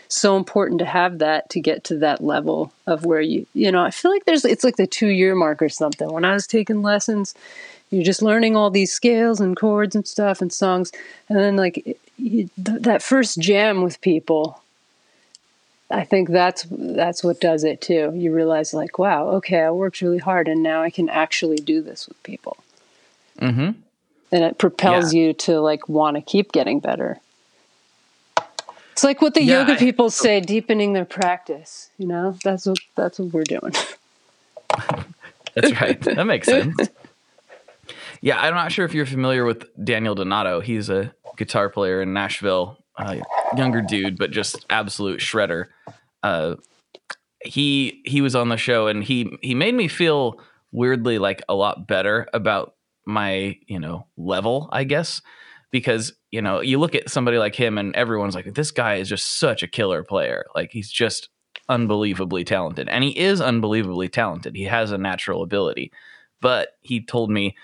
so 0.08 0.36
important 0.36 0.78
to 0.78 0.86
have 0.86 1.18
that 1.18 1.50
to 1.50 1.60
get 1.60 1.84
to 1.84 1.98
that 1.98 2.22
level 2.22 2.72
of 2.86 3.04
where 3.04 3.20
you 3.20 3.46
you 3.54 3.70
know 3.70 3.82
I 3.82 3.90
feel 3.90 4.10
like 4.10 4.24
there's 4.24 4.44
it's 4.44 4.64
like 4.64 4.76
the 4.76 4.86
two 4.86 5.08
year 5.08 5.34
mark 5.34 5.60
or 5.60 5.68
something. 5.68 6.10
When 6.10 6.24
I 6.24 6.32
was 6.32 6.46
taking 6.46 6.82
lessons, 6.82 7.34
you're 7.90 8.04
just 8.04 8.22
learning 8.22 8.56
all 8.56 8.70
these 8.70 8.92
scales 8.92 9.40
and 9.40 9.56
chords 9.56 9.94
and 9.94 10.06
stuff 10.06 10.40
and 10.40 10.52
songs, 10.52 10.92
and 11.28 11.38
then 11.38 11.56
like 11.56 11.98
you, 12.18 12.50
th- 12.64 12.82
that 12.82 13.02
first 13.02 13.38
jam 13.40 13.82
with 13.82 14.00
people. 14.00 14.60
I 15.90 16.04
think 16.04 16.28
that's 16.28 16.66
that's 16.70 17.24
what 17.24 17.40
does 17.40 17.64
it 17.64 17.80
too. 17.80 18.12
You 18.14 18.34
realize 18.34 18.74
like, 18.74 18.98
wow, 18.98 19.28
okay, 19.38 19.60
I 19.62 19.70
worked 19.70 20.02
really 20.02 20.18
hard, 20.18 20.46
and 20.48 20.62
now 20.62 20.82
I 20.82 20.90
can 20.90 21.08
actually 21.08 21.56
do 21.56 21.80
this 21.80 22.06
with 22.06 22.22
people 22.22 22.58
Mhm. 23.40 23.76
and 24.32 24.44
it 24.44 24.58
propels 24.58 25.14
you 25.14 25.32
to 25.32 25.60
like 25.60 25.88
want 25.88 26.16
to 26.16 26.20
keep 26.20 26.52
getting 26.52 26.80
better. 26.80 27.18
It's 28.92 29.04
like 29.04 29.22
what 29.22 29.32
the 29.34 29.42
Yeah, 29.42 29.60
yoga 29.60 29.72
I- 29.74 29.76
people 29.76 30.10
say, 30.10 30.40
deepening 30.40 30.92
their 30.92 31.04
practice. 31.06 31.88
You 31.98 32.06
know, 32.08 32.36
that's 32.44 32.66
what 32.66 32.78
that's 32.96 33.18
what 33.18 33.32
we're 33.32 33.44
doing. 33.44 33.72
That's 35.54 35.80
right. 35.80 36.00
That 36.02 36.24
makes 36.26 36.46
sense. 36.46 36.88
Yeah, 38.20 38.40
I'm 38.40 38.54
not 38.54 38.72
sure 38.72 38.84
if 38.84 38.94
you're 38.94 39.06
familiar 39.06 39.44
with 39.44 39.64
Daniel 39.82 40.14
Donato. 40.14 40.60
He's 40.60 40.90
a 40.90 41.12
guitar 41.36 41.68
player 41.68 42.02
in 42.02 42.12
Nashville, 42.12 42.78
uh, 42.96 43.16
younger 43.56 43.80
dude, 43.80 44.18
but 44.18 44.30
just 44.30 44.66
absolute 44.70 45.20
shredder. 45.20 45.66
Uh, 46.22 46.56
he 47.44 48.02
he 48.04 48.20
was 48.20 48.34
on 48.34 48.48
the 48.48 48.56
show 48.56 48.88
and 48.88 49.04
he 49.04 49.38
he 49.42 49.54
made 49.54 49.74
me 49.74 49.86
feel 49.86 50.40
weirdly 50.72 51.18
like 51.18 51.40
a 51.48 51.54
lot 51.54 51.86
better 51.86 52.26
about 52.34 52.74
my 53.06 53.56
you 53.66 53.78
know 53.78 54.06
level 54.16 54.68
i 54.72 54.84
guess. 54.84 55.22
Because 55.70 56.14
you 56.30 56.40
know 56.40 56.60
you 56.60 56.78
look 56.78 56.94
at 56.94 57.10
somebody 57.10 57.36
like 57.38 57.54
him 57.54 57.76
and 57.76 57.94
everyone's 57.94 58.34
like 58.34 58.54
this 58.54 58.70
guy 58.70 58.96
is 58.96 59.08
just 59.08 59.38
such 59.38 59.62
a 59.62 59.68
killer 59.68 60.02
player. 60.02 60.46
Like 60.54 60.72
he's 60.72 60.90
just 60.90 61.28
unbelievably 61.68 62.44
talented. 62.44 62.88
And 62.88 63.04
he 63.04 63.10
is 63.18 63.40
unbelievably 63.40 64.08
talented. 64.08 64.56
He 64.56 64.64
has 64.64 64.90
a 64.90 64.98
natural 64.98 65.42
ability. 65.42 65.92
But 66.40 66.70
he 66.80 67.04
told 67.04 67.30
me 67.30 67.56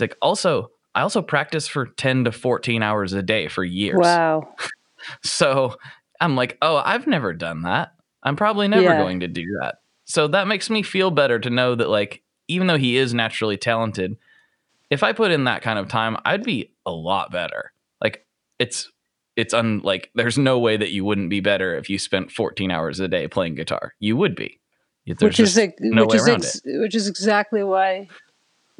he's 0.00 0.08
like 0.08 0.16
also 0.22 0.70
i 0.94 1.02
also 1.02 1.22
practice 1.22 1.68
for 1.68 1.86
10 1.86 2.24
to 2.24 2.32
14 2.32 2.82
hours 2.82 3.12
a 3.12 3.22
day 3.22 3.48
for 3.48 3.62
years. 3.64 3.98
Wow. 4.00 4.54
so 5.22 5.76
i'm 6.20 6.36
like 6.36 6.58
oh 6.62 6.76
i've 6.84 7.06
never 7.06 7.32
done 7.32 7.62
that. 7.62 7.92
I'm 8.22 8.36
probably 8.36 8.68
never 8.68 8.82
Yeah. 8.82 8.98
going 8.98 9.20
to 9.20 9.28
do 9.28 9.44
that. 9.62 9.76
So 10.04 10.28
that 10.28 10.46
makes 10.46 10.68
me 10.68 10.82
feel 10.82 11.10
better 11.10 11.38
to 11.38 11.48
know 11.50 11.74
that 11.74 11.88
like 11.88 12.22
even 12.48 12.66
though 12.66 12.76
he 12.76 12.96
is 12.96 13.14
naturally 13.14 13.56
talented 13.56 14.16
if 14.90 15.02
i 15.02 15.12
put 15.12 15.30
in 15.30 15.44
that 15.44 15.62
kind 15.62 15.78
of 15.78 15.88
time 15.88 16.16
i'd 16.24 16.42
be 16.42 16.72
a 16.86 16.90
lot 16.92 17.30
better. 17.30 17.72
Like 18.02 18.26
it's 18.58 18.90
it's 19.36 19.54
un 19.54 19.80
like 19.84 20.10
there's 20.14 20.36
no 20.36 20.58
way 20.58 20.76
that 20.76 20.90
you 20.90 21.04
wouldn't 21.04 21.30
be 21.30 21.40
better 21.40 21.76
if 21.76 21.88
you 21.88 21.98
spent 21.98 22.30
14 22.32 22.70
hours 22.70 22.98
a 23.00 23.08
day 23.08 23.28
playing 23.28 23.54
guitar. 23.54 23.94
You 24.00 24.16
would 24.16 24.34
be. 24.34 24.58
There's 25.06 25.22
which 25.22 25.40
is 25.40 25.56
ex- 25.56 25.74
no 25.80 26.04
which 26.04 26.12
way 26.12 26.16
is 26.16 26.28
ex- 26.28 26.60
which 26.64 26.94
is 26.94 27.08
exactly 27.08 27.62
why 27.64 28.08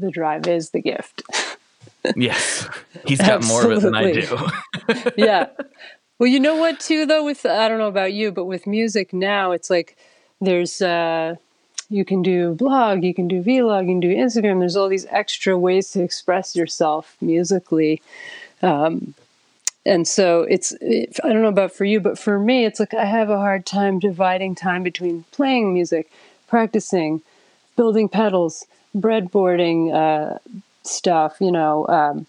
the 0.01 0.11
drive 0.11 0.46
is 0.46 0.70
the 0.70 0.80
gift. 0.80 1.22
yes 2.16 2.66
he's 3.07 3.18
got 3.18 3.44
more 3.44 3.70
of 3.70 3.72
it 3.72 3.82
than 3.82 3.94
i 3.94 4.11
do 4.11 4.48
yeah. 5.16 5.46
Well, 6.18 6.28
you 6.28 6.38
know 6.38 6.57
what 6.57 6.80
too 6.80 7.07
though 7.07 7.24
with 7.24 7.46
I 7.46 7.68
don't 7.68 7.78
know 7.78 7.88
about 7.88 8.12
you, 8.12 8.30
but 8.30 8.44
with 8.44 8.66
music 8.66 9.12
now 9.12 9.53
it's 9.53 9.70
like 9.70 9.96
there's 10.40 10.82
uh 10.82 11.36
you 11.88 12.05
can 12.05 12.22
do 12.22 12.55
blog, 12.55 13.03
you 13.03 13.14
can 13.14 13.26
do 13.26 13.42
vlog, 13.42 13.82
you 13.82 13.92
can 13.92 14.01
do 14.01 14.14
Instagram. 14.14 14.61
There's 14.61 14.76
all 14.76 14.88
these 14.88 15.07
extra 15.07 15.59
ways 15.59 15.90
to 15.92 16.03
express 16.03 16.55
yourself 16.55 17.16
musically. 17.20 18.03
Um 18.62 19.14
and 19.86 20.07
so 20.07 20.42
it's 20.42 20.72
it, 20.82 21.18
I 21.24 21.32
don't 21.32 21.40
know 21.40 21.48
about 21.48 21.72
for 21.72 21.86
you, 21.86 22.01
but 22.01 22.18
for 22.18 22.38
me 22.38 22.66
it's 22.66 22.78
like 22.78 22.92
I 22.92 23.07
have 23.07 23.30
a 23.30 23.38
hard 23.38 23.64
time 23.64 23.98
dividing 23.98 24.55
time 24.55 24.82
between 24.82 25.24
playing 25.32 25.72
music, 25.72 26.11
practicing, 26.48 27.22
building 27.76 28.11
pedals, 28.11 28.66
breadboarding 28.95 29.93
uh 29.95 30.38
stuff, 30.82 31.36
you 31.41 31.53
know, 31.53 31.86
um 31.88 32.26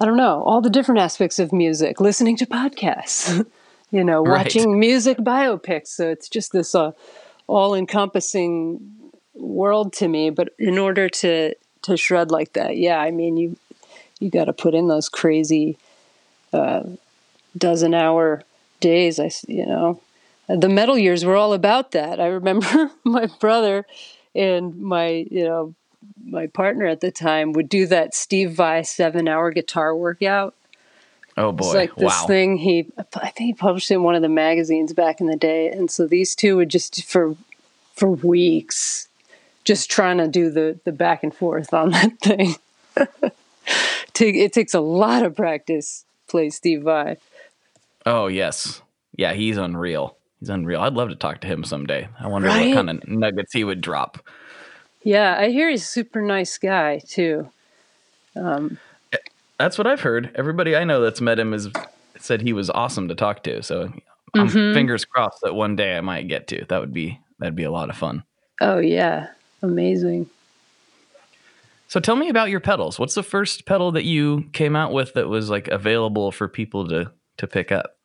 I 0.00 0.04
don't 0.04 0.16
know, 0.16 0.42
all 0.42 0.60
the 0.60 0.70
different 0.70 1.00
aspects 1.00 1.38
of 1.38 1.52
music, 1.52 2.00
listening 2.00 2.36
to 2.38 2.46
podcasts, 2.46 3.46
you 3.92 4.02
know, 4.02 4.22
Right. 4.26 4.44
watching 4.44 4.80
music 4.80 5.18
biopics. 5.18 5.88
So 5.88 6.10
it's 6.10 6.28
just 6.28 6.52
this 6.52 6.74
uh, 6.74 6.92
all 7.46 7.74
encompassing 7.74 8.80
world 9.34 9.92
to 9.94 10.08
me. 10.08 10.30
But 10.30 10.50
in 10.58 10.76
order 10.78 11.08
to, 11.08 11.54
to 11.82 11.96
shred 11.96 12.30
like 12.32 12.54
that, 12.54 12.76
yeah, 12.76 12.98
I 12.98 13.12
mean, 13.12 13.36
you, 13.36 13.56
you 14.18 14.30
got 14.30 14.46
to 14.46 14.52
put 14.52 14.74
in 14.74 14.88
those 14.88 15.08
crazy 15.08 15.78
uh, 16.52 16.82
dozen 17.56 17.94
hour 17.94 18.42
days. 18.80 19.20
I, 19.20 19.30
you 19.46 19.66
know, 19.66 20.00
the 20.48 20.68
metal 20.68 20.98
years 20.98 21.24
were 21.24 21.36
all 21.36 21.52
about 21.52 21.92
that. 21.92 22.20
I 22.20 22.26
remember 22.26 22.90
my 23.04 23.26
brother 23.38 23.86
and 24.34 24.78
my, 24.80 25.26
you 25.30 25.44
know, 25.44 25.74
my 26.24 26.46
partner 26.46 26.86
at 26.86 27.00
the 27.00 27.10
time 27.10 27.52
would 27.52 27.68
do 27.68 27.86
that 27.86 28.14
Steve 28.14 28.52
Vai 28.52 28.82
seven 28.82 29.28
hour 29.28 29.50
guitar 29.50 29.94
workout. 29.94 30.54
oh 31.36 31.50
It's 31.50 31.68
boy 31.68 31.74
like 31.74 31.94
this 31.96 32.20
wow 32.20 32.26
thing 32.26 32.56
he, 32.56 32.86
I 32.98 33.30
think 33.30 33.46
he 33.46 33.54
published 33.54 33.90
in 33.90 34.02
one 34.02 34.14
of 34.14 34.22
the 34.22 34.28
magazines 34.28 34.92
back 34.92 35.20
in 35.20 35.26
the 35.26 35.36
day. 35.36 35.68
And 35.68 35.90
so 35.90 36.06
these 36.06 36.34
two 36.34 36.56
would 36.56 36.68
just 36.68 37.04
for, 37.04 37.36
for 37.94 38.10
weeks, 38.10 39.08
just 39.64 39.90
trying 39.90 40.18
to 40.18 40.28
do 40.28 40.50
the, 40.50 40.78
the 40.84 40.92
back 40.92 41.22
and 41.22 41.34
forth 41.34 41.72
on 41.72 41.90
that 41.90 42.18
thing. 42.22 42.54
It 44.18 44.52
takes 44.52 44.74
a 44.74 44.80
lot 44.80 45.22
of 45.22 45.34
practice. 45.36 46.04
Play 46.28 46.50
Steve 46.50 46.82
Vai. 46.82 47.16
Oh 48.06 48.26
yes, 48.26 48.80
yeah, 49.16 49.34
he's 49.34 49.56
unreal. 49.56 50.16
He's 50.42 50.48
unreal. 50.48 50.80
I'd 50.80 50.94
love 50.94 51.08
to 51.10 51.14
talk 51.14 51.40
to 51.42 51.46
him 51.46 51.62
someday. 51.62 52.08
I 52.18 52.26
wonder 52.26 52.48
Right? 52.48 52.66
what 52.74 52.74
kind 52.74 52.90
of 52.90 53.06
nuggets 53.06 53.52
he 53.52 53.62
would 53.62 53.80
drop. 53.80 54.18
Yeah, 55.04 55.36
I 55.38 55.50
hear 55.50 55.70
he's 55.70 55.82
a 55.84 55.86
super 55.86 56.20
nice 56.20 56.58
guy 56.58 56.98
too. 56.98 57.48
That's 58.34 59.78
what 59.78 59.86
I've 59.86 60.00
heard. 60.00 60.32
Everybody 60.34 60.74
I 60.74 60.82
know 60.82 61.00
that's 61.00 61.20
met 61.20 61.38
him 61.38 61.52
has 61.52 61.70
said 62.18 62.42
he 62.42 62.52
was 62.52 62.70
awesome 62.70 63.06
to 63.06 63.14
talk 63.14 63.44
to. 63.44 63.62
So 63.62 63.92
I'm 64.34 64.48
Mm-hmm. 64.48 64.74
fingers 64.74 65.04
crossed 65.04 65.38
that 65.42 65.54
one 65.54 65.76
day 65.76 65.96
I 65.96 66.00
might 66.00 66.26
get 66.26 66.48
to. 66.48 66.64
That 66.68 66.80
would 66.80 66.92
be 66.92 67.20
that'd 67.38 67.54
be 67.54 67.62
a 67.62 67.70
lot 67.70 67.88
of 67.88 67.96
fun. 67.96 68.24
Oh 68.60 68.78
yeah, 68.78 69.28
amazing. 69.62 70.28
So 71.86 72.00
tell 72.00 72.16
me 72.16 72.30
about 72.30 72.50
your 72.50 72.58
pedals. 72.58 72.98
What's 72.98 73.14
the 73.14 73.22
first 73.22 73.64
pedal 73.66 73.92
that 73.92 74.04
you 74.04 74.48
came 74.52 74.74
out 74.74 74.92
with 74.92 75.12
that 75.14 75.28
was 75.28 75.50
like 75.50 75.68
available 75.68 76.32
for 76.32 76.48
people 76.48 76.88
to 76.88 77.12
to 77.36 77.46
pick 77.46 77.70
up? 77.70 77.96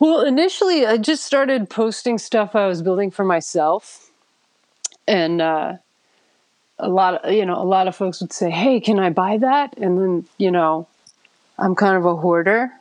Well, 0.00 0.22
initially, 0.22 0.86
I 0.86 0.96
just 0.96 1.24
started 1.24 1.68
posting 1.68 2.16
stuff 2.16 2.56
I 2.56 2.66
was 2.66 2.80
building 2.80 3.10
for 3.10 3.22
myself, 3.22 4.10
and 5.06 5.42
uh, 5.42 5.74
a 6.78 6.88
lot 6.88 7.22
of 7.22 7.32
you 7.34 7.44
know 7.44 7.56
a 7.56 7.68
lot 7.68 7.86
of 7.86 7.94
folks 7.94 8.22
would 8.22 8.32
say, 8.32 8.48
"Hey, 8.48 8.80
can 8.80 8.98
I 8.98 9.10
buy 9.10 9.36
that?" 9.36 9.76
And 9.76 9.98
then 10.00 10.28
you 10.38 10.50
know, 10.50 10.88
I'm 11.58 11.74
kind 11.74 11.98
of 11.98 12.06
a 12.06 12.16
hoarder, 12.16 12.72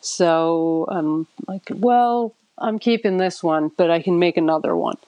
so 0.00 0.86
I'm 0.88 1.28
like, 1.46 1.70
"Well, 1.72 2.34
I'm 2.58 2.80
keeping 2.80 3.18
this 3.18 3.40
one, 3.40 3.70
but 3.76 3.88
I 3.88 4.02
can 4.02 4.18
make 4.18 4.36
another 4.36 4.74
one," 4.74 4.98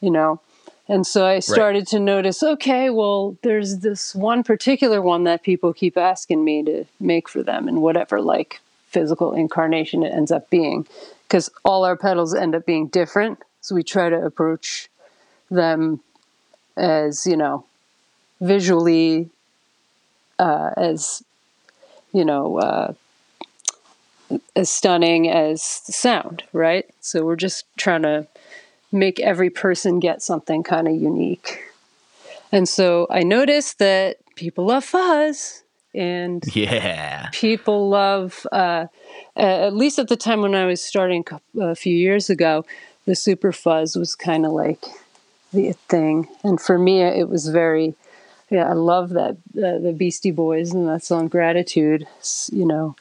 you 0.00 0.10
know. 0.10 0.40
And 0.88 1.06
so 1.06 1.24
I 1.24 1.38
started 1.38 1.86
to 1.88 2.00
notice, 2.00 2.42
okay, 2.42 2.90
well, 2.90 3.36
there's 3.42 3.78
this 3.78 4.12
one 4.12 4.42
particular 4.42 5.00
one 5.00 5.22
that 5.22 5.44
people 5.44 5.72
keep 5.72 5.96
asking 5.96 6.42
me 6.42 6.64
to 6.64 6.84
make 6.98 7.28
for 7.28 7.44
them, 7.44 7.68
and 7.68 7.80
whatever 7.80 8.20
like 8.20 8.60
physical 8.90 9.32
incarnation 9.32 10.02
it 10.02 10.12
ends 10.12 10.30
up 10.30 10.50
being, 10.50 10.86
because 11.22 11.48
all 11.64 11.84
our 11.84 11.96
pedals 11.96 12.34
end 12.34 12.54
up 12.54 12.66
being 12.66 12.88
different. 12.88 13.38
So 13.60 13.74
we 13.74 13.82
try 13.82 14.08
to 14.08 14.16
approach 14.16 14.88
them 15.50 16.00
as 16.76 17.26
you 17.26 17.36
know, 17.36 17.64
visually, 18.40 19.30
uh, 20.38 20.70
as 20.76 21.22
you 22.12 22.24
know, 22.24 22.58
uh, 22.58 22.92
as 24.56 24.70
stunning 24.70 25.28
as 25.28 25.62
sound, 25.62 26.42
right? 26.52 26.86
So 27.00 27.24
we're 27.24 27.36
just 27.36 27.64
trying 27.76 28.02
to 28.02 28.26
make 28.92 29.20
every 29.20 29.50
person 29.50 30.00
get 30.00 30.22
something 30.22 30.62
kind 30.62 30.88
of 30.88 30.94
unique. 30.94 31.62
And 32.50 32.68
so 32.68 33.06
I 33.10 33.22
noticed 33.22 33.78
that 33.78 34.16
people 34.34 34.66
love 34.66 34.84
fuzz 34.84 35.62
and 35.94 36.44
Yeah. 36.54 37.28
people 37.32 37.88
love, 37.88 38.46
uh, 38.52 38.86
uh, 39.36 39.40
at 39.40 39.74
least 39.74 39.98
at 39.98 40.08
the 40.08 40.16
time 40.16 40.40
when 40.42 40.54
I 40.54 40.66
was 40.66 40.80
starting 40.80 41.24
a 41.60 41.74
few 41.74 41.94
years 41.94 42.30
ago, 42.30 42.64
the 43.06 43.14
super 43.14 43.52
fuzz 43.52 43.96
was 43.96 44.14
kind 44.14 44.44
of 44.46 44.52
like 44.52 44.84
the 45.52 45.72
thing. 45.88 46.28
And 46.44 46.60
for 46.60 46.78
me, 46.78 47.02
it 47.02 47.28
was 47.28 47.48
very, 47.48 47.94
yeah, 48.50 48.68
I 48.68 48.74
love 48.74 49.10
that, 49.10 49.32
uh, 49.56 49.78
the 49.78 49.94
Beastie 49.96 50.30
Boys 50.30 50.72
and 50.72 50.88
that 50.88 51.04
song 51.04 51.28
Gratitude, 51.28 52.06
you 52.52 52.66
know, 52.66 52.94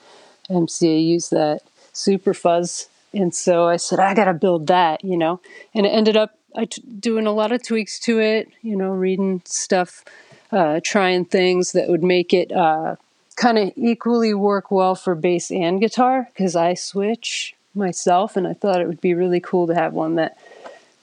MCA 0.49 1.05
used 1.05 1.31
that 1.31 1.61
super 1.93 2.33
fuzz. 2.33 2.87
And 3.13 3.33
so 3.33 3.67
I 3.67 3.77
said, 3.77 3.99
I 3.99 4.13
got 4.13 4.25
to 4.25 4.33
build 4.33 4.67
that, 4.67 5.03
you 5.03 5.17
know, 5.17 5.41
and 5.73 5.85
it 5.85 5.89
ended 5.89 6.17
up 6.17 6.35
I 6.55 6.65
t- 6.65 6.81
doing 6.99 7.27
a 7.27 7.31
lot 7.31 7.51
of 7.51 7.63
tweaks 7.63 7.99
to 8.01 8.19
it, 8.19 8.49
you 8.63 8.75
know, 8.75 8.89
reading 8.89 9.41
stuff, 9.45 10.03
uh, 10.51 10.79
trying 10.83 11.25
things 11.25 11.71
that 11.73 11.89
would 11.89 12.03
make 12.03 12.33
it 12.33 12.51
uh, 12.51 12.95
kind 13.35 13.57
of 13.57 13.71
equally 13.75 14.33
work 14.33 14.71
well 14.71 14.95
for 14.95 15.15
bass 15.15 15.51
and 15.51 15.79
guitar 15.79 16.27
because 16.33 16.55
I 16.55 16.73
switch 16.73 17.55
myself, 17.75 18.35
and 18.35 18.47
I 18.47 18.53
thought 18.53 18.81
it 18.81 18.87
would 18.87 19.01
be 19.01 19.13
really 19.13 19.39
cool 19.39 19.67
to 19.67 19.75
have 19.75 19.93
one 19.93 20.15
that, 20.15 20.37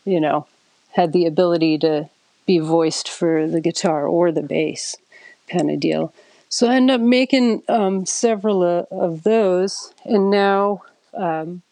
you 0.04 0.20
know, 0.20 0.46
had 0.92 1.12
the 1.12 1.26
ability 1.26 1.78
to 1.78 2.08
be 2.46 2.58
voiced 2.58 3.08
for 3.08 3.46
the 3.46 3.60
guitar 3.60 4.06
or 4.06 4.32
the 4.32 4.42
bass 4.42 4.96
kind 5.48 5.70
of 5.70 5.80
deal. 5.80 6.12
So 6.48 6.68
I 6.68 6.76
ended 6.76 6.94
up 6.94 7.00
making 7.00 7.62
um, 7.68 8.06
several 8.06 8.62
uh, 8.62 8.84
of 8.90 9.22
those, 9.22 9.92
and 10.04 10.30
now 10.30 10.82
um, 11.14 11.62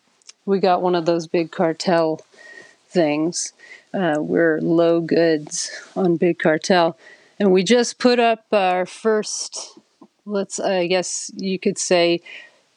we 0.47 0.59
got 0.59 0.83
one 0.83 0.95
of 0.95 1.07
those 1.07 1.27
big 1.27 1.51
cartel 1.51 2.21
things. 2.89 3.53
Uh, 3.93 4.17
we're 4.19 4.61
low 4.61 5.01
goods 5.01 5.71
on 5.95 6.17
Big 6.17 6.39
Cartel, 6.39 6.97
and 7.39 7.53
we 7.53 7.63
just 7.63 7.99
put 7.99 8.19
up 8.19 8.47
our 8.53 8.87
first. 8.87 9.79
Let's, 10.27 10.59
I 10.59 10.87
guess 10.87 11.31
you 11.37 11.59
could 11.59 11.79
say, 11.79 12.21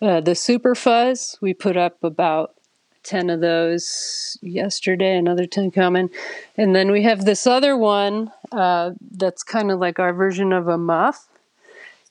uh, 0.01 0.19
the 0.19 0.35
Super 0.35 0.75
Fuzz. 0.75 1.37
We 1.41 1.53
put 1.53 1.77
up 1.77 2.03
about 2.03 2.53
ten 3.03 3.29
of 3.29 3.39
those 3.39 4.37
yesterday. 4.41 5.15
Another 5.15 5.45
ten 5.45 5.71
coming, 5.71 6.09
and 6.57 6.75
then 6.75 6.91
we 6.91 7.03
have 7.03 7.23
this 7.23 7.47
other 7.47 7.77
one 7.77 8.31
uh, 8.51 8.91
that's 9.11 9.43
kind 9.43 9.71
of 9.71 9.79
like 9.79 9.99
our 9.99 10.13
version 10.13 10.51
of 10.51 10.67
a 10.67 10.77
muff, 10.77 11.27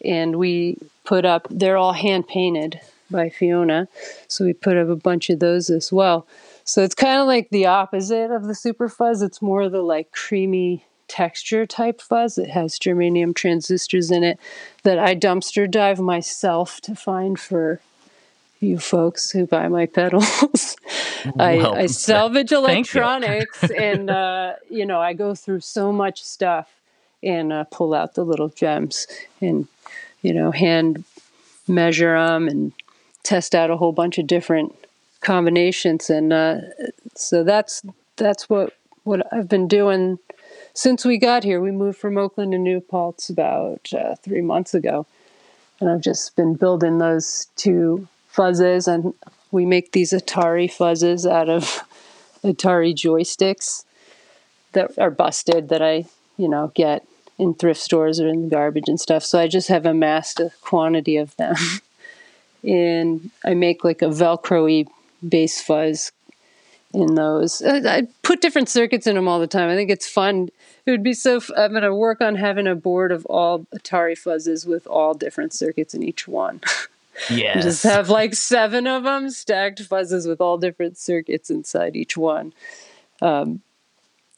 and 0.05 0.36
we 0.36 0.78
put 1.05 1.24
up. 1.24 1.47
They're 1.51 1.76
all 1.76 1.92
hand 1.92 2.28
painted 2.28 2.80
by 3.11 3.28
Fiona, 3.28 3.88
so 4.26 4.44
we 4.44 4.53
put 4.53 4.76
up 4.76 4.88
a 4.88 4.97
bunch 4.97 5.30
of 5.30 5.38
those 5.38 5.70
as 5.70 5.92
well. 5.92 6.26
So 6.64 6.82
it's 6.82 6.94
kind 6.94 7.20
of 7.20 7.26
like 7.26 7.51
the 7.51 7.66
opposite 7.66 8.32
of 8.32 8.44
the 8.44 8.55
super 8.55 8.88
fuzz. 8.88 9.22
It's 9.22 9.40
more 9.40 9.62
of 9.62 9.72
the 9.72 9.82
like 9.82 10.11
creamy 10.11 10.84
texture 11.09 11.66
type 11.66 12.00
fuzz. 12.00 12.38
It 12.38 12.50
has 12.50 12.78
germanium 12.78 13.34
transistors 13.34 14.11
in 14.11 14.24
it 14.24 14.38
that 14.82 14.98
I 14.98 15.14
dumpster 15.14 15.70
dive 15.70 15.98
myself 15.98 16.80
to 16.82 16.94
find 16.94 17.38
for 17.38 17.80
you 18.61 18.78
folks 18.78 19.30
who 19.30 19.46
buy 19.46 19.68
my 19.68 19.86
pedals. 19.86 20.76
I, 21.38 21.57
Well, 21.57 21.74
I 21.74 21.86
salvage 21.86 22.52
electronics 22.52 23.62
and, 23.70 24.11
uh, 24.11 24.54
you 24.70 24.86
know, 24.86 25.00
I 25.00 25.12
go 25.12 25.34
through 25.34 25.61
so 25.61 25.92
much 25.92 26.22
stuff 26.22 26.70
and 27.22 27.52
uh, 27.52 27.64
pull 27.64 27.94
out 27.94 28.14
the 28.14 28.24
little 28.24 28.48
gems 28.48 29.07
and, 29.40 29.68
you 30.22 30.32
know, 30.32 30.50
hand 30.50 31.04
measure 31.68 32.16
them 32.16 32.48
and 32.48 32.72
test 33.22 33.54
out 33.54 33.70
a 33.70 33.76
whole 33.76 33.92
bunch 33.92 34.18
of 34.18 34.26
different 34.26 34.74
combinations. 35.20 36.09
And 36.09 36.32
uh, 36.32 36.61
so 37.14 37.44
that's 37.44 37.82
that's 38.16 38.48
what 38.48 38.74
what 39.04 39.32
I've 39.32 39.48
been 39.48 39.68
doing 39.68 40.18
since 40.77 41.07
we 41.07 41.16
got 41.16 41.43
here. 41.43 41.61
We 41.61 41.72
moved 41.72 41.99
from 41.99 42.18
Oakland 42.18 42.53
to 42.53 42.59
New 42.59 42.81
Paltz 42.81 43.31
about 43.31 43.89
uh, 43.93 44.14
three 44.16 44.43
months 44.43 44.74
ago, 44.74 45.07
and 45.81 45.91
I've 45.91 46.03
just 46.03 46.37
been 46.37 46.55
building 46.55 46.99
those 46.99 47.49
two 47.57 48.07
fuzzes. 48.33 48.87
And 48.87 49.14
we 49.51 49.64
make 49.64 49.93
these 49.93 50.12
Atari 50.12 50.70
fuzzes 50.70 51.29
out 51.29 51.49
of 51.49 51.64
Atari 52.45 52.95
joysticks 52.95 53.85
that 54.72 54.97
are 54.99 55.11
busted 55.11 55.70
that 55.70 55.83
I 55.83 56.05
you 56.37 56.49
know 56.49 56.70
get 56.74 57.05
in 57.39 57.55
thrift 57.55 57.81
stores 57.81 58.20
or 58.20 58.29
in 58.29 58.43
the 58.43 58.49
garbage 58.55 58.89
and 58.89 59.01
stuff. 59.01 59.24
So 59.24 59.39
I 59.39 59.49
just 59.49 59.68
have 59.68 59.87
amassed 59.87 60.41
a 60.41 60.51
quantity 60.61 61.16
of 61.16 61.35
them. 61.37 61.55
and 62.62 63.31
I 63.45 63.55
make 63.55 63.83
like 63.83 64.03
a 64.03 64.07
Velcro-y 64.07 64.85
bass 65.27 65.61
fuzz 65.61 66.12
in 66.97 67.14
those. 67.14 67.62
I, 67.62 67.76
I 67.76 68.09
put 68.22 68.40
different 68.40 68.68
circuits 68.68 69.07
in 69.07 69.14
them 69.14 69.28
all 69.28 69.38
the 69.38 69.47
time. 69.47 69.68
I 69.68 69.76
think 69.76 69.90
it's 69.90 70.09
fun. 70.09 70.49
It 70.86 70.90
would 70.90 71.03
be 71.03 71.12
so. 71.12 71.36
F- 71.36 71.51
I'm 71.57 71.70
going 71.70 71.82
to 71.82 71.94
work 71.94 72.20
on 72.20 72.34
having 72.36 72.66
a 72.66 72.74
board 72.74 73.12
of 73.12 73.26
all 73.26 73.66
Atari 73.74 74.14
fuzzes 74.14 74.66
with 74.66 74.86
all 74.86 75.14
different 75.14 75.53
circuits 75.53 75.94
in 75.94 76.03
each 76.03 76.26
one. 76.26 76.61
Yes. 77.30 77.64
Just 77.64 77.82
have 77.84 78.11
like 78.11 78.34
seven 78.34 78.86
of 78.86 79.05
them 79.05 79.30
stacked 79.30 79.82
fuzzes 79.82 80.28
with 80.28 80.38
all 80.38 80.59
different 80.59 80.99
circuits 80.99 81.49
inside 81.49 81.97
each 81.97 82.14
one. 82.14 82.53
Um, 83.22 83.62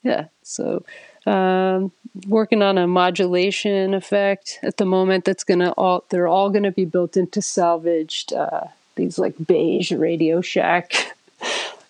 yeah, 0.04 0.26
so 0.44 0.84
um, 1.26 1.90
working 2.28 2.62
on 2.62 2.78
a 2.78 2.86
modulation 2.86 3.94
effect 3.94 4.60
at 4.62 4.76
the 4.76 4.84
moment. 4.84 5.24
That's 5.24 5.42
gonna 5.42 5.72
all. 5.72 6.04
They're 6.08 6.28
all 6.28 6.50
gonna 6.50 6.70
be 6.70 6.84
built 6.84 7.16
into 7.16 7.42
salvaged 7.42 8.32
uh, 8.32 8.68
these 8.94 9.18
like 9.18 9.34
beige 9.44 9.90
Radio 9.90 10.40
Shack 10.40 11.16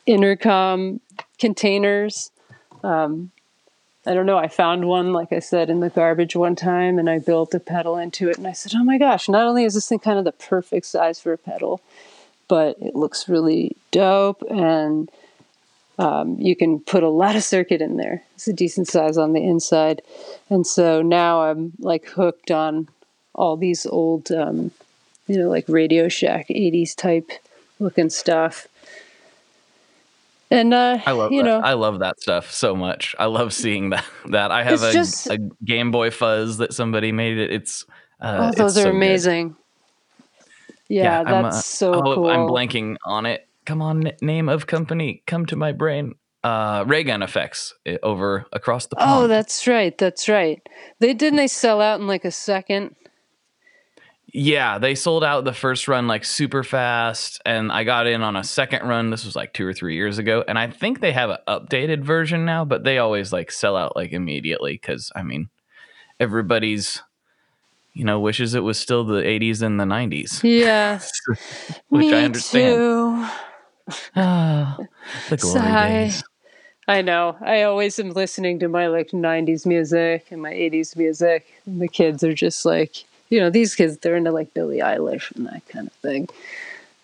intercom 0.09 1.01
containers. 1.39 2.31
Um, 2.83 3.31
I 4.07 4.15
don't 4.15 4.27
know. 4.27 4.39
I 4.39 4.49
found 4.49 4.87
one, 4.87 5.13
like 5.13 5.33
I 5.33 5.41
said, 5.41 5.69
in 5.69 5.81
the 5.81 5.91
garbage 5.91 6.35
one 6.35 6.57
time, 6.57 6.99
and 6.99 7.11
I 7.11 7.19
built 7.19 7.53
a 7.53 7.61
pedal 7.61 7.99
into 7.99 8.31
it. 8.31 8.39
And 8.39 8.47
I 8.47 8.53
said, 8.53 8.73
"Oh 8.75 8.83
my 8.85 8.97
gosh! 8.97 9.29
Not 9.29 9.47
only 9.47 9.65
is 9.65 9.75
this 9.75 9.89
thing 9.89 9.99
kind 9.99 10.19
of 10.19 10.25
the 10.25 10.33
perfect 10.33 10.87
size 10.87 11.21
for 11.21 11.33
a 11.33 11.39
pedal, 11.39 11.83
but 12.49 12.77
it 12.81 12.97
looks 12.97 13.29
really 13.29 13.77
dope, 13.91 14.43
and 14.49 15.11
um, 15.99 16.37
you 16.39 16.57
can 16.57 16.81
put 16.81 17.03
a 17.03 17.09
lot 17.11 17.37
of 17.37 17.45
circuit 17.45 17.83
in 17.83 17.99
there. 17.99 18.23
It's 18.35 18.49
a 18.49 18.53
decent 18.53 18.89
size 18.89 19.19
on 19.19 19.35
the 19.35 19.45
inside, 19.45 20.01
and 20.49 20.67
so 20.67 21.03
now 21.03 21.43
I'm 21.43 21.73
like 21.79 22.07
hooked 22.07 22.51
on 22.51 22.89
all 23.35 23.59
these 23.59 23.85
old, 23.85 24.33
um, 24.33 24.71
you 25.27 25.37
know, 25.37 25.51
like 25.51 25.69
Radio 25.69 26.09
Shack 26.09 26.49
'80s 26.49 26.97
type 26.97 27.31
looking 27.79 28.09
stuff. 28.09 28.69
And 30.51 30.73
uh, 30.73 30.99
I 31.05 31.13
love 31.13 31.31
you 31.33 31.43
that. 31.43 31.49
know, 31.49 31.61
I 31.61 31.75
love 31.75 31.99
that 31.99 32.21
stuff 32.21 32.51
so 32.51 32.75
much. 32.75 33.15
I 33.19 33.27
love 33.27 33.53
seeing 33.53 33.91
that. 33.91 34.05
That 34.27 34.51
I 34.51 34.63
have 34.63 34.83
a, 34.83 34.93
just- 34.93 35.27
a 35.29 35.39
Game 35.65 35.91
Boy 35.91 36.11
Fuzz 36.11 36.59
that 36.59 36.73
somebody 36.73 37.13
made. 37.13 37.39
It. 37.39 37.51
It's 37.53 37.85
uh, 38.21 38.37
oh, 38.41 38.49
it's 38.49 38.59
those 38.59 38.75
so 38.75 38.83
are 38.83 38.85
good. 38.85 38.95
amazing. 38.97 39.57
Yeah, 40.89 41.21
I'm, 41.21 41.43
that's 41.43 41.59
uh, 41.59 41.61
so 41.61 41.95
oh, 41.95 42.15
cool. 42.15 42.31
I'm 42.31 42.49
blanking 42.49 42.97
on 43.05 43.27
it. 43.27 43.47
Come 43.67 43.83
on, 43.83 44.11
name 44.23 44.49
of 44.49 44.67
company. 44.67 45.23
Come 45.27 45.45
to 45.47 45.57
my 45.57 45.73
brain. 45.73 46.15
Uh, 46.43 46.85
ray 46.87 47.05
gun 47.05 47.23
effects 47.23 47.75
eh, 47.85 47.99
over 48.03 48.47
across 48.53 48.87
the 48.87 48.97
pond. 48.97 49.25
Oh, 49.25 49.27
that's 49.29 49.67
right. 49.67 49.97
That's 49.99 50.29
right. 50.29 50.67
They 51.01 51.13
didn't 51.13 51.37
they 51.37 51.49
sell 51.49 51.83
out 51.83 52.01
in 52.01 52.07
like 52.07 52.25
a 52.25 52.31
second. 52.31 52.95
Yeah, 54.33 54.79
they 54.79 54.95
sold 54.95 55.25
out 55.25 55.45
the 55.45 55.55
first 55.55 55.89
run 55.89 56.07
like 56.07 56.25
super 56.25 56.63
fast, 56.63 57.41
and 57.47 57.73
I 57.73 57.85
got 57.85 58.07
in 58.07 58.23
on 58.23 58.37
a 58.37 58.45
second 58.45 58.87
run. 58.87 59.09
This 59.11 59.25
was 59.25 59.35
like 59.35 59.55
two 59.55 59.67
or 59.67 59.73
three 59.73 59.95
years 59.95 60.19
ago, 60.19 60.45
and 60.47 60.59
I 60.59 60.69
think 60.69 61.01
they 61.01 61.13
have 61.13 61.31
an 61.31 61.39
updated 61.49 62.03
version 62.03 62.45
now, 62.45 62.65
but 62.67 62.85
they 62.85 62.99
always 62.99 63.33
like 63.33 63.51
sell 63.51 63.75
out 63.75 63.97
like 63.97 64.13
immediately 64.13 64.75
because 64.75 65.11
I 65.17 65.23
mean, 65.23 65.49
everybody's 66.21 67.03
you 67.95 68.05
know 68.05 68.21
wishes 68.21 68.55
it 68.55 68.63
was 68.63 68.79
still 68.79 69.03
the 69.05 69.23
80s 69.27 69.63
and 69.63 69.81
the 69.81 69.85
90s, 69.85 70.45
Yeah, 70.45 71.01
which 71.89 72.07
me 72.07 72.13
I 72.13 72.25
understand. 72.25 72.77
too. 72.77 73.27
Ah, 74.15 74.79
the 75.31 75.37
glory 75.39 75.61
Sigh. 75.63 76.05
days. 76.11 76.25
I 76.87 77.03
know. 77.03 77.37
I 77.41 77.63
always 77.63 77.99
am 77.99 78.11
listening 78.11 78.59
to 78.61 78.69
my 78.69 78.89
like 78.89 79.11
'90s 79.13 79.65
music 79.67 80.27
and 80.31 80.43
my 80.43 80.53
'80s 80.53 80.97
music. 80.97 81.47
And 81.65 81.81
the 81.81 81.89
kids 81.89 82.23
are 82.25 82.35
just 82.35 82.65
like, 82.65 83.05
you 83.29 83.41
know, 83.41 83.51
these 83.51 83.75
kids 83.75 83.99
they're 83.99 84.17
into 84.17 84.33
like 84.33 84.55
Billie 84.55 84.79
Eilish 84.79 85.35
and 85.37 85.47
that 85.47 85.67
kind 85.69 85.87
of 85.87 85.93
thing. 85.95 86.29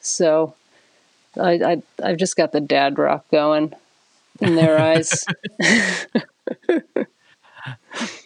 So, 0.00 0.54
I, 1.40 1.52
I 1.52 1.82
I've 2.02 2.18
just 2.18 2.36
got 2.36 2.52
the 2.52 2.60
dad 2.60 2.98
rock 2.98 3.24
going 3.30 3.72
in 4.40 4.54
their 4.54 4.78
eyes. 4.78 5.24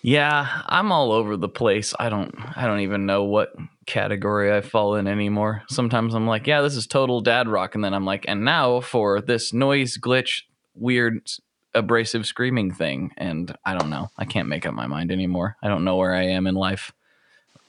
Yeah, 0.02 0.62
I'm 0.66 0.92
all 0.92 1.12
over 1.12 1.36
the 1.36 1.48
place. 1.48 1.94
I 1.98 2.08
don't 2.08 2.34
I 2.56 2.66
don't 2.66 2.80
even 2.80 3.06
know 3.06 3.24
what 3.24 3.54
category 3.86 4.54
I 4.54 4.60
fall 4.60 4.94
in 4.94 5.06
anymore. 5.06 5.62
Sometimes 5.68 6.14
I'm 6.14 6.26
like, 6.26 6.46
yeah, 6.46 6.60
this 6.62 6.76
is 6.76 6.86
total 6.86 7.20
dad 7.20 7.48
rock 7.48 7.74
and 7.74 7.84
then 7.84 7.94
I'm 7.94 8.04
like, 8.04 8.24
and 8.28 8.44
now 8.44 8.80
for 8.80 9.20
this 9.20 9.52
noise 9.52 9.98
glitch 9.98 10.42
weird 10.74 11.28
abrasive 11.74 12.26
screaming 12.26 12.72
thing 12.72 13.12
and 13.16 13.54
I 13.64 13.76
don't 13.76 13.90
know. 13.90 14.08
I 14.16 14.24
can't 14.24 14.48
make 14.48 14.66
up 14.66 14.74
my 14.74 14.86
mind 14.86 15.12
anymore. 15.12 15.56
I 15.62 15.68
don't 15.68 15.84
know 15.84 15.96
where 15.96 16.14
I 16.14 16.24
am 16.24 16.46
in 16.46 16.54
life. 16.54 16.92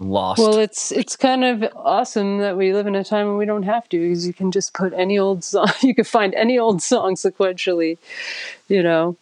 Lost. 0.02 0.39
Well, 0.39 0.58
it's 0.60 0.93
it's 0.93 1.18
kind 1.18 1.43
of 1.43 1.70
awesome 1.76 2.38
that 2.38 2.56
we 2.56 2.72
live 2.72 2.88
in 2.88 2.95
a 2.95 3.04
time 3.04 3.28
when 3.28 3.36
we 3.36 3.45
don't 3.45 3.64
have 3.64 3.89
to, 3.89 4.00
because 4.00 4.26
you 4.26 4.32
can 4.34 4.50
just 4.50 4.74
put 4.74 4.93
any 4.93 5.20
old 5.20 5.43
song. 5.43 5.68
You 5.82 5.93
can 5.93 6.06
find 6.06 6.34
any 6.36 6.58
old 6.58 6.82
song 6.82 7.16
sequentially, 7.16 7.97
you 8.70 8.82
know, 8.82 9.18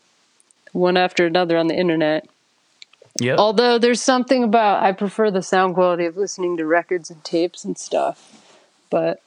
one 0.73 0.95
after 0.95 1.25
another 1.25 1.57
on 1.57 1.65
the 1.65 1.75
internet. 1.75 2.29
yep. 3.19 3.39
Although 3.39 3.79
there's 3.79 4.01
something 4.01 4.43
about 4.43 4.83
I 4.83 4.91
prefer 4.91 5.31
the 5.31 5.41
sound 5.41 5.73
quality 5.73 6.05
of 6.05 6.15
listening 6.15 6.57
to 6.57 6.65
records 6.65 7.09
and 7.09 7.23
tapes 7.23 7.65
and 7.65 7.75
stuff, 7.75 8.61
but 8.91 9.19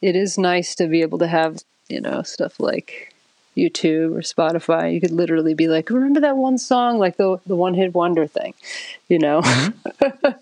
it 0.00 0.14
is 0.14 0.38
nice 0.38 0.76
to 0.76 0.86
be 0.86 1.02
able 1.02 1.18
to 1.18 1.26
have 1.26 1.58
you 1.88 2.00
know 2.00 2.22
stuff 2.22 2.60
like 2.60 3.12
YouTube 3.56 4.14
or 4.14 4.20
Spotify. 4.20 4.94
You 4.94 5.00
could 5.00 5.10
literally 5.10 5.54
be 5.54 5.66
like, 5.66 5.90
remember 5.90 6.20
that 6.20 6.36
one 6.36 6.56
song, 6.56 7.00
like 7.00 7.16
the 7.16 7.38
the 7.46 7.56
one 7.56 7.74
hit 7.74 7.94
wonder 7.94 8.28
thing, 8.28 8.54
you 9.08 9.18
know. 9.18 9.40
Mm-hmm. 9.40 10.28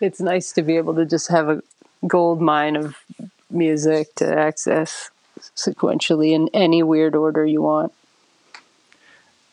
it's 0.00 0.20
nice 0.20 0.52
to 0.52 0.62
be 0.62 0.76
able 0.76 0.94
to 0.94 1.04
just 1.04 1.28
have 1.28 1.48
a 1.48 1.62
gold 2.06 2.40
mine 2.40 2.76
of 2.76 2.96
music 3.50 4.14
to 4.16 4.38
access 4.38 5.10
sequentially 5.56 6.32
in 6.32 6.48
any 6.52 6.82
weird 6.82 7.14
order 7.14 7.44
you 7.44 7.62
want. 7.62 7.92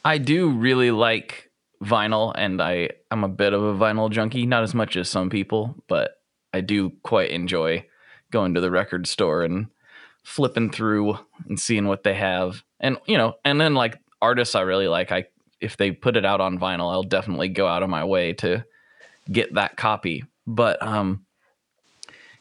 I 0.03 0.17
do 0.17 0.49
really 0.49 0.91
like 0.91 1.49
vinyl, 1.83 2.31
and 2.35 2.61
I 2.61 2.89
I'm 3.09 3.23
a 3.23 3.29
bit 3.29 3.53
of 3.53 3.63
a 3.63 3.73
vinyl 3.73 4.11
junkie. 4.11 4.45
Not 4.45 4.63
as 4.63 4.73
much 4.73 4.95
as 4.95 5.09
some 5.09 5.29
people, 5.29 5.75
but 5.87 6.21
I 6.53 6.61
do 6.61 6.91
quite 7.03 7.31
enjoy 7.31 7.85
going 8.31 8.53
to 8.53 8.61
the 8.61 8.71
record 8.71 9.07
store 9.07 9.43
and 9.43 9.67
flipping 10.23 10.71
through 10.71 11.17
and 11.47 11.59
seeing 11.59 11.87
what 11.87 12.03
they 12.03 12.15
have. 12.15 12.63
And 12.79 12.97
you 13.05 13.17
know, 13.17 13.35
and 13.43 13.59
then 13.59 13.73
like 13.73 13.99
artists 14.21 14.55
I 14.55 14.61
really 14.61 14.87
like, 14.87 15.11
I 15.11 15.25
if 15.61 15.77
they 15.77 15.91
put 15.91 16.17
it 16.17 16.25
out 16.25 16.41
on 16.41 16.59
vinyl, 16.59 16.91
I'll 16.91 17.03
definitely 17.03 17.49
go 17.49 17.67
out 17.67 17.83
of 17.83 17.89
my 17.89 18.03
way 18.03 18.33
to 18.33 18.65
get 19.31 19.55
that 19.55 19.77
copy. 19.77 20.23
But 20.47 20.81
um 20.81 21.25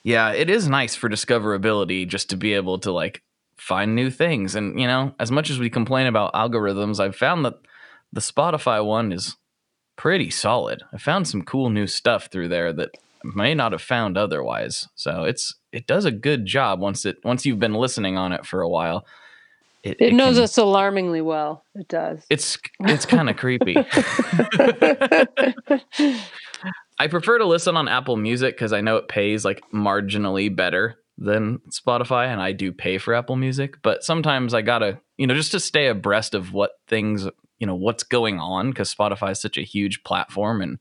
yeah, 0.04 0.32
it 0.32 0.50
is 0.50 0.68
nice 0.68 0.94
for 0.94 1.08
discoverability 1.08 2.06
just 2.06 2.30
to 2.30 2.36
be 2.36 2.52
able 2.52 2.78
to 2.80 2.92
like 2.92 3.22
find 3.56 3.94
new 3.94 4.10
things. 4.10 4.54
And 4.54 4.78
you 4.78 4.86
know, 4.86 5.14
as 5.18 5.30
much 5.30 5.50
as 5.50 5.58
we 5.58 5.70
complain 5.70 6.06
about 6.06 6.34
algorithms, 6.34 7.00
I've 7.00 7.16
found 7.16 7.44
that 7.44 7.54
the 8.12 8.20
Spotify 8.20 8.84
one 8.84 9.12
is 9.12 9.36
pretty 9.96 10.30
solid. 10.30 10.82
I 10.92 10.98
found 10.98 11.26
some 11.26 11.42
cool 11.42 11.70
new 11.70 11.86
stuff 11.86 12.26
through 12.26 12.48
there 12.48 12.72
that 12.74 12.90
I 13.24 13.28
may 13.34 13.54
not 13.54 13.72
have 13.72 13.82
found 13.82 14.18
otherwise. 14.18 14.88
So 14.94 15.24
it's 15.24 15.54
it 15.72 15.86
does 15.86 16.04
a 16.04 16.12
good 16.12 16.44
job 16.44 16.80
once 16.80 17.06
it 17.06 17.16
once 17.24 17.46
you've 17.46 17.58
been 17.58 17.74
listening 17.74 18.18
on 18.18 18.32
it 18.32 18.44
for 18.44 18.60
a 18.60 18.68
while. 18.68 19.06
It, 19.82 20.14
knows 20.14 20.36
can- 20.36 20.44
us 20.44 20.56
alarmingly 20.56 21.20
well. 21.20 21.62
It 21.74 21.88
does. 21.88 22.24
It's 22.30 22.58
it's 22.80 23.04
kind 23.04 23.28
of 23.28 23.36
creepy. 23.36 23.76
I 26.98 27.08
prefer 27.08 27.38
to 27.38 27.46
listen 27.46 27.76
on 27.76 27.88
Apple 27.88 28.16
Music 28.16 28.54
because 28.54 28.72
I 28.72 28.80
know 28.80 28.96
it 28.96 29.08
pays 29.08 29.44
like 29.44 29.62
marginally 29.72 30.54
better 30.54 30.96
than 31.18 31.60
Spotify, 31.70 32.26
and 32.26 32.40
I 32.40 32.52
do 32.52 32.72
pay 32.72 32.98
for 32.98 33.14
Apple 33.14 33.36
Music. 33.36 33.76
But 33.82 34.04
sometimes 34.04 34.54
I 34.54 34.62
gotta, 34.62 35.00
you 35.16 35.26
know, 35.26 35.34
just 35.34 35.52
to 35.52 35.60
stay 35.60 35.88
abreast 35.88 36.34
of 36.34 36.52
what 36.52 36.72
things, 36.86 37.26
you 37.58 37.66
know, 37.66 37.74
what's 37.74 38.02
going 38.02 38.38
on 38.38 38.70
because 38.70 38.94
Spotify 38.94 39.32
is 39.32 39.40
such 39.40 39.56
a 39.56 39.62
huge 39.62 40.02
platform, 40.04 40.62
and 40.62 40.78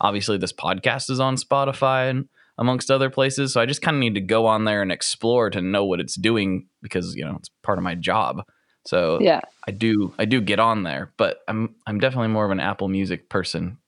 obviously 0.00 0.36
this 0.38 0.52
podcast 0.52 1.10
is 1.10 1.20
on 1.20 1.36
Spotify 1.36 2.10
and 2.10 2.28
amongst 2.58 2.90
other 2.90 3.10
places. 3.10 3.52
So 3.52 3.60
I 3.60 3.66
just 3.66 3.82
kind 3.82 3.96
of 3.96 4.00
need 4.00 4.14
to 4.14 4.20
go 4.20 4.46
on 4.46 4.64
there 4.64 4.82
and 4.82 4.92
explore 4.92 5.50
to 5.50 5.60
know 5.60 5.84
what 5.84 6.00
it's 6.00 6.14
doing 6.14 6.66
because 6.82 7.14
you 7.14 7.24
know 7.24 7.36
it's 7.38 7.50
part 7.62 7.78
of 7.78 7.84
my 7.84 7.94
job. 7.94 8.44
So 8.86 9.18
Yeah. 9.20 9.40
I 9.66 9.70
do 9.72 10.14
I 10.18 10.24
do 10.24 10.40
get 10.40 10.58
on 10.60 10.82
there, 10.84 11.10
but 11.16 11.42
I'm 11.48 11.74
I'm 11.86 11.98
definitely 12.00 12.28
more 12.28 12.44
of 12.44 12.50
an 12.50 12.60
Apple 12.60 12.88
Music 12.88 13.28
person. 13.28 13.78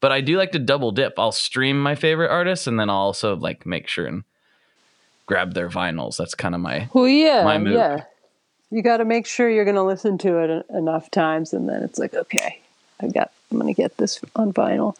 But 0.00 0.12
I 0.12 0.20
do 0.20 0.36
like 0.36 0.52
to 0.52 0.58
double 0.58 0.90
dip. 0.90 1.18
I'll 1.18 1.32
stream 1.32 1.80
my 1.82 1.94
favorite 1.94 2.30
artists 2.30 2.66
and 2.66 2.78
then 2.78 2.90
I'll 2.90 2.96
also 2.96 3.36
like 3.36 3.64
make 3.66 3.88
sure 3.88 4.06
and 4.06 4.24
grab 5.26 5.54
their 5.54 5.68
vinyls. 5.68 6.16
That's 6.16 6.34
kind 6.34 6.54
of 6.54 6.60
my 6.60 6.88
Well, 6.92 7.08
yeah, 7.08 7.44
My 7.44 7.58
move. 7.58 7.74
yeah. 7.74 8.04
You 8.70 8.82
got 8.82 8.96
to 8.98 9.04
make 9.04 9.26
sure 9.26 9.48
you're 9.48 9.64
going 9.64 9.76
to 9.76 9.82
listen 9.84 10.18
to 10.18 10.38
it 10.38 10.66
enough 10.70 11.08
times, 11.10 11.52
and 11.52 11.68
then 11.68 11.84
it's 11.84 11.98
like, 11.98 12.12
okay, 12.14 12.58
I 13.00 13.06
got, 13.06 13.30
I'm 13.52 13.58
going 13.60 13.72
to 13.72 13.80
get 13.80 13.96
this 13.98 14.20
on 14.34 14.52
vinyl. 14.52 14.96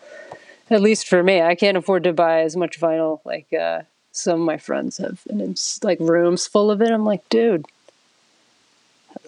At 0.70 0.80
least 0.80 1.09
for 1.09 1.22
me, 1.24 1.42
I 1.42 1.57
can't 1.57 1.76
afford 1.76 2.05
to 2.05 2.12
buy 2.12 2.42
as 2.42 2.57
much 2.57 2.78
vinyl 2.78 3.20
like 3.24 3.52
uh, 3.52 3.82
some 4.12 4.40
of 4.40 4.46
my 4.46 4.59
friends 4.59 4.98
have, 4.98 5.22
and 5.28 5.40
it's 5.40 5.82
like 5.82 5.98
rooms 5.98 6.46
full 6.46 6.70
of 6.70 6.80
it. 6.82 6.90
I'm 6.90 7.05
like, 7.05 7.28
dude, 7.30 7.66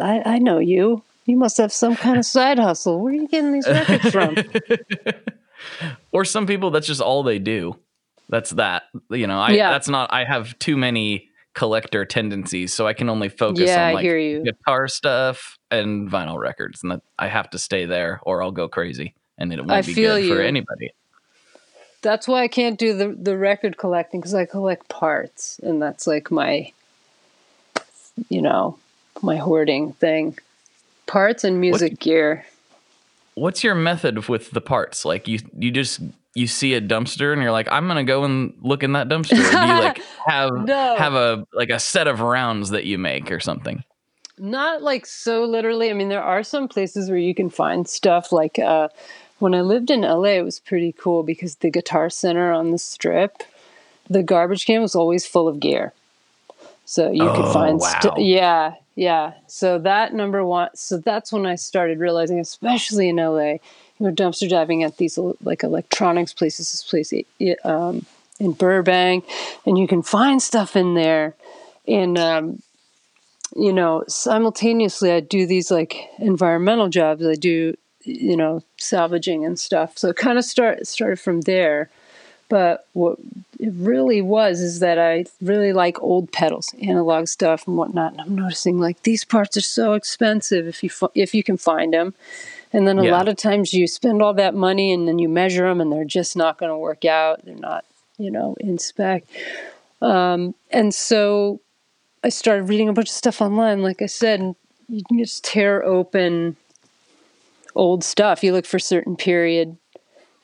I, 0.01 0.23
I 0.25 0.39
know 0.39 0.59
you. 0.59 1.03
You 1.27 1.37
must 1.37 1.57
have 1.59 1.73
some 1.73 1.97
kind 1.97 2.19
of 2.19 2.25
side 2.37 2.59
hustle. 2.59 3.01
Where 3.01 3.13
are 3.13 3.17
you 3.17 3.29
getting 3.29 3.53
these 3.53 3.67
records 3.67 4.11
from? 4.11 4.37
or 6.13 6.25
some 6.25 6.47
people 6.47 6.71
that's 6.71 6.87
just 6.87 7.01
all 7.01 7.23
they 7.23 7.39
do. 7.39 7.77
That's 8.29 8.51
that. 8.51 8.85
You 9.11 9.27
know, 9.27 9.39
I 9.39 9.53
Yeah. 9.53 9.71
that's 9.71 9.89
not 9.89 10.13
I 10.13 10.25
have 10.25 10.59
too 10.59 10.77
many 10.77 11.29
collector 11.55 12.05
tendencies, 12.05 12.75
so 12.75 12.87
I 12.87 12.93
can 12.93 13.09
only 13.09 13.29
focus 13.29 13.71
Yeah, 13.71 13.83
I 13.85 13.89
on 13.89 13.95
like 13.95 14.03
hear 14.05 14.19
you. 14.19 14.43
guitar 14.45 14.89
stuff 14.89 15.59
and 15.71 16.11
vinyl 16.11 16.39
records, 16.39 16.83
and 16.83 16.93
that 16.93 17.03
I 17.19 17.29
have 17.29 17.51
to 17.51 17.59
stay 17.59 17.87
there 17.87 18.21
or 18.25 18.43
I'll 18.43 18.53
go 18.53 18.69
crazy, 18.69 19.15
and 19.39 19.53
it 19.53 19.59
won't 19.59 19.71
I 19.71 19.83
be 19.83 19.95
feel 19.95 20.17
good 20.17 20.29
for 20.29 20.41
anybody. 20.43 20.93
that's 22.03 22.29
why 22.29 22.43
I 22.43 22.49
can't 22.49 22.79
do 22.79 22.93
the 22.97 23.09
the 23.19 23.37
record 23.37 23.79
collecting 23.79 24.21
because 24.21 24.35
I 24.35 24.45
collect 24.45 24.89
parts, 24.89 25.59
and 25.63 25.81
that's 25.81 26.07
like 26.07 26.31
my, 26.31 26.73
you 28.29 28.43
know, 28.43 28.79
my 29.23 29.37
hoarding 29.37 29.93
thing. 29.95 30.39
Parts 31.07 31.45
and 31.45 31.61
music 31.61 31.99
gear. 32.01 32.45
What's 33.35 33.63
your 33.63 33.75
method 33.75 34.29
with 34.29 34.51
the 34.51 34.61
parts? 34.61 35.05
Like 35.05 35.29
you 35.29 35.39
you 35.59 35.71
just 35.71 36.01
you 36.35 36.47
see 36.47 36.75
a 36.75 36.81
dumpster 36.81 37.33
and 37.33 37.41
you're 37.43 37.53
like, 37.53 37.69
I'm 37.71 37.87
gonna 37.87 38.05
go 38.05 38.25
and 38.25 38.55
look 38.63 38.83
in 38.83 38.93
that 38.93 39.09
dumpster. 39.09 39.31
Do 39.31 39.37
you 39.37 39.81
like 39.81 40.03
have 40.27 40.53
No. 40.67 40.97
have 40.97 41.15
a 41.15 41.47
like 41.53 41.71
a 41.71 41.79
set 41.79 42.09
of 42.09 42.21
rounds 42.21 42.71
that 42.71 42.85
you 42.85 42.99
make 42.99 43.31
or 43.31 43.41
something? 43.41 43.85
Not 44.39 44.83
like 44.83 45.07
so 45.07 45.45
literally. 45.45 45.91
I 45.91 45.93
mean, 45.95 46.09
there 46.09 46.23
are 46.23 46.43
some 46.43 46.69
places 46.69 47.09
where 47.09 47.19
you 47.19 47.35
can 47.35 47.49
find 47.51 47.89
stuff. 47.89 48.33
Like 48.33 48.59
uh, 48.59 48.89
when 49.39 49.55
I 49.55 49.61
lived 49.63 49.91
in 49.91 50.01
LA, 50.03 50.35
it 50.37 50.45
was 50.45 50.61
pretty 50.61 50.93
cool 50.93 51.23
because 51.23 51.57
the 51.57 51.71
Guitar 51.71 52.11
Center 52.11 52.53
on 52.53 52.71
the 52.71 52.79
strip, 52.79 53.43
the 54.11 54.23
garbage 54.23 54.67
can 54.67 54.83
was 54.83 54.95
always 54.95 55.25
full 55.27 55.47
of 55.49 55.61
gear. 55.61 55.93
So 56.85 57.11
you 57.11 57.21
could 57.31 57.47
Oh, 57.47 57.53
find, 57.53 57.79
wow. 57.81 57.99
st- 58.01 58.19
yeah, 58.27 58.75
yeah. 58.97 59.35
So 59.47 59.79
that 59.81 60.15
number 60.15 60.45
one. 60.45 60.71
So 60.75 60.97
that's 60.97 61.31
when 61.31 61.47
I 61.47 61.55
started 61.55 62.01
realizing, 62.01 62.41
especially 62.41 63.11
in 63.11 63.17
LA, 63.17 63.53
you 63.53 63.61
know, 64.01 64.11
dumpster 64.11 64.49
diving 64.49 64.83
at 64.83 64.97
these 64.97 65.19
like 65.43 65.63
electronics 65.63 66.33
places. 66.33 66.73
This 66.73 66.83
place 66.83 67.13
um, 67.63 68.07
in 68.41 68.53
Burbank, 68.53 69.27
and 69.67 69.79
you 69.79 69.87
can 69.87 70.03
find 70.03 70.43
stuff 70.43 70.77
in 70.77 70.95
there, 70.95 71.35
and 71.87 72.19
um, 72.19 72.63
you 73.55 73.73
know, 73.73 74.03
simultaneously 74.09 75.13
I 75.13 75.21
do 75.21 75.47
these 75.47 75.71
like 75.71 76.09
environmental 76.19 76.89
jobs. 76.89 77.25
I 77.25 77.35
do, 77.35 77.77
you 78.03 78.37
know, 78.37 78.63
salvaging 78.79 79.45
and 79.45 79.59
stuff. 79.59 79.99
So 79.99 80.09
it 80.09 80.17
kind 80.17 80.39
of 80.39 80.45
start 80.45 80.87
started 80.87 81.21
from 81.21 81.43
there. 81.43 81.91
But 82.49 82.87
what 82.93 83.19
it 83.59 83.73
really 83.75 84.23
was 84.23 84.61
is 84.61 84.79
that 84.81 84.99
I 84.99 85.25
really 85.43 85.73
like 85.73 86.01
old 86.03 86.31
pedals, 86.31 86.73
analog 86.81 87.27
stuff 87.27 87.67
and 87.67 87.77
whatnot. 87.77 88.13
And 88.13 88.21
I'm 88.21 88.37
noticing 88.37 88.79
like 88.79 89.03
these 89.03 89.25
parts 89.25 89.57
are 89.57 89.63
so 89.63 89.95
expensive 89.95 90.67
if 90.69 90.83
you 90.85 90.91
if 91.15 91.35
you 91.35 91.43
can 91.43 91.57
find 91.57 91.93
them. 91.93 92.15
And 92.73 92.87
then 92.87 92.99
a 92.99 93.05
Yeah. 93.05 93.13
lot 93.13 93.29
of 93.29 93.37
times 93.37 93.73
you 93.73 93.87
spend 93.87 94.23
all 94.23 94.35
that 94.35 94.55
money 94.55 94.93
and 94.93 95.09
then 95.09 95.19
you 95.19 95.29
measure 95.29 95.67
them 95.69 95.81
and 95.81 95.91
they're 95.91 96.05
just 96.05 96.37
not 96.37 96.59
going 96.59 96.71
to 96.71 96.79
work 96.79 97.05
out. 97.05 97.45
They're 97.45 97.55
not, 97.55 97.85
you 98.19 98.31
know, 98.31 98.55
in 98.61 98.79
spec. 98.79 99.25
Um, 100.03 100.55
and 100.71 100.95
so 100.95 101.61
I 102.23 102.29
started 102.29 102.65
reading 102.69 102.89
a 102.89 102.93
bunch 102.93 103.09
of 103.09 103.15
stuff 103.15 103.41
online, 103.41 103.83
like 103.83 104.03
I 104.03 104.07
said, 104.07 104.55
you 104.89 105.03
can 105.09 105.19
just 105.19 105.43
tear 105.45 105.83
open 105.85 106.57
old 107.75 108.05
stuff. 108.05 108.43
You 108.45 108.53
look 108.53 108.67
for 108.67 108.79
certain 108.79 109.17
period 109.17 109.77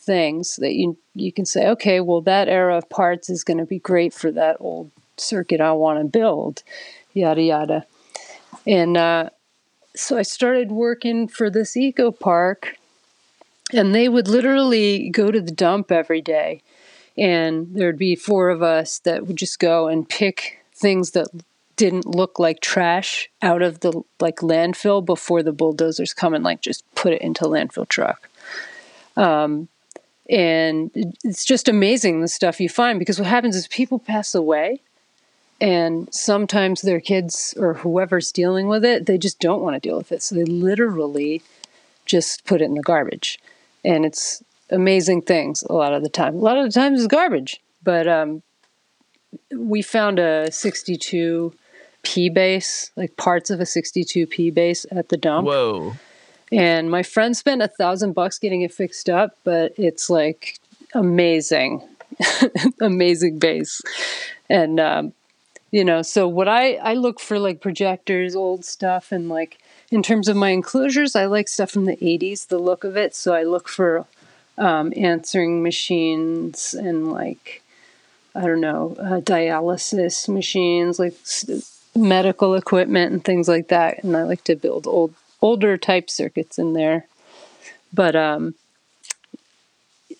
things 0.03 0.57
that 0.57 0.75
you 0.75 0.99
you 1.15 1.33
can 1.33 1.45
say, 1.45 1.69
okay, 1.69 2.01
well 2.01 2.21
that 2.23 2.49
era 2.49 2.77
of 2.77 2.89
parts 2.89 3.31
is 3.31 3.45
going 3.45 3.59
to 3.59 3.67
be 3.67 3.79
great 3.79 4.13
for 4.13 4.31
that 4.33 4.57
old 4.61 4.91
circuit 5.17 5.61
I 5.61 5.73
want 5.73 6.01
to 6.01 6.05
build, 6.05 6.63
yada 7.13 7.43
yada. 7.43 7.87
And 8.67 8.97
uh, 8.97 9.31
so 9.95 10.17
I 10.17 10.23
started 10.23 10.71
working 10.71 11.29
for 11.29 11.51
this 11.51 11.77
eco 11.77 12.11
park, 12.11 12.77
and 13.73 13.95
they 13.95 14.09
would 14.09 14.29
literally 14.29 15.11
go 15.11 15.31
to 15.31 15.41
the 15.41 15.53
dump 15.53 15.91
every 15.91 16.21
day 16.21 16.63
and 17.17 17.75
there'd 17.75 17.99
be 17.99 18.17
four 18.17 18.49
of 18.49 18.63
us 18.63 18.99
that 19.01 19.27
would 19.27 19.37
just 19.37 19.59
go 19.59 19.89
and 19.89 20.09
pick 20.09 20.65
things 20.75 21.13
that 21.13 21.29
didn't 21.77 22.07
look 22.07 22.39
like 22.39 22.61
trash 22.61 23.31
out 23.41 23.63
of 23.63 23.81
the 23.81 24.03
like 24.21 24.37
landfill 24.37 25.05
before 25.05 25.43
the 25.43 25.53
bulldozers 25.53 26.15
come 26.15 26.35
and 26.35 26.45
like 26.45 26.61
just 26.61 26.85
put 26.95 27.13
it 27.13 27.23
into 27.23 27.45
landfill 27.45 27.89
truck 27.89 28.29
um, 29.17 29.69
and 30.33 30.91
it's 31.23 31.45
just 31.45 31.69
amazing 31.69 32.21
the 32.21 32.29
stuff 32.29 32.61
you 32.61 32.69
find 32.69 32.99
because 32.99 33.19
what 33.19 33.29
happens 33.29 33.55
is 33.55 33.69
people 33.69 33.99
pass 33.99 34.35
away 34.35 34.81
and 35.61 36.13
sometimes 36.13 36.83
their 36.83 37.01
kids 37.01 37.55
or 37.57 37.75
whoever's 37.75 38.33
dealing 38.33 38.67
with 38.67 38.85
it 38.85 39.07
they 39.07 39.19
just 39.19 39.39
don't 39.39 39.63
want 39.63 39.75
to 39.75 39.89
deal 39.89 39.99
with 39.99 40.11
it 40.11 40.23
so 40.23 40.35
they 40.35 40.45
literally 40.45 41.43
just 42.07 42.45
put 42.45 42.61
it 42.61 42.65
in 42.65 42.75
the 42.75 42.83
garbage 42.83 43.39
and 43.85 44.05
it's 44.05 44.43
amazing 44.73 45.23
things 45.23 45.63
a 45.69 45.73
lot 45.73 45.93
of 45.93 46.03
the 46.03 46.09
time. 46.09 46.35
A 46.35 46.39
lot 46.39 46.59
of 46.59 46.65
the 46.65 46.73
times 46.73 47.01
it's 47.01 47.07
garbage, 47.07 47.61
but 47.83 48.09
um, 48.09 48.43
we 49.57 49.83
found 49.83 50.19
a 50.19 50.51
62 50.51 51.55
P 52.03 52.29
bass, 52.29 52.91
like 52.97 53.17
parts 53.17 53.51
of 53.51 53.61
a 53.61 53.67
62 53.67 54.27
P 54.27 54.51
bass 54.51 54.87
at 54.91 55.11
the 55.11 55.17
dump, 55.17 55.47
Whoa. 55.47 55.95
And 56.53 56.91
my 56.91 57.03
friend 57.03 57.37
spent 57.37 57.63
a 57.63 57.69
thousand 57.69 58.13
bucks 58.13 58.39
getting 58.39 58.63
it 58.63 58.73
fixed 58.73 59.09
up, 59.09 59.37
but 59.45 59.73
it's 59.77 60.11
like 60.11 60.59
amazing, 60.95 61.83
amazing 62.81 63.39
bass, 63.39 63.81
and 64.49 64.79
um, 64.79 65.13
you 65.71 65.85
know, 65.85 66.03
so 66.03 66.29
what 66.29 66.49
I 66.49 66.75
I 66.75 66.95
look 66.95 67.19
for 67.19 67.39
like 67.39 67.61
projectors, 67.61 68.37
old 68.37 68.65
stuff, 68.65 69.11
and 69.11 69.29
like 69.29 69.59
in 69.93 70.03
terms 70.03 70.27
of 70.27 70.37
my 70.37 70.49
enclosures, 70.49 71.15
I 71.15 71.27
like 71.27 71.49
stuff 71.49 71.71
from 71.71 71.85
the 71.85 71.97
80s, 71.97 72.49
the 72.49 72.59
look 72.59 72.83
of 72.83 72.97
it. 72.97 73.15
So 73.15 73.35
I 73.35 73.43
look 73.43 73.69
for 73.69 74.07
um, 74.57 74.93
answering 74.97 75.63
machines 75.63 76.73
and 76.73 77.13
like, 77.13 77.63
I 78.35 78.41
don't 78.47 78.63
know, 78.63 78.97
uh, 78.99 79.21
dialysis 79.21 80.31
machines, 80.31 80.99
like 80.99 81.15
medical 81.95 82.55
equipment 82.55 83.13
and 83.13 83.23
things 83.23 83.49
like 83.49 83.69
that. 83.69 84.03
And 84.03 84.17
I 84.17 84.23
like 84.23 84.45
to 84.45 84.57
build 84.57 84.87
old, 84.87 85.15
older 85.43 85.77
type 85.77 86.09
circuits 86.09 86.59
in 86.59 86.73
there. 86.73 87.07
But 87.93 88.17
um, 88.17 88.55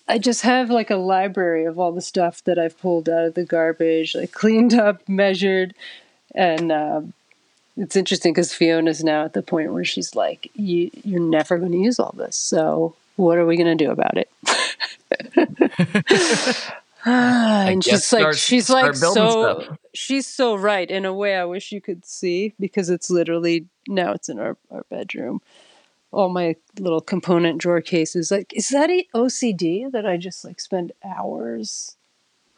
I 0.07 0.19
just 0.19 0.41
have 0.41 0.69
like 0.69 0.91
a 0.91 0.97
library 0.97 1.65
of 1.65 1.79
all 1.79 1.91
the 1.91 2.01
stuff 2.01 2.43
that 2.43 2.59
I've 2.59 2.77
pulled 2.77 3.09
out 3.09 3.25
of 3.25 3.33
the 3.33 3.45
garbage, 3.45 4.13
like 4.13 4.31
cleaned 4.31 4.73
up, 4.73 5.07
measured, 5.09 5.73
and 6.35 6.71
um, 6.71 7.13
it's 7.77 7.95
interesting 7.95 8.33
because 8.33 8.53
Fiona's 8.53 9.03
now 9.03 9.25
at 9.25 9.33
the 9.33 9.41
point 9.41 9.73
where 9.73 9.85
she's 9.85 10.15
like, 10.15 10.51
you, 10.55 10.91
"You're 11.03 11.19
never 11.19 11.57
going 11.57 11.71
to 11.71 11.77
use 11.79 11.99
all 11.99 12.13
this, 12.15 12.35
so 12.35 12.95
what 13.15 13.37
are 13.37 13.45
we 13.45 13.57
going 13.57 13.75
to 13.75 13.83
do 13.83 13.89
about 13.91 14.17
it?" 14.17 14.29
and 17.05 17.83
she's 17.83 18.13
like, 18.13 18.33
she's 18.33 18.69
like, 18.69 18.95
so 18.95 19.09
stuff. 19.09 19.77
she's 19.93 20.27
so 20.27 20.55
right 20.55 20.89
in 20.89 21.05
a 21.05 21.13
way. 21.13 21.35
I 21.35 21.45
wish 21.45 21.71
you 21.71 21.81
could 21.81 22.05
see 22.05 22.53
because 22.59 22.89
it's 22.89 23.09
literally 23.09 23.65
now 23.87 24.11
it's 24.13 24.29
in 24.29 24.39
our 24.39 24.57
our 24.71 24.83
bedroom. 24.89 25.41
All 26.11 26.29
my 26.29 26.55
little 26.79 27.01
component 27.01 27.59
drawer 27.59 27.81
cases. 27.81 28.29
Like, 28.29 28.53
is 28.55 28.69
that 28.69 28.89
a 28.91 29.07
OCD 29.15 29.91
that 29.91 30.05
I 30.05 30.17
just 30.17 30.45
like 30.45 30.59
spend 30.59 30.91
hours 31.03 31.97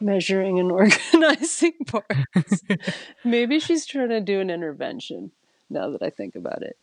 measuring 0.02 0.60
and 0.60 0.72
organizing 0.82 1.74
parts? 1.88 2.62
Maybe 3.24 3.60
she's 3.60 3.86
trying 3.86 4.10
to 4.10 4.20
do 4.20 4.40
an 4.42 4.50
intervention. 4.50 5.32
Now 5.70 5.90
that 5.92 6.04
I 6.04 6.12
think 6.12 6.36
about 6.36 6.62
it, 6.62 6.78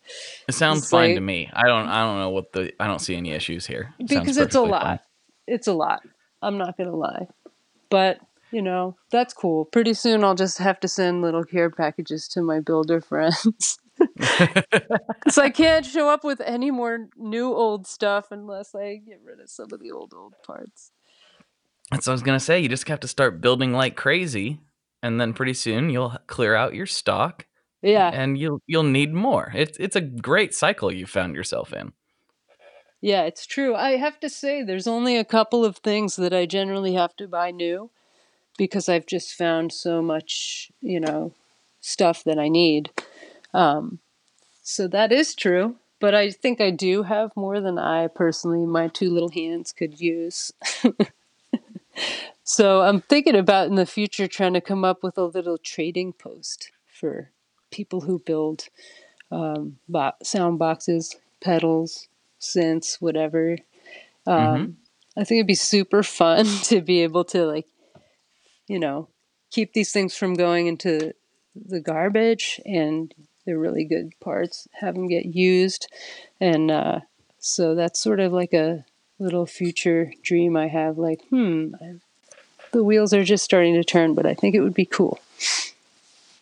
It 0.49 0.55
sounds 0.55 0.81
It's 0.81 0.91
fine 0.91 1.11
like- 1.11 1.15
to 1.17 1.21
me. 1.21 1.49
I 1.53 1.67
don't 1.69 1.87
I 1.89 2.01
don't 2.01 2.19
know 2.19 2.31
what 2.31 2.53
the 2.53 2.73
I 2.81 2.87
don't 2.89 2.99
see 3.01 3.15
any 3.17 3.31
issues 3.31 3.67
here. 3.67 3.95
It 3.99 4.09
because 4.09 4.37
it's 4.39 4.57
a 4.57 4.61
lot. 4.63 4.83
fine. 4.83 4.99
It's 5.47 5.69
a 5.69 5.73
lot. 5.73 6.01
I'm 6.41 6.59
not 6.59 6.77
gonna 6.77 6.97
lie, 6.97 7.29
but 7.91 8.19
you 8.51 8.61
know, 8.61 8.97
that's 9.11 9.33
cool. 9.35 9.67
Pretty 9.67 9.95
soon 9.95 10.25
I'll 10.25 10.35
just 10.35 10.59
have 10.59 10.81
to 10.81 10.89
send 10.89 11.23
little 11.23 11.45
care 11.45 11.71
packages 11.71 12.27
to 12.29 12.43
my 12.43 12.59
builder 12.61 13.01
friends. 13.11 13.79
Because 14.17 15.39
I 15.39 15.51
can't 15.51 15.85
show 15.85 16.09
up 16.09 16.25
with 16.25 16.41
any 16.41 16.71
more 16.71 17.09
new 17.17 17.53
old 17.53 17.87
stuff 17.87 18.27
unless 18.31 18.75
I 18.75 18.97
get 18.97 19.21
rid 19.25 19.41
of 19.41 19.51
some 19.51 19.69
of 19.73 19.81
the 19.81 19.91
old, 19.91 20.13
old 20.15 20.35
parts. 20.47 20.91
That's 21.91 22.07
what 22.07 22.13
I 22.13 22.15
was 22.15 22.23
gonna 22.23 22.41
say. 22.41 22.61
You 22.61 22.69
just 22.69 22.89
have 22.89 23.01
to 23.01 23.09
start 23.09 23.41
building 23.41 23.73
like 23.73 23.97
crazy, 23.97 24.61
and 25.03 25.21
then 25.21 25.33
pretty 25.35 25.55
soon 25.55 25.91
you'll 25.91 26.17
clear 26.27 26.55
out 26.55 26.75
your 26.75 26.87
stock, 26.87 27.47
Yeah. 27.83 28.11
and 28.13 28.39
you'll 28.39 28.63
you'll 28.67 28.83
need 28.83 29.13
more. 29.13 29.53
It's 29.55 29.77
it's 29.79 29.97
a 29.97 30.01
great 30.01 30.55
cycle 30.55 30.93
you 30.93 31.07
found 31.07 31.35
yourself 31.35 31.73
in. 31.73 31.93
Yeah, 33.01 33.23
it's 33.25 33.47
true. 33.47 33.75
I 33.75 33.97
have 33.97 34.21
to 34.21 34.31
say, 34.31 34.63
there's 34.63 34.87
only 34.87 35.17
a 35.17 35.25
couple 35.25 35.65
of 35.65 35.79
things 35.79 36.15
that 36.17 36.33
I 36.33 36.47
generally 36.47 36.95
have 36.95 37.17
to 37.17 37.27
buy 37.27 37.51
new 37.51 37.91
because 38.57 38.89
I've 38.89 39.07
just 39.07 39.35
found 39.35 39.73
so 39.73 40.01
much, 40.01 40.71
you 40.81 41.01
know, 41.01 41.33
stuff 41.81 42.23
that 42.23 42.39
I 42.39 42.49
need. 42.49 42.91
Um, 43.55 43.99
so 44.63 44.89
that 44.89 45.13
is 45.13 45.35
true. 45.35 45.77
But 46.01 46.17
I 46.17 46.31
think 46.31 46.61
I 46.61 46.71
do 46.71 47.05
have 47.05 47.31
more 47.37 47.61
than 47.61 47.79
I 47.79 48.09
personally, 48.09 48.67
my 48.67 48.89
two 48.89 49.09
little 49.09 49.31
hands 49.31 49.73
could 49.73 50.01
use. 50.01 50.53
so 52.45 52.83
I'm 52.83 53.01
thinking 53.03 53.37
about 53.37 53.69
in 53.69 53.77
the 53.77 53.87
future 53.87 54.27
trying 54.27 54.55
to 54.55 54.61
come 54.61 54.85
up 54.85 55.05
with 55.05 55.17
a 55.17 55.25
little 55.25 55.59
trading 55.59 56.13
post 56.13 56.73
for 56.87 57.31
people 57.71 58.01
who 58.01 58.19
build 58.19 58.69
um, 59.31 59.79
bo- 59.89 60.15
sound 60.25 60.59
boxes, 60.59 61.15
pedals, 61.41 62.09
synths, 62.41 63.01
whatever. 63.01 63.59
Um, 64.27 64.79
I 65.17 65.25
think 65.25 65.39
it'd 65.39 65.47
be 65.47 65.55
super 65.55 66.03
fun 66.03 66.47
to 66.65 66.81
be 66.81 67.03
able 67.03 67.25
to 67.27 67.47
like, 67.47 67.67
you 68.67 68.81
know, 68.81 69.09
keep 69.53 69.73
these 69.73 69.93
things 69.93 70.17
from 70.17 70.35
going 70.35 70.67
into 70.67 71.13
the 71.55 71.81
garbage 71.81 72.61
and 72.65 73.15
they're 73.45 73.59
really 73.59 73.85
good 73.85 74.13
parts, 74.21 74.69
have 74.73 74.95
them 74.95 75.09
get 75.09 75.27
used. 75.27 75.91
And 76.41 76.71
uh, 76.71 77.01
so 77.39 77.75
that's 77.75 78.01
sort 78.01 78.21
of 78.21 78.33
like 78.33 78.53
a 78.53 78.85
little 79.19 79.47
future 79.47 80.13
dream 80.23 80.57
I 80.57 80.69
have 80.69 80.99
like, 80.99 81.23
hmm, 81.31 81.75
I, 81.81 81.95
the 82.73 82.83
wheels 82.83 83.13
are 83.13 83.25
just 83.25 83.45
starting 83.45 83.75
to 83.75 83.85
turn, 83.85 84.15
but 84.15 84.27
I 84.27 84.35
think 84.35 84.55
it 84.55 84.61
would 84.61 84.75
be 84.75 84.87
cool. 84.87 85.21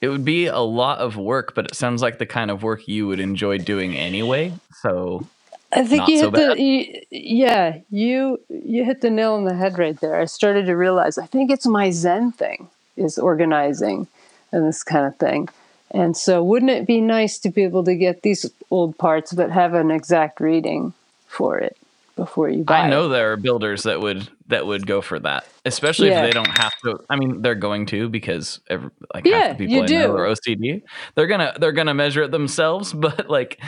It 0.01 0.09
would 0.09 0.25
be 0.25 0.47
a 0.47 0.61
lot 0.61 0.99
of 0.99 1.17
work, 1.17 1.55
but 1.55 1.67
it 1.67 1.75
sounds 1.75 2.01
like 2.01 2.19
the 2.19 2.27
kind 2.27 2.51
of 2.51 2.63
work 2.63 2.89
you 2.89 3.07
would 3.07 3.21
enjoy 3.21 3.59
doing 3.59 3.95
anyway. 3.97 4.53
So 4.81 5.27
I 5.73 5.85
think 5.85 6.09
you 6.09 6.19
so 6.19 6.31
hit 6.31 6.33
bad. 6.33 6.57
the 6.57 6.63
you, 6.63 7.03
yeah 7.11 7.79
you 7.91 8.41
you 8.49 8.85
hit 8.85 9.03
the 9.03 9.11
nail 9.11 9.35
on 9.35 9.45
the 9.45 9.55
head 9.55 9.79
right 9.79 10.01
there. 10.01 10.19
I 10.19 10.25
started 10.25 10.67
to 10.67 10.75
realize 10.75 11.19
I 11.19 11.27
think 11.27 11.51
it's 11.51 11.67
my 11.67 11.91
Zen 11.91 12.33
thing 12.33 12.69
is 12.97 13.19
organizing 13.19 14.09
and 14.53 14.67
this 14.67 14.83
kind 14.83 15.07
of 15.07 15.17
thing. 15.17 15.49
And 15.93 16.16
so, 16.16 16.43
wouldn't 16.43 16.70
it 16.70 16.86
be 16.86 17.01
nice 17.01 17.38
to 17.41 17.51
be 17.51 17.62
able 17.64 17.84
to 17.84 17.95
get 17.97 18.22
these 18.22 18.47
old 18.70 18.97
parts, 18.99 19.32
but 19.32 19.51
have 19.51 19.74
an 19.74 19.91
exact 19.91 20.41
reading 20.41 20.93
for 21.26 21.59
it 21.59 21.76
before 22.16 22.49
you 22.49 22.62
buy 22.64 22.80
I 22.80 22.91
know 22.91 23.07
it? 23.07 23.09
there 23.11 23.32
are 23.32 23.36
builders 23.36 23.82
that 23.84 24.01
would 24.01 24.28
that 24.49 24.66
would 24.66 24.86
go 24.86 25.01
for 25.01 25.18
that, 25.20 25.47
especially 25.64 26.09
Yeah. 26.09 26.22
if 26.22 26.26
they 26.28 26.32
don't 26.32 26.59
have 26.59 26.72
to. 26.84 27.01
I 27.11 27.16
mean, 27.16 27.43
they're 27.43 27.55
going 27.55 27.86
to 27.86 28.09
because 28.09 28.61
every, 28.68 28.91
like 29.14 29.26
half 29.26 29.57
the 29.59 29.66
people 29.66 29.76
you 29.76 29.82
I 29.82 29.86
do. 29.86 29.99
know 29.99 30.16
are 30.16 30.26
OCD. 30.26 30.82
They're 31.16 31.26
gonna 31.26 31.55
they're 31.59 31.72
gonna 31.72 31.95
measure 31.95 32.22
it 32.22 32.30
themselves, 32.30 32.93
but 33.07 33.28
like 33.28 33.61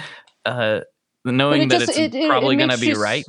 uh, 0.45 0.81
knowing 1.25 1.63
it 1.63 1.69
that 1.71 1.81
just- 1.81 1.99
it's 1.99 2.15
it- 2.15 2.29
probably 2.29 2.57
gonna 2.57 2.79
be 2.79 2.89
you 2.89 3.03
right. 3.03 3.25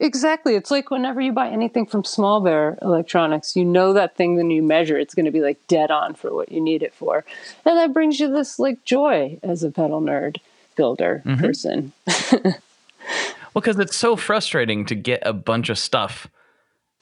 Exactly. 0.00 0.54
It's 0.54 0.70
like 0.70 0.90
whenever 0.90 1.20
you 1.20 1.32
buy 1.32 1.48
anything 1.48 1.86
from 1.86 2.04
Small 2.04 2.40
Bear 2.40 2.78
Electronics, 2.82 3.56
you 3.56 3.64
know 3.64 3.92
that 3.94 4.16
thing 4.16 4.36
when 4.36 4.50
you 4.50 4.62
measure, 4.62 4.96
it's 4.96 5.14
going 5.14 5.26
to 5.26 5.32
be 5.32 5.40
like 5.40 5.58
dead 5.66 5.90
on 5.90 6.14
for 6.14 6.32
what 6.32 6.52
you 6.52 6.60
need 6.60 6.82
it 6.84 6.94
for. 6.94 7.24
And 7.64 7.76
that 7.76 7.92
brings 7.92 8.20
you 8.20 8.32
this 8.32 8.58
like 8.60 8.84
joy 8.84 9.38
as 9.42 9.64
a 9.64 9.70
pedal 9.70 10.00
nerd 10.00 10.36
builder 10.76 11.22
Mm-hmm. 11.26 11.44
person. 11.44 11.92
Well, 13.54 13.62
because 13.62 13.78
it's 13.78 13.96
so 13.96 14.14
frustrating 14.14 14.84
to 14.86 14.94
get 14.94 15.22
a 15.24 15.32
bunch 15.32 15.68
of 15.70 15.78
stuff 15.78 16.28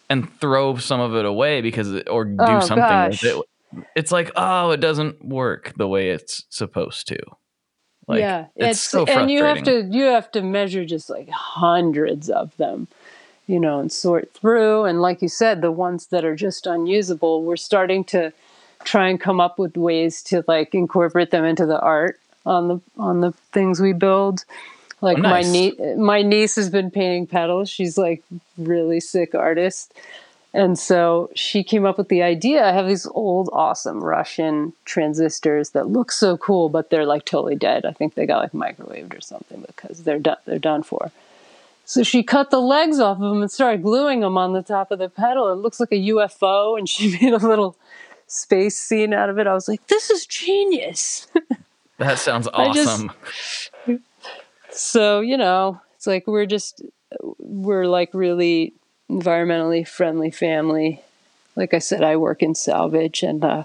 and 0.08 0.32
throw 0.40 0.76
some 0.76 1.00
of 1.00 1.14
it 1.16 1.24
away 1.24 1.60
because 1.60 1.92
it, 1.92 2.08
or 2.08 2.24
do 2.24 2.34
Oh, 2.38 2.60
something 2.60 2.86
gosh. 2.86 3.22
with 3.22 3.44
it. 3.74 3.86
It's 3.96 4.12
like, 4.12 4.30
oh, 4.36 4.70
it 4.70 4.78
doesn't 4.80 5.22
work 5.24 5.74
the 5.76 5.88
way 5.88 6.10
it's 6.10 6.44
supposed 6.48 7.08
to. 7.08 7.18
Like, 8.08 8.20
yeah, 8.20 8.46
it's, 8.54 8.80
so 8.80 9.04
and 9.06 9.30
you 9.30 9.42
have 9.42 9.64
to 9.64 9.82
you 9.90 10.04
have 10.04 10.30
to 10.32 10.42
measure 10.42 10.84
just 10.84 11.10
like 11.10 11.28
hundreds 11.28 12.30
of 12.30 12.56
them, 12.56 12.86
you 13.46 13.58
know, 13.58 13.80
and 13.80 13.90
sort 13.90 14.32
through. 14.32 14.84
And 14.84 15.02
like 15.02 15.22
you 15.22 15.28
said, 15.28 15.60
the 15.60 15.72
ones 15.72 16.06
that 16.06 16.24
are 16.24 16.36
just 16.36 16.66
unusable, 16.66 17.42
we're 17.42 17.56
starting 17.56 18.04
to 18.04 18.32
try 18.84 19.08
and 19.08 19.20
come 19.20 19.40
up 19.40 19.58
with 19.58 19.76
ways 19.76 20.22
to 20.24 20.44
like 20.46 20.74
incorporate 20.74 21.32
them 21.32 21.44
into 21.44 21.66
the 21.66 21.80
art 21.80 22.20
on 22.44 22.68
the 22.68 22.80
on 22.96 23.20
the 23.22 23.32
things 23.52 23.80
we 23.80 23.92
build. 23.92 24.44
Like 25.02 25.18
Oh, 25.18 25.22
nice. 25.22 25.46
my 25.46 25.52
niece, 25.52 25.74
my 25.98 26.22
niece 26.22 26.54
has 26.54 26.70
been 26.70 26.90
painting 26.90 27.26
pedals. 27.26 27.68
She's 27.68 27.98
like 27.98 28.22
really 28.56 29.00
sick 29.00 29.34
artist. 29.34 29.92
And 30.56 30.78
so 30.78 31.28
she 31.34 31.62
came 31.62 31.84
up 31.84 31.98
with 31.98 32.08
the 32.08 32.22
idea. 32.22 32.64
I 32.66 32.72
have 32.72 32.86
these 32.88 33.04
old, 33.08 33.50
awesome 33.52 34.02
Russian 34.02 34.72
transistors 34.86 35.70
that 35.70 35.88
look 35.88 36.10
so 36.10 36.38
cool, 36.38 36.70
but 36.70 36.88
they're 36.88 37.04
like 37.04 37.26
totally 37.26 37.56
dead. 37.56 37.84
I 37.84 37.92
think 37.92 38.14
they 38.14 38.24
got 38.24 38.38
like 38.38 38.52
microwaved 38.52 39.14
or 39.14 39.20
something 39.20 39.62
because 39.66 40.04
they're 40.04 40.18
done. 40.18 40.38
They're 40.46 40.58
done 40.58 40.82
for. 40.82 41.12
So 41.84 42.02
she 42.02 42.22
cut 42.22 42.50
the 42.50 42.60
legs 42.60 42.98
off 42.98 43.18
of 43.18 43.28
them 43.28 43.42
and 43.42 43.50
started 43.52 43.82
gluing 43.82 44.20
them 44.20 44.38
on 44.38 44.54
the 44.54 44.62
top 44.62 44.90
of 44.90 44.98
the 44.98 45.10
pedal. 45.10 45.52
It 45.52 45.56
looks 45.56 45.78
like 45.78 45.92
a 45.92 46.08
UFO, 46.08 46.78
and 46.78 46.88
she 46.88 47.18
made 47.20 47.34
a 47.34 47.46
little 47.46 47.76
space 48.26 48.78
scene 48.78 49.12
out 49.12 49.28
of 49.28 49.38
it. 49.38 49.46
I 49.46 49.52
was 49.52 49.68
like, 49.68 49.86
"This 49.88 50.08
is 50.08 50.24
genius." 50.24 51.28
that 51.98 52.18
sounds 52.18 52.48
I 52.48 52.72
just- 52.72 52.88
awesome. 52.88 54.02
so 54.70 55.20
you 55.20 55.36
know 55.36 55.78
it's 55.96 56.06
like 56.06 56.26
we're 56.26 56.46
just 56.46 56.80
we're 57.38 57.86
like 57.86 58.14
really 58.14 58.72
environmentally 59.10 59.86
friendly 59.86 60.30
family. 60.30 61.02
Like 61.54 61.72
i 61.72 61.78
said 61.78 62.04
i 62.04 62.16
work 62.16 62.42
in 62.42 62.54
salvage 62.54 63.22
and 63.22 63.42
uh, 63.42 63.64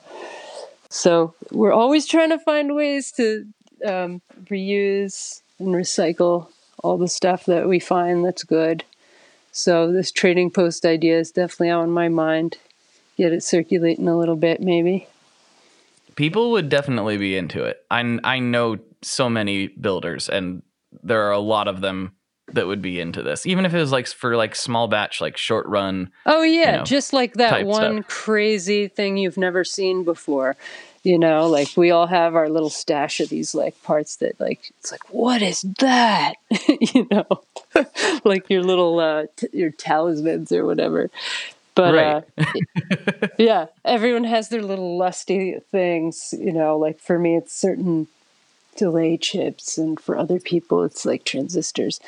so 0.89 1.33
we're 1.51 1.73
always 1.73 2.05
trying 2.05 2.29
to 2.29 2.39
find 2.39 2.75
ways 2.75 3.11
to 3.13 3.45
um, 3.85 4.21
reuse 4.45 5.41
and 5.57 5.69
recycle 5.69 6.47
all 6.83 6.97
the 6.97 7.07
stuff 7.07 7.45
that 7.45 7.67
we 7.67 7.79
find 7.79 8.25
that's 8.25 8.43
good. 8.43 8.83
So 9.51 9.91
this 9.91 10.11
trading 10.11 10.51
post 10.51 10.85
idea 10.85 11.19
is 11.19 11.31
definitely 11.31 11.69
on 11.69 11.91
my 11.91 12.09
mind. 12.09 12.57
Get 13.17 13.33
it 13.33 13.43
circulating 13.43 14.07
a 14.07 14.17
little 14.17 14.35
bit 14.35 14.61
maybe. 14.61 15.07
People 16.15 16.51
would 16.51 16.69
definitely 16.69 17.17
be 17.17 17.37
into 17.37 17.63
it. 17.63 17.83
I 17.89 18.19
I 18.23 18.39
know 18.39 18.79
so 19.01 19.29
many 19.29 19.67
builders, 19.67 20.29
and 20.29 20.61
there 21.03 21.23
are 21.23 21.31
a 21.31 21.39
lot 21.39 21.67
of 21.67 21.81
them 21.81 22.13
that 22.53 22.67
would 22.67 22.81
be 22.81 22.99
into 22.99 23.21
this, 23.23 23.45
even 23.45 23.65
if 23.65 23.73
it 23.73 23.79
was 23.79 23.91
like 23.91 24.07
for 24.07 24.35
like 24.35 24.55
small 24.55 24.87
batch, 24.87 25.21
like 25.21 25.37
short 25.37 25.65
run. 25.67 26.11
Oh 26.25 26.43
yeah, 26.43 26.77
know, 26.77 26.83
just 26.83 27.13
like 27.13 27.33
that 27.35 27.65
one 27.65 28.03
stuff. 28.03 28.07
crazy 28.07 28.87
thing 28.87 29.17
you've 29.17 29.37
never 29.37 29.63
seen 29.63 30.03
before. 30.03 30.55
You 31.03 31.17
know, 31.17 31.47
like 31.47 31.69
we 31.75 31.89
all 31.89 32.05
have 32.05 32.35
our 32.35 32.47
little 32.47 32.69
stash 32.69 33.19
of 33.21 33.29
these 33.29 33.55
like 33.55 33.81
parts 33.81 34.17
that 34.17 34.39
like 34.39 34.71
it's 34.79 34.91
like 34.91 35.11
what 35.11 35.41
is 35.41 35.61
that? 35.79 36.35
you 36.93 37.07
know, 37.09 37.25
like 38.23 38.49
your 38.51 38.61
little 38.63 38.99
uh 38.99 39.25
t- 39.35 39.47
your 39.51 39.71
talismans 39.71 40.51
or 40.51 40.63
whatever. 40.65 41.09
But 41.73 41.93
Right. 41.95 42.23
uh 42.39 43.27
yeah, 43.39 43.65
everyone 43.83 44.25
has 44.25 44.49
their 44.49 44.61
little 44.61 44.95
lusty 44.97 45.57
things, 45.71 46.35
you 46.37 46.51
know, 46.51 46.77
like 46.77 46.99
for 46.99 47.17
me 47.17 47.35
it's 47.35 47.53
certain 47.53 48.07
delay 48.77 49.17
chips 49.17 49.77
and 49.77 49.99
for 49.99 50.15
other 50.17 50.39
people 50.39 50.83
it's 50.83 51.03
like 51.05 51.23
transistors. 51.23 51.99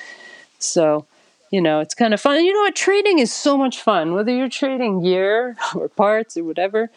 So, 0.63 1.05
you 1.51 1.61
know, 1.61 1.79
it's 1.79 1.93
kind 1.93 2.13
of 2.13 2.21
fun. 2.21 2.43
You 2.43 2.53
know 2.53 2.61
what? 2.61 2.75
Trading 2.75 3.19
is 3.19 3.31
so 3.31 3.57
much 3.57 3.81
fun, 3.81 4.13
whether 4.13 4.33
you're 4.33 4.49
trading 4.49 5.03
gear 5.03 5.55
or 5.75 5.89
parts 5.89 6.37
or 6.37 6.43
whatever. 6.43 6.89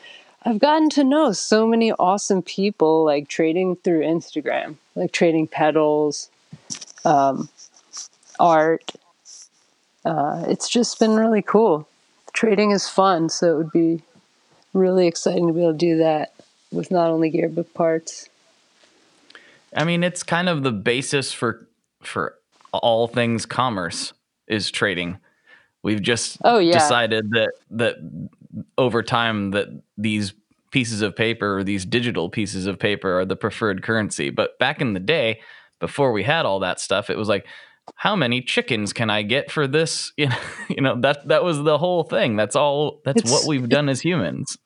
I've 0.45 0.61
gotten 0.61 0.89
to 0.91 1.03
know 1.03 1.33
so 1.33 1.67
many 1.67 1.91
awesome 1.93 2.41
people 2.41 3.05
like 3.05 3.29
trading 3.29 3.77
through 3.77 4.03
Instagram, 4.03 4.77
like 4.95 5.11
trading 5.11 5.49
pedals, 5.49 6.31
um, 7.05 7.49
art. 8.39 8.93
Uh, 10.05 10.45
it's 10.47 10.69
just 10.69 11.01
been 11.01 11.17
really 11.17 11.43
cool. 11.43 11.89
Trading 12.33 12.71
is 12.71 12.89
fun, 12.89 13.29
so 13.29 13.53
it 13.53 13.57
would 13.57 13.73
be 13.73 14.03
really 14.73 15.09
exciting 15.09 15.49
to 15.49 15.53
be 15.53 15.63
able 15.63 15.73
to 15.73 15.79
do 15.79 15.99
that 15.99 16.33
with 16.71 16.91
not 16.91 17.11
only 17.11 17.31
gear 17.31 17.49
but 17.49 17.73
parts. 17.75 18.29
I 19.75 19.85
mean, 19.85 20.05
it's 20.05 20.23
kind 20.23 20.49
of 20.49 20.63
the 20.63 20.73
basis 20.73 21.33
for 21.33 21.67
for 22.03 22.37
all 22.73 23.09
things 23.09 23.47
commerce 23.47 24.13
is 24.49 24.71
trading. 24.71 25.19
We've 25.83 26.03
just 26.03 26.39
Oh, 26.45 26.59
yeah. 26.59 26.75
decided 26.75 27.31
that 27.31 27.53
that 27.71 27.97
over 28.79 29.03
time 29.03 29.51
that 29.53 29.69
these 29.97 30.35
pieces 30.71 31.01
of 31.03 31.15
paper 31.15 31.59
or 31.59 31.65
these 31.65 31.85
digital 31.85 32.29
pieces 32.29 32.67
of 32.67 32.79
paper 32.79 33.21
are 33.21 33.25
the 33.25 33.37
preferred 33.37 33.83
currency. 33.83 34.31
But 34.31 34.59
back 34.59 34.81
in 34.81 34.95
the 34.95 35.01
day, 35.01 35.41
before 35.81 36.13
we 36.13 36.23
had 36.25 36.45
all 36.47 36.59
that 36.61 36.81
stuff, 36.81 37.09
it 37.11 37.17
was 37.17 37.29
like, 37.29 37.47
how 37.95 38.17
many 38.17 38.41
chickens 38.43 38.93
can 38.93 39.11
I 39.11 39.23
get 39.23 39.51
for 39.51 39.67
this? 39.69 40.13
You 40.19 40.29
know, 40.29 40.37
you 40.69 40.81
know 40.83 41.01
that 41.03 41.29
that 41.29 41.45
was 41.45 41.63
the 41.63 41.79
whole 41.79 42.03
thing. 42.03 42.35
That's 42.37 42.57
all. 42.57 43.01
That's 43.05 43.19
It's- 43.23 43.33
what 43.33 43.47
we've 43.47 43.69
done 43.69 43.89
as 43.89 44.01
humans. 44.01 44.59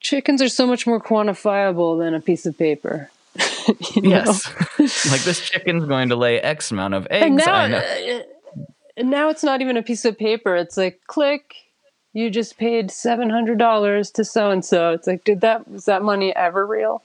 chickens 0.00 0.40
are 0.42 0.48
so 0.48 0.66
much 0.66 0.86
more 0.86 1.00
quantifiable 1.00 1.98
than 1.98 2.14
a 2.14 2.20
piece 2.20 2.46
of 2.46 2.56
paper. 2.56 3.10
Yes. 3.96 4.46
like 5.10 5.22
this 5.22 5.40
chicken's 5.40 5.86
going 5.86 6.08
to 6.10 6.16
lay 6.16 6.40
X 6.40 6.70
amount 6.70 6.94
of 6.94 7.06
eggs. 7.10 7.26
And 7.26 7.36
now, 7.36 7.54
I 7.54 7.72
uh, 7.72 8.22
and 8.96 9.10
now 9.10 9.28
it's 9.28 9.42
not 9.42 9.60
even 9.60 9.76
a 9.76 9.82
piece 9.82 10.04
of 10.04 10.18
paper. 10.18 10.54
It's 10.56 10.76
like 10.76 11.00
click. 11.06 11.54
You 12.12 12.30
just 12.30 12.58
paid 12.58 12.90
seven 12.90 13.30
hundred 13.30 13.58
dollars 13.58 14.10
to 14.12 14.24
so 14.24 14.50
and 14.50 14.64
so. 14.64 14.92
It's 14.92 15.06
like, 15.06 15.24
did 15.24 15.40
that 15.40 15.68
was 15.68 15.86
that 15.86 16.02
money 16.02 16.34
ever 16.36 16.66
real? 16.66 17.02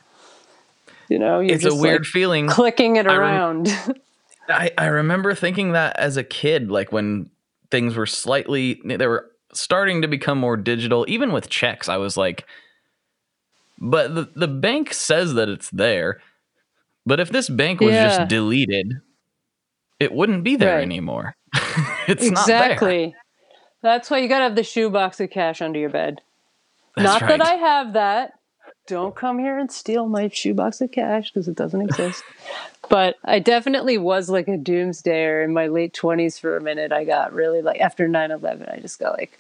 You 1.10 1.18
know, 1.20 1.40
it's 1.40 1.66
a 1.66 1.74
weird 1.74 2.02
like, 2.02 2.08
feeling. 2.08 2.48
clicking 2.48 2.98
it 2.98 3.08
I 3.08 3.16
rem- 3.16 3.20
around. 3.20 4.00
I, 4.50 4.72
I 4.78 4.86
remember 4.88 5.34
thinking 5.34 5.72
that 5.74 5.98
as 5.98 6.18
a 6.18 6.24
kid, 6.24 6.70
like 6.70 6.92
when 6.92 7.30
things 7.72 7.96
were 7.96 8.06
slightly, 8.06 8.82
they 8.84 9.08
were 9.08 9.30
starting 9.54 10.02
to 10.02 10.08
become 10.08 10.38
more 10.38 10.58
digital, 10.58 11.06
even 11.08 11.32
with 11.32 11.50
checks. 11.50 11.90
I 11.90 11.98
was 11.98 12.18
like, 12.18 12.46
but 13.80 14.14
the, 14.16 14.30
the 14.36 14.48
bank 14.48 14.94
says 14.94 15.34
that 15.36 15.50
it's 15.50 15.70
there. 15.72 16.22
But 17.06 17.20
if 17.20 17.30
this 17.30 17.50
bank 17.50 17.80
was 17.82 17.96
Yeah. 17.96 18.04
just 18.04 18.28
deleted, 18.28 19.02
it 20.00 20.12
wouldn't 20.12 20.44
be 20.44 20.56
there 20.56 20.76
Right. 20.76 20.84
anymore. 20.84 21.36
it's 22.08 22.30
not 22.30 22.46
there. 22.48 22.72
exactly. 22.72 23.16
That's 23.82 24.10
why 24.12 24.18
you 24.20 24.28
gotta 24.28 24.44
have 24.44 24.56
the 24.56 24.64
shoebox 24.64 25.20
of 25.20 25.30
cash 25.30 25.62
under 25.62 25.80
your 25.80 25.90
bed. 25.90 26.22
That's 26.96 27.06
Not 27.06 27.22
right. 27.22 27.40
that 27.40 27.42
I 27.48 27.54
have 27.54 27.94
that. 27.94 28.34
Don't 28.88 29.16
come 29.16 29.40
here 29.40 29.58
and 29.58 29.72
steal 29.72 30.08
my 30.08 30.28
shoebox 30.30 30.82
of 30.82 30.92
cash 30.92 31.32
because 31.32 31.48
it 31.48 31.56
doesn't 31.56 31.82
exist. 31.82 32.24
but 32.90 33.16
I 33.24 33.40
definitely 33.40 33.98
was 33.98 34.30
like 34.30 34.48
a 34.48 34.58
doomsdayer 34.58 35.44
in 35.44 35.54
my 35.54 35.68
late 35.68 35.94
20s 35.94 36.40
for 36.40 36.58
a 36.58 36.62
minute. 36.62 36.92
I 36.92 37.06
got 37.06 37.32
really 37.34 37.62
like, 37.62 37.80
after 37.80 38.08
9 38.08 38.32
11, 38.32 38.68
I 38.70 38.80
just 38.80 39.00
got 39.00 39.18
like 39.18 39.40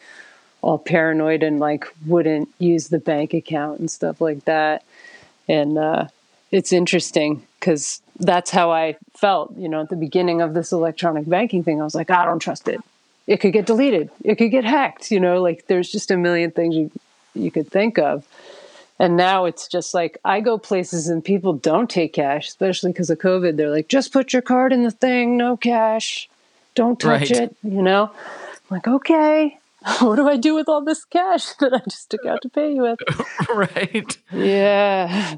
all 0.61 0.77
paranoid 0.77 1.43
and 1.43 1.59
like 1.59 1.85
wouldn't 2.05 2.49
use 2.59 2.89
the 2.89 2.99
bank 2.99 3.33
account 3.33 3.79
and 3.79 3.89
stuff 3.89 4.19
like 4.21 4.45
that. 4.45 4.83
And 5.47 5.77
uh, 5.77 6.07
it's 6.51 6.71
interesting 6.73 7.45
because 7.59 8.01
that's 8.19 8.49
how 8.51 8.71
I 8.71 8.97
felt, 9.15 9.55
you 9.57 9.69
know, 9.69 9.81
at 9.81 9.89
the 9.89 9.95
beginning 9.95 10.41
of 10.41 10.53
this 10.53 10.71
electronic 10.71 11.27
banking 11.27 11.63
thing. 11.63 11.79
I 11.81 11.83
was 11.83 11.95
like, 11.95 12.09
I 12.09 12.25
don't 12.25 12.39
trust 12.39 12.67
it. 12.67 12.81
It 13.27 13.37
could 13.37 13.53
get 13.53 13.65
deleted. 13.67 14.09
It 14.23 14.35
could 14.35 14.51
get 14.51 14.65
hacked. 14.65 15.11
You 15.11 15.19
know, 15.19 15.41
like 15.41 15.67
there's 15.67 15.91
just 15.91 16.11
a 16.11 16.17
million 16.17 16.51
things 16.51 16.75
you 16.75 16.91
you 17.35 17.51
could 17.51 17.69
think 17.69 17.99
of. 17.99 18.27
And 18.97 19.15
now 19.15 19.45
it's 19.45 19.67
just 19.67 19.93
like 19.93 20.17
I 20.25 20.41
go 20.41 20.57
places 20.57 21.07
and 21.07 21.23
people 21.23 21.53
don't 21.53 21.89
take 21.89 22.11
cash, 22.13 22.47
especially 22.49 22.91
because 22.91 23.09
of 23.09 23.19
COVID. 23.19 23.55
They're 23.55 23.69
like, 23.69 23.87
just 23.87 24.11
put 24.11 24.33
your 24.33 24.41
card 24.41 24.73
in 24.73 24.83
the 24.83 24.91
thing, 24.91 25.37
no 25.37 25.55
cash, 25.55 26.27
don't 26.75 26.99
touch 26.99 27.29
Right. 27.29 27.31
it. 27.31 27.55
You 27.63 27.81
know, 27.81 28.11
I'm 28.11 28.59
like 28.71 28.87
okay, 28.87 29.58
what 29.99 30.15
do 30.17 30.27
I 30.27 30.37
do 30.37 30.55
with 30.55 30.67
all 30.69 30.83
this 30.83 31.05
cash 31.05 31.53
that 31.59 31.73
I 31.73 31.79
just 31.89 32.09
took 32.09 32.25
out 32.25 32.41
to 32.43 32.49
pay 32.49 32.73
you 32.73 32.81
with? 32.81 32.99
right. 33.53 34.17
Yeah, 34.31 35.35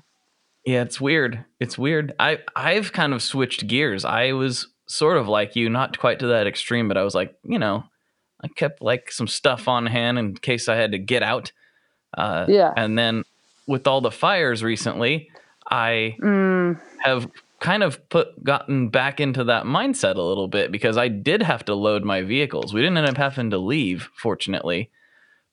Yeah, 0.66 0.82
it's 0.82 1.00
weird. 1.02 1.46
It's 1.60 1.78
weird. 1.78 2.14
I 2.20 2.40
I've 2.56 2.92
kind 2.94 3.14
of 3.14 3.22
switched 3.22 3.68
gears. 3.68 4.06
I 4.06 4.34
was 4.34 4.68
sort 4.88 5.18
of 5.18 5.28
like 5.28 5.56
you, 5.56 5.70
not 5.70 5.98
quite 6.00 6.20
to 6.20 6.28
that 6.28 6.48
extreme, 6.48 6.88
but 6.88 6.98
I 6.98 7.04
was 7.04 7.16
like, 7.16 7.34
you 7.44 7.60
know, 7.60 7.84
I 8.44 8.48
kept 8.50 8.82
like 8.82 9.12
some 9.12 9.28
stuff 9.28 9.68
on 9.68 9.86
hand 9.86 10.18
in 10.20 10.36
case 10.36 10.68
I 10.68 10.76
had 10.76 10.92
to 10.94 10.98
get 11.00 11.24
out. 11.24 11.52
Uh, 12.18 12.46
Yeah. 12.50 12.74
And 12.76 12.98
then 12.98 13.24
with 13.68 13.88
all 13.88 14.02
the 14.02 14.12
fires 14.12 14.64
recently, 14.64 15.30
I 15.70 16.18
Mm. 16.22 16.80
have 17.00 17.30
kind 17.62 17.84
of 17.84 18.10
put 18.10 18.44
gotten 18.44 18.90
back 18.90 19.20
into 19.20 19.46
that 19.46 19.66
mindset 19.66 20.16
a 20.16 20.22
little 20.22 20.48
bit 20.48 20.72
because 20.72 20.98
I 20.98 21.08
did 21.08 21.44
have 21.44 21.64
to 21.66 21.76
load 21.76 22.04
my 22.04 22.24
vehicles. 22.24 22.74
We 22.74 22.82
didn't 22.82 22.98
end 22.98 23.08
up 23.08 23.18
having 23.18 23.52
to 23.52 23.60
leave, 23.60 24.10
fortunately, 24.16 24.90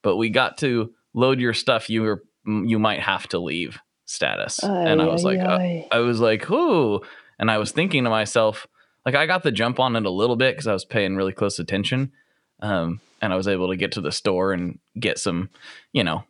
but 0.03 0.17
we 0.17 0.31
got 0.31 0.57
to 0.59 0.93
load 1.15 1.39
your 1.39 1.55
stuff. 1.55 1.89
You 1.89 2.03
were 2.03 2.25
you 2.47 2.79
might 2.79 3.01
have 3.01 3.29
to 3.29 3.39
leave 3.39 3.79
status, 4.07 4.59
and 4.65 5.03
I 5.03 5.07
was 5.07 5.25
Ay, 5.25 5.29
like, 5.29 5.41
uh. 5.41 5.95
I 5.95 5.99
was 5.99 6.19
like, 6.19 6.51
ooh, 6.51 7.03
and 7.39 7.51
I 7.51 7.59
was 7.59 7.73
thinking 7.73 8.05
to 8.05 8.11
myself, 8.11 8.67
like, 9.05 9.15
I 9.15 9.27
got 9.27 9.43
the 9.43 9.53
jump 9.53 9.79
on 9.79 9.95
it 9.95 10.07
a 10.07 10.11
little 10.11 10.37
bit 10.37 10.57
because 10.57 10.67
I 10.67 10.73
was 10.73 10.87
paying 10.87 11.15
really 11.15 11.35
close 11.35 11.59
attention, 11.59 12.13
um, 12.61 13.03
and 13.21 13.35
I 13.35 13.37
was 13.37 13.47
able 13.47 13.69
to 13.69 13.77
get 13.77 13.93
to 13.93 14.01
the 14.01 14.13
store 14.13 14.55
and 14.55 14.79
get 14.99 15.19
some, 15.19 15.51
you 15.93 16.03
know. 16.03 16.25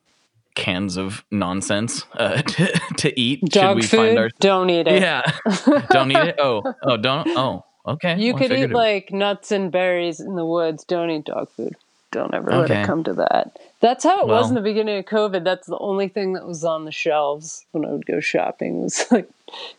Cans 0.58 0.96
of 0.96 1.24
nonsense 1.30 2.04
uh, 2.14 2.42
to, 2.42 2.66
to 2.98 3.20
eat. 3.20 3.40
dog 3.44 3.82
food. 3.84 4.32
don't 4.40 4.68
eat 4.68 4.88
it. 4.88 5.00
Yeah. 5.00 5.22
don't 5.90 6.10
eat 6.10 6.16
it. 6.18 6.36
Oh, 6.38 6.62
oh, 6.82 6.96
don't. 6.96 7.28
Oh, 7.28 7.64
okay. 7.86 8.18
You 8.18 8.34
Well, 8.34 8.42
could 8.42 8.52
eat 8.58 8.70
like 8.70 9.12
nuts 9.12 9.52
and 9.52 9.70
berries 9.70 10.18
in 10.20 10.34
the 10.34 10.44
woods. 10.44 10.84
Don't 10.84 11.10
eat 11.10 11.24
dog 11.24 11.48
food. 11.50 11.76
Don't 12.10 12.34
ever 12.34 12.50
let 12.50 12.70
it 12.70 12.86
come 12.86 13.04
to 13.04 13.12
that. 13.14 13.56
That's 13.80 14.02
how 14.02 14.20
it 14.20 14.26
was 14.26 14.48
in 14.48 14.54
the 14.54 14.62
beginning 14.62 14.98
of 14.98 15.04
COVID. 15.04 15.44
That's 15.44 15.66
the 15.66 15.78
only 15.78 16.08
thing 16.08 16.32
that 16.32 16.46
was 16.46 16.64
on 16.64 16.84
the 16.86 16.90
shelves 16.90 17.64
when 17.72 17.84
I 17.84 17.90
would 17.92 18.06
go 18.06 18.18
shopping 18.18 18.82
was 18.82 19.04
like 19.10 19.28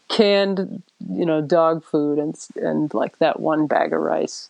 canned, 0.07 0.81
you 1.11 1.25
know, 1.25 1.41
dog 1.41 1.83
food 1.83 2.19
and 2.19 2.35
and 2.55 2.93
like 2.93 3.17
that 3.17 3.39
one 3.39 3.67
bag 3.67 3.93
of 3.93 3.99
rice. 3.99 4.49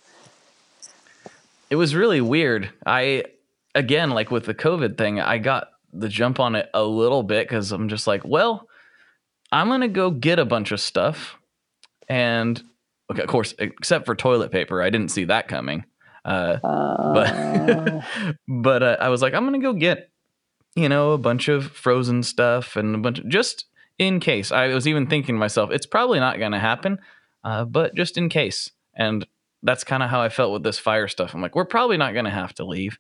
It 1.69 1.77
was 1.77 1.95
really 1.95 2.21
weird. 2.21 2.69
I 2.85 3.23
again, 3.73 4.11
like 4.11 4.29
with 4.29 4.45
the 4.45 4.53
COVID 4.53 4.97
thing, 4.97 5.19
I 5.19 5.37
got 5.37 5.69
the 5.93 6.09
jump 6.09 6.39
on 6.39 6.55
it 6.55 6.69
a 6.73 6.83
little 6.83 7.23
bit 7.23 7.47
because 7.47 7.71
I'm 7.71 7.89
just 7.89 8.07
like, 8.07 8.23
well, 8.25 8.67
I'm 9.51 9.67
gonna 9.67 9.87
go 9.87 10.11
get 10.11 10.39
a 10.39 10.45
bunch 10.45 10.71
of 10.71 10.79
stuff, 10.79 11.37
and 12.07 12.61
okay, 13.11 13.23
of 13.23 13.27
course, 13.27 13.53
except 13.59 14.05
for 14.05 14.15
toilet 14.15 14.51
paper, 14.51 14.81
I 14.81 14.89
didn't 14.89 15.11
see 15.11 15.25
that 15.25 15.47
coming. 15.47 15.85
Uh, 16.25 16.57
but 17.13 18.03
but 18.47 18.83
uh, 18.83 18.97
I 18.99 19.09
was 19.09 19.21
like, 19.21 19.33
I'm 19.33 19.45
gonna 19.45 19.59
go 19.59 19.73
get, 19.73 20.09
you 20.75 20.89
know, 20.89 21.11
a 21.11 21.17
bunch 21.17 21.47
of 21.47 21.71
frozen 21.71 22.23
stuff 22.23 22.75
and 22.75 22.95
a 22.95 22.99
bunch 22.99 23.19
of 23.19 23.27
just 23.29 23.65
in 23.97 24.19
case. 24.19 24.51
I 24.51 24.67
was 24.67 24.87
even 24.87 25.07
thinking 25.07 25.35
to 25.35 25.39
myself, 25.39 25.71
it's 25.71 25.85
probably 25.85 26.19
not 26.19 26.39
gonna 26.39 26.59
happen, 26.59 26.99
uh, 27.43 27.65
but 27.65 27.95
just 27.95 28.17
in 28.17 28.29
case. 28.29 28.71
And 28.95 29.25
that's 29.63 29.83
kind 29.83 30.03
of 30.03 30.09
how 30.09 30.21
I 30.21 30.29
felt 30.29 30.53
with 30.53 30.63
this 30.63 30.79
fire 30.79 31.07
stuff. 31.07 31.33
I'm 31.33 31.41
like, 31.41 31.55
we're 31.55 31.65
probably 31.65 31.97
not 31.97 32.13
gonna 32.13 32.29
have 32.29 32.53
to 32.55 32.65
leave, 32.65 32.97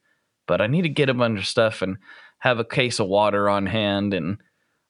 but 0.47 0.61
I 0.61 0.67
need 0.67 0.83
to 0.83 0.89
get 0.89 1.09
a 1.09 1.13
bunch 1.13 1.39
of 1.39 1.47
stuff 1.47 1.81
and 1.81 1.97
have 2.39 2.59
a 2.59 2.65
case 2.65 2.99
of 2.99 3.07
water 3.07 3.49
on 3.49 3.65
hand 3.65 4.13
and 4.13 4.37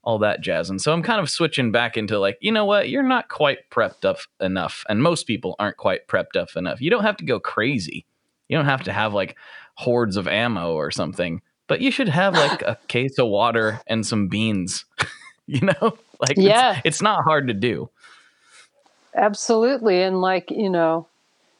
all 0.03 0.19
that 0.19 0.41
jazz. 0.41 0.69
And 0.69 0.81
so 0.81 0.93
I'm 0.93 1.03
kind 1.03 1.19
of 1.19 1.29
switching 1.29 1.71
back 1.71 1.97
into 1.97 2.17
like, 2.19 2.37
you 2.39 2.51
know 2.51 2.65
what? 2.65 2.89
You're 2.89 3.03
not 3.03 3.27
quite 3.27 3.69
prepped 3.69 4.05
up 4.05 4.19
enough. 4.39 4.85
And 4.87 5.03
most 5.03 5.27
people 5.27 5.55
aren't 5.59 5.77
quite 5.77 6.07
prepped 6.07 6.35
up 6.37 6.49
enough. 6.55 6.79
You 6.81 6.89
don't 6.89 7.03
have 7.03 7.17
to 7.17 7.25
go 7.25 7.39
crazy. 7.39 8.05
You 8.47 8.57
don't 8.57 8.65
have 8.65 8.83
to 8.83 8.93
have 8.93 9.13
like 9.13 9.35
hordes 9.75 10.15
of 10.17 10.27
ammo 10.27 10.73
or 10.73 10.89
something, 10.89 11.41
but 11.67 11.81
you 11.81 11.91
should 11.91 12.09
have 12.09 12.33
like 12.33 12.61
a 12.61 12.77
case 12.87 13.19
of 13.19 13.27
water 13.27 13.81
and 13.87 14.05
some 14.05 14.27
beans. 14.29 14.85
you 15.47 15.61
know? 15.61 15.97
Like 16.19 16.31
it's- 16.31 16.45
Yeah. 16.45 16.81
it's, 16.85 17.01
not 17.01 17.23
hard 17.23 17.47
to 17.49 17.53
do. 17.53 17.89
Absolutely. 19.15 20.01
And 20.01 20.21
like, 20.21 20.51
you 20.51 20.69
know, 20.69 21.07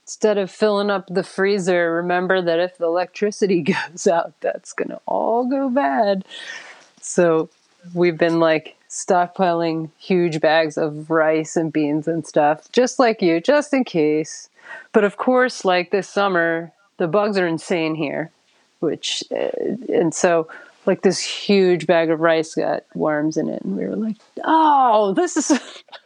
instead 0.10 0.40
of 0.40 0.50
filling 0.50 0.90
up 0.90 1.06
the 1.08 1.22
freezer, 1.22 1.94
remember 1.94 2.42
that 2.42 2.60
if 2.60 2.80
the 2.80 2.86
electricity 2.88 3.62
goes 3.92 4.08
out, 4.08 4.34
that's 4.42 4.74
going 4.74 4.90
to 4.90 5.00
all 5.06 5.46
go 5.48 5.70
bad. 5.70 6.26
So 7.00 7.48
we've 7.94 8.18
been 8.18 8.40
like 8.40 8.76
stockpiling 8.90 9.92
huge 10.00 10.42
bags 10.42 10.80
of 10.80 11.12
rice 11.12 11.56
and 11.56 11.72
beans 11.72 12.08
and 12.08 12.26
stuff, 12.26 12.72
just 12.72 12.98
like 12.98 13.22
you, 13.22 13.40
just 13.40 13.72
in 13.72 13.84
case. 13.84 14.50
But 14.94 15.04
of 15.04 15.18
course, 15.18 15.64
like 15.64 15.92
this 15.92 16.10
summer, 16.10 16.72
the 16.98 17.08
bugs 17.08 17.38
are 17.38 17.46
insane 17.46 17.94
here, 17.94 18.32
which, 18.80 19.24
uh, 19.30 19.52
and 19.94 20.12
so 20.12 20.48
like 20.88 21.04
this 21.04 21.20
huge 21.20 21.86
bag 21.86 22.10
of 22.10 22.20
rice 22.20 22.56
got 22.56 22.84
worms 22.96 23.38
in 23.38 23.48
it. 23.48 23.62
And 23.62 23.78
we 23.78 23.86
were 23.86 23.96
like, 23.96 24.18
oh, 24.44 25.14
this 25.14 25.38
is. 25.38 25.52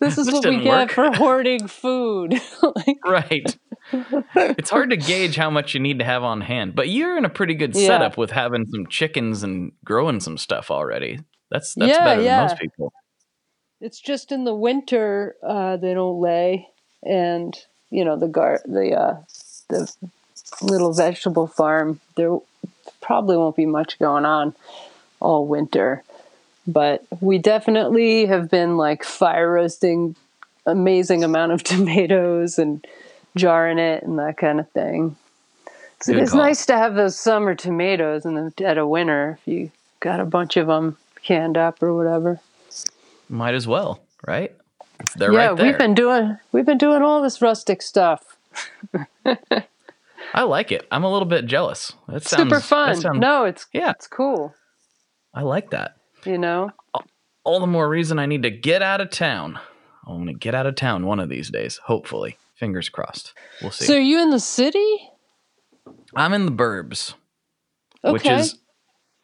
This 0.00 0.18
is 0.18 0.26
This 0.26 0.34
what 0.34 0.44
we 0.46 0.58
get 0.60 0.64
work. 0.66 0.90
for 0.90 1.12
hoarding 1.12 1.66
food. 1.68 2.34
like, 2.62 2.98
Right. 3.06 3.56
it's 3.92 4.70
hard 4.70 4.90
to 4.90 4.96
gauge 4.96 5.36
how 5.36 5.50
much 5.50 5.74
you 5.74 5.80
need 5.80 5.98
to 6.00 6.04
have 6.04 6.22
on 6.22 6.40
hand, 6.40 6.74
but 6.74 6.88
you're 6.88 7.16
in 7.16 7.24
a 7.24 7.28
pretty 7.30 7.54
good 7.54 7.74
Yeah. 7.74 7.86
setup 7.86 8.16
with 8.16 8.30
having 8.30 8.66
some 8.66 8.86
chickens 8.88 9.42
and 9.42 9.72
growing 9.84 10.20
some 10.20 10.36
stuff 10.38 10.70
already. 10.70 11.20
That's 11.50 11.74
that's 11.74 11.90
Yeah, 11.92 12.04
better 12.04 12.22
yeah. 12.22 12.36
than 12.40 12.48
most 12.48 12.58
people. 12.58 12.92
it's 13.80 14.00
just 14.00 14.32
in 14.32 14.44
the 14.44 14.54
winter 14.54 15.36
uh, 15.46 15.76
they 15.76 15.94
don't 15.94 16.20
lay, 16.20 16.68
and 17.02 17.54
you 17.90 18.04
know 18.04 18.18
the 18.18 18.28
gar 18.28 18.60
the 18.64 18.92
uh, 18.94 19.16
the 19.68 19.90
little 20.62 20.92
vegetable 20.92 21.46
farm 21.46 22.00
there 22.16 22.36
probably 23.00 23.36
won't 23.36 23.56
be 23.56 23.66
much 23.66 23.98
going 23.98 24.24
on 24.24 24.54
all 25.20 25.46
winter, 25.46 26.02
but 26.66 27.04
we 27.20 27.38
definitely 27.38 28.26
have 28.26 28.50
been 28.50 28.76
like 28.76 29.04
fire 29.04 29.52
roasting 29.52 30.16
amazing 30.66 31.22
amount 31.24 31.52
of 31.52 31.62
tomatoes 31.64 32.58
and 32.58 32.86
jarring 33.36 33.78
it 33.78 34.02
and 34.02 34.18
that 34.18 34.36
kind 34.38 34.60
of 34.60 34.70
thing. 34.70 35.16
it 36.08 36.14
Good 36.14 36.22
is 36.22 36.30
call. 36.30 36.40
nice 36.40 36.66
to 36.66 36.76
have 36.76 36.94
those 36.94 37.18
summer 37.18 37.54
tomatoes 37.54 38.24
in 38.24 38.34
the 38.34 38.50
dead 38.56 38.78
of 38.78 38.88
winter 38.88 39.38
if 39.40 39.48
you 39.48 39.70
got 40.00 40.20
a 40.20 40.24
bunch 40.24 40.56
of 40.56 40.66
them 40.66 40.96
canned 41.22 41.56
up 41.56 41.82
or 41.82 41.94
whatever. 41.94 42.40
Might 43.28 43.54
as 43.54 43.66
well, 43.66 44.00
right? 44.26 44.54
They're 45.16 45.32
yeah, 45.32 45.48
right 45.48 45.56
there. 45.56 45.66
we've 45.66 45.78
been 45.78 45.94
doing 45.94 46.38
we've 46.52 46.66
been 46.66 46.78
doing 46.78 47.02
all 47.02 47.20
this 47.22 47.42
rustic 47.42 47.82
stuff. 47.82 48.36
I 50.34 50.42
like 50.42 50.72
it. 50.72 50.86
I'm 50.90 51.04
a 51.04 51.12
little 51.12 51.26
bit 51.28 51.46
jealous. 51.46 51.92
That 52.08 52.24
sounds 52.24 52.42
Super 52.44 52.60
fun. 52.60 52.96
Sounds, 52.96 53.18
no, 53.18 53.44
it's 53.44 53.66
Yeah. 53.72 53.90
it's 53.90 54.06
cool. 54.06 54.54
I 55.34 55.42
like 55.42 55.70
that. 55.70 55.96
You 56.26 56.38
know? 56.38 56.70
All 57.44 57.60
the 57.60 57.66
more 57.66 57.88
reason 57.88 58.18
I 58.18 58.26
need 58.26 58.42
to 58.42 58.50
get 58.50 58.82
out 58.82 59.00
of 59.00 59.10
town. 59.10 59.58
I 60.06 60.10
want 60.10 60.28
to 60.28 60.34
get 60.34 60.54
out 60.54 60.66
of 60.66 60.74
town 60.76 61.06
one 61.06 61.20
of 61.20 61.28
these 61.28 61.50
days, 61.50 61.78
hopefully. 61.84 62.36
Fingers 62.54 62.88
crossed. 62.88 63.34
We'll 63.60 63.70
see. 63.70 63.84
So 63.86 63.94
are 63.96 64.00
you 64.00 64.22
in 64.22 64.30
the 64.30 64.40
city? 64.40 65.10
I'm 66.14 66.32
in 66.32 66.46
the 66.46 66.52
burbs, 66.52 67.14
Okay. 68.04 68.12
which 68.12 68.26
is, 68.26 68.58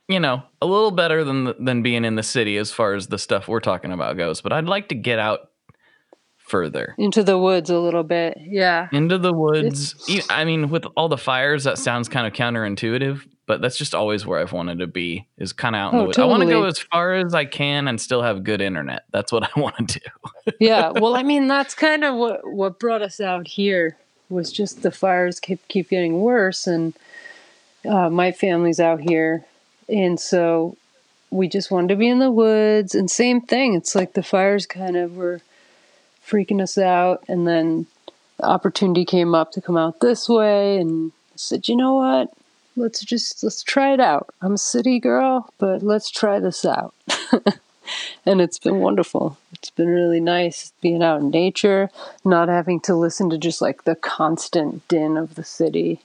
you 0.08 0.18
know, 0.20 0.42
a 0.60 0.66
little 0.66 0.90
better 0.90 1.22
than 1.24 1.54
than 1.64 1.82
being 1.82 2.04
in 2.04 2.16
the 2.16 2.22
city 2.22 2.56
as 2.56 2.72
far 2.72 2.94
as 2.94 3.06
the 3.06 3.18
stuff 3.18 3.46
we're 3.48 3.60
talking 3.60 3.92
about 3.92 4.16
goes. 4.16 4.40
But 4.40 4.52
I'd 4.52 4.66
like 4.66 4.88
to 4.88 4.94
get 4.94 5.18
out 5.18 5.40
further 6.36 6.94
into 6.98 7.22
the 7.22 7.38
woods 7.38 7.70
a 7.70 7.78
little 7.78 8.02
bit. 8.02 8.36
Yeah. 8.40 8.88
into 8.92 9.18
the 9.18 9.32
woods. 9.32 9.94
I 10.28 10.44
mean, 10.44 10.68
with 10.70 10.84
all 10.96 11.08
the 11.08 11.16
fires, 11.16 11.64
that 11.64 11.78
sounds 11.78 12.08
kind 12.08 12.26
of 12.26 12.32
counterintuitive, 12.32 13.24
but 13.50 13.60
that's 13.60 13.76
just 13.76 13.96
always 13.96 14.24
where 14.24 14.38
I've 14.38 14.52
wanted 14.52 14.78
to 14.78 14.86
be. 14.86 15.26
Is 15.36 15.52
kind 15.52 15.74
of 15.74 15.80
out 15.80 15.92
in 15.92 15.98
Oh, 15.98 16.02
the 16.02 16.06
woods. 16.06 16.18
I 16.18 16.24
want 16.24 16.44
to 16.44 16.48
go 16.48 16.66
as 16.66 16.78
far 16.78 17.14
as 17.14 17.34
I 17.34 17.46
can 17.46 17.88
and 17.88 18.00
still 18.00 18.22
have 18.22 18.44
good 18.44 18.60
internet. 18.60 19.06
That's 19.10 19.32
what 19.32 19.42
I 19.56 19.60
want 19.60 19.88
to 19.88 19.98
do. 19.98 20.52
yeah. 20.60 20.90
Well, 20.90 21.16
I 21.16 21.24
mean, 21.24 21.48
that's 21.48 21.74
kind 21.74 22.04
of 22.04 22.14
what 22.14 22.46
what 22.48 22.78
brought 22.78 23.02
us 23.02 23.20
out 23.20 23.48
here 23.48 23.96
was 24.28 24.52
just 24.52 24.82
the 24.82 24.92
fires 24.92 25.40
keep 25.40 25.66
keep 25.66 25.88
getting 25.88 26.20
worse, 26.20 26.68
and 26.68 26.94
uh, 27.84 28.08
my 28.08 28.30
family's 28.30 28.78
out 28.78 29.00
here, 29.00 29.44
and 29.88 30.20
so 30.20 30.76
we 31.32 31.48
just 31.48 31.72
wanted 31.72 31.88
to 31.88 31.96
be 31.96 32.06
in 32.08 32.20
the 32.20 32.30
woods. 32.30 32.94
And 32.94 33.10
same 33.10 33.40
thing, 33.40 33.74
it's 33.74 33.96
like 33.96 34.12
the 34.12 34.22
fires 34.22 34.64
kind 34.64 34.96
of 34.96 35.16
were 35.16 35.40
freaking 36.24 36.62
us 36.62 36.78
out, 36.78 37.24
and 37.26 37.48
then 37.48 37.88
the 38.36 38.46
opportunity 38.46 39.04
came 39.04 39.34
up 39.34 39.50
to 39.50 39.60
come 39.60 39.76
out 39.76 39.98
this 39.98 40.28
way, 40.28 40.76
and 40.78 41.10
I 41.32 41.34
said, 41.34 41.66
you 41.66 41.74
know 41.74 41.94
what? 41.94 42.32
Let's 42.76 43.00
just 43.00 43.42
let's 43.42 43.62
try 43.62 43.92
it 43.92 44.00
out. 44.00 44.32
I'm 44.40 44.54
a 44.54 44.58
city 44.58 44.98
girl, 44.98 45.52
but 45.58 45.82
let's 45.82 46.10
try 46.10 46.38
this 46.38 46.64
out. 46.64 46.94
and 48.26 48.40
it's 48.40 48.58
been 48.58 48.80
wonderful. 48.80 49.36
It's 49.52 49.70
been 49.70 49.88
really 49.88 50.20
nice 50.20 50.72
being 50.80 51.02
out 51.02 51.20
in 51.20 51.30
nature, 51.30 51.90
not 52.24 52.48
having 52.48 52.80
to 52.82 52.94
listen 52.94 53.30
to 53.30 53.38
just 53.38 53.60
like 53.60 53.84
the 53.84 53.96
constant 53.96 54.86
din 54.88 55.16
of 55.16 55.34
the 55.34 55.44
city 55.44 56.00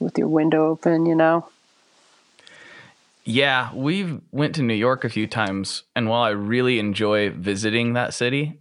with 0.00 0.18
your 0.18 0.28
window 0.28 0.68
open, 0.68 1.06
you 1.06 1.14
know? 1.14 1.48
Yeah, 3.24 3.74
we've 3.74 4.20
went 4.32 4.54
to 4.54 4.62
New 4.62 4.74
York 4.74 5.04
a 5.04 5.10
few 5.10 5.26
times, 5.26 5.82
and 5.94 6.08
while 6.08 6.22
I 6.22 6.30
really 6.30 6.78
enjoy 6.78 7.30
visiting 7.30 7.92
that 7.92 8.14
city, 8.14 8.60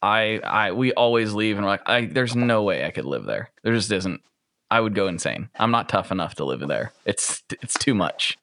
I 0.00 0.38
I 0.44 0.72
we 0.72 0.92
always 0.92 1.32
leave 1.34 1.56
and 1.56 1.64
we're 1.64 1.72
like, 1.72 1.88
I, 1.88 2.06
there's 2.06 2.36
no 2.36 2.62
way 2.62 2.84
I 2.84 2.92
could 2.92 3.04
live 3.04 3.24
there. 3.24 3.50
There 3.64 3.74
just 3.74 3.90
isn't. 3.90 4.20
I 4.70 4.80
would 4.80 4.94
go 4.94 5.06
insane. 5.06 5.48
I'm 5.58 5.70
not 5.70 5.88
tough 5.88 6.10
enough 6.10 6.34
to 6.36 6.44
live 6.44 6.66
there. 6.66 6.92
It's 7.04 7.42
it's 7.62 7.78
too 7.78 7.94
much, 7.94 8.36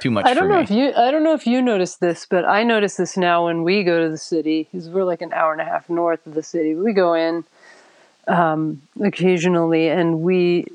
too 0.00 0.10
much 0.10 0.26
I 0.26 0.34
don't 0.34 0.44
for 0.44 0.48
know 0.48 0.56
me. 0.58 0.62
if 0.62 0.70
you 0.70 0.92
I 0.94 1.10
don't 1.10 1.22
know 1.22 1.34
if 1.34 1.46
you 1.46 1.62
noticed 1.62 2.00
this, 2.00 2.26
but 2.28 2.44
I 2.44 2.62
notice 2.64 2.96
this 2.96 3.16
now 3.16 3.46
when 3.46 3.62
we 3.62 3.84
go 3.84 4.02
to 4.02 4.10
the 4.10 4.18
city 4.18 4.68
because 4.70 4.88
we're 4.88 5.04
like 5.04 5.22
an 5.22 5.32
hour 5.32 5.52
and 5.52 5.60
a 5.60 5.64
half 5.64 5.88
north 5.88 6.26
of 6.26 6.34
the 6.34 6.42
city. 6.42 6.74
We 6.74 6.92
go 6.92 7.14
in 7.14 7.44
um, 8.26 8.82
occasionally, 9.00 9.88
and 9.88 10.20
we, 10.20 10.66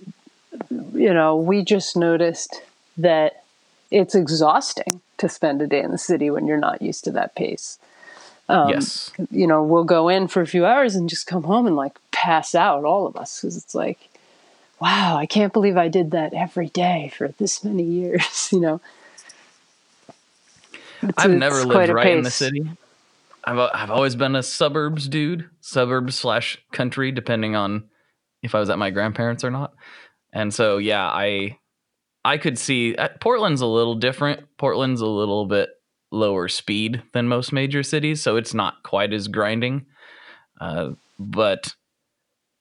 you 0.93 1.13
know, 1.13 1.35
we 1.35 1.63
just 1.63 1.95
noticed 1.95 2.61
that 2.97 3.43
it's 3.91 4.15
exhausting 4.15 5.01
to 5.17 5.29
spend 5.29 5.61
a 5.61 5.67
day 5.67 5.81
in 5.81 5.91
the 5.91 5.97
city 5.97 6.29
when 6.29 6.47
you're 6.47 6.57
not 6.57 6.81
used 6.81 7.03
to 7.03 7.11
that 7.11 7.35
pace. 7.35 7.77
Um, 8.49 8.69
yes, 8.69 9.11
you 9.31 9.47
know, 9.47 9.63
we'll 9.63 9.83
go 9.83 10.09
in 10.09 10.27
for 10.27 10.41
a 10.41 10.47
few 10.47 10.65
hours 10.65 10.95
and 10.95 11.09
just 11.09 11.27
come 11.27 11.43
home 11.43 11.67
and 11.67 11.75
like 11.75 11.97
pass 12.11 12.55
out, 12.55 12.83
all 12.85 13.05
of 13.05 13.15
us, 13.15 13.39
because 13.39 13.55
it's 13.55 13.75
like, 13.75 14.09
wow, 14.79 15.17
I 15.17 15.25
can't 15.25 15.53
believe 15.53 15.77
I 15.77 15.87
did 15.87 16.11
that 16.11 16.33
every 16.33 16.67
day 16.67 17.11
for 17.15 17.29
this 17.29 17.63
many 17.63 17.83
years, 17.83 18.49
you 18.51 18.59
know. 18.59 18.81
It's- 21.01 21.13
I've 21.17 21.31
it's 21.31 21.39
never 21.39 21.65
lived 21.65 21.91
right 21.91 22.15
in 22.17 22.23
the 22.23 22.31
city. 22.31 22.65
I've 23.43 23.59
I've 23.73 23.91
always 23.91 24.15
been 24.15 24.35
a 24.35 24.43
suburbs 24.43 25.07
dude, 25.09 25.49
suburbs 25.59 26.15
slash 26.15 26.57
country, 26.71 27.11
depending 27.11 27.55
on 27.55 27.89
if 28.41 28.55
I 28.55 28.59
was 28.59 28.69
at 28.69 28.77
my 28.79 28.89
grandparents 28.89 29.43
or 29.43 29.51
not. 29.51 29.73
And 30.31 30.53
so, 30.53 30.77
yeah, 30.77 31.05
I 31.05 31.57
I 32.23 32.37
could 32.37 32.57
see 32.57 32.95
uh, 32.95 33.09
Portland's 33.19 33.61
a 33.61 33.65
little 33.65 33.95
different. 33.95 34.45
Portland's 34.57 35.01
a 35.01 35.07
little 35.07 35.45
bit 35.45 35.69
lower 36.11 36.47
speed 36.47 37.03
than 37.11 37.27
most 37.27 37.51
major 37.51 37.83
cities, 37.83 38.21
so 38.21 38.37
it's 38.37 38.53
not 38.53 38.81
quite 38.83 39.11
as 39.11 39.27
grinding. 39.27 39.85
Uh, 40.61 40.91
but 41.19 41.75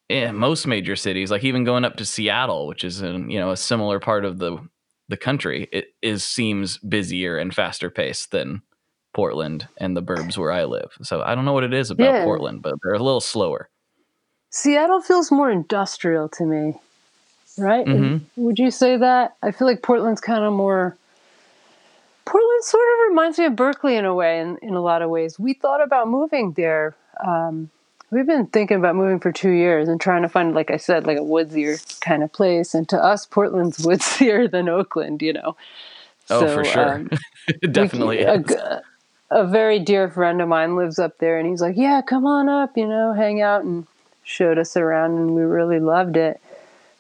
in 0.09 0.37
most 0.37 0.67
major 0.67 0.97
cities, 0.97 1.31
like 1.31 1.45
even 1.45 1.65
going 1.65 1.85
up 1.85 1.97
to 1.97 2.05
Seattle, 2.05 2.67
which 2.67 2.85
is 2.85 3.01
in 3.03 3.31
you 3.31 3.39
know 3.39 3.51
a 3.51 3.57
similar 3.57 4.01
part 4.01 4.25
of 4.25 4.39
the 4.39 4.59
the 5.09 5.17
country, 5.17 5.69
it 5.73 5.95
is 6.03 6.25
seems 6.25 6.79
busier 6.79 7.37
and 7.39 7.55
faster 7.55 7.91
paced 7.91 8.31
than 8.31 8.63
Portland 9.13 9.69
and 9.77 9.95
the 9.97 10.03
burbs 10.03 10.39
where 10.39 10.53
I 10.53 10.65
live. 10.65 10.93
So 11.03 11.23
I 11.23 11.35
don't 11.35 11.45
know 11.45 11.53
what 11.53 11.65
it 11.65 11.75
is 11.75 11.91
about 11.91 12.05
Yeah. 12.15 12.25
Portland, 12.25 12.63
but 12.63 12.75
they're 12.83 12.95
a 12.95 13.03
little 13.03 13.21
slower. 13.21 13.69
Seattle 14.51 15.01
feels 15.03 15.31
more 15.31 15.51
industrial 15.51 16.29
to 16.31 16.45
me, 16.45 16.75
right? 17.59 17.85
Mhm. 17.87 18.21
Would 18.37 18.59
you 18.59 18.71
say 18.71 18.97
that? 18.97 19.37
I 19.43 19.51
feel 19.51 19.67
like 19.67 19.83
Portland's 19.83 20.21
kind 20.21 20.45
of 20.45 20.53
more. 20.53 20.97
Portland 22.25 22.65
sort 22.65 22.83
of 22.83 23.09
reminds 23.11 23.39
me 23.39 23.47
of 23.47 23.57
Berkeley 23.57 23.97
in 23.97 24.05
a 24.05 24.15
way, 24.15 24.41
in, 24.41 24.57
in 24.63 24.75
a 24.75 24.81
lot 24.81 25.03
of 25.03 25.11
ways. 25.11 25.39
We 25.39 25.55
thought 25.55 25.83
about 25.83 26.09
moving 26.09 26.53
there. 26.53 26.95
Um, 27.27 27.71
we've 28.13 28.27
been 28.27 28.47
thinking 28.47 28.77
about 28.77 28.95
moving 28.95 29.19
for 29.21 29.33
two 29.33 29.51
years 29.51 29.89
and 29.89 30.01
trying 30.01 30.23
to 30.23 30.29
find, 30.29 30.55
like 30.55 30.71
I 30.71 30.77
said, 30.77 31.07
like 31.07 31.19
a 31.19 31.23
woodsier 31.23 31.83
kind 32.01 32.23
of 32.23 32.33
place. 32.33 32.75
And 32.75 32.89
to 32.91 33.03
us, 33.03 33.27
Portland's 33.27 33.79
woodsier 33.85 34.49
than 34.51 34.69
Oakland, 34.69 35.23
you 35.23 35.33
know. 35.33 35.57
Oh, 36.31 36.41
So, 36.41 36.55
for 36.55 36.65
sure. 36.65 36.95
um, 36.97 37.11
it 37.49 37.73
definitely 37.73 38.21
a, 38.23 38.35
is. 38.35 38.57
a 39.31 39.47
very 39.47 39.81
dear 39.81 40.09
friend 40.11 40.41
of 40.43 40.49
mine 40.49 40.77
lives 40.77 40.99
up 41.01 41.19
there 41.19 41.39
and 41.39 41.49
he's 41.49 41.61
like 41.63 41.77
yeah 41.77 42.03
come 42.03 42.27
on 42.27 42.49
up 42.51 42.77
you 42.77 42.87
know 42.87 43.15
hang 43.15 43.41
out 43.41 43.65
and 43.65 43.87
showed 44.25 44.59
us 44.59 44.77
around 44.77 45.13
and 45.17 45.35
we 45.35 45.43
really 45.43 45.81
loved 45.81 46.17
it 46.17 46.41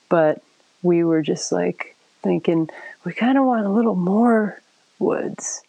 but 0.08 0.42
we 0.82 1.04
were 1.04 1.22
just 1.22 1.52
like 1.52 1.94
thinking 2.22 2.68
we 3.04 3.12
kind 3.12 3.36
of 3.38 3.44
want 3.44 3.66
a 3.66 3.70
little 3.70 3.94
more 3.94 4.60
woods 4.98 5.62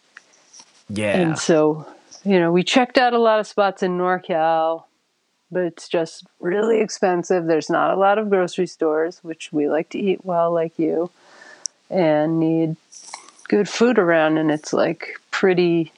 Yeah. 0.88 1.16
and 1.18 1.38
so 1.38 1.86
you 2.24 2.38
know 2.40 2.50
we 2.50 2.62
checked 2.64 2.96
out 2.98 3.12
a 3.12 3.18
lot 3.20 3.38
of 3.40 3.46
spots 3.46 3.82
in 3.82 3.98
norcal 3.98 4.84
but 5.54 5.62
it's 5.62 5.88
just 5.88 6.26
really 6.40 6.80
expensive. 6.80 7.46
There's 7.46 7.70
not 7.70 7.94
a 7.94 7.96
lot 7.96 8.18
of 8.18 8.28
grocery 8.28 8.66
stores 8.66 9.20
which 9.22 9.52
we 9.52 9.68
like 9.68 9.88
to 9.90 9.98
eat 9.98 10.24
well 10.24 10.52
like 10.52 10.78
you 10.78 11.10
and 11.88 12.38
need 12.40 12.76
good 13.48 13.68
food 13.68 13.98
around 13.98 14.36
and 14.36 14.50
it's 14.50 14.72
like 14.72 15.18
pretty 15.30 15.92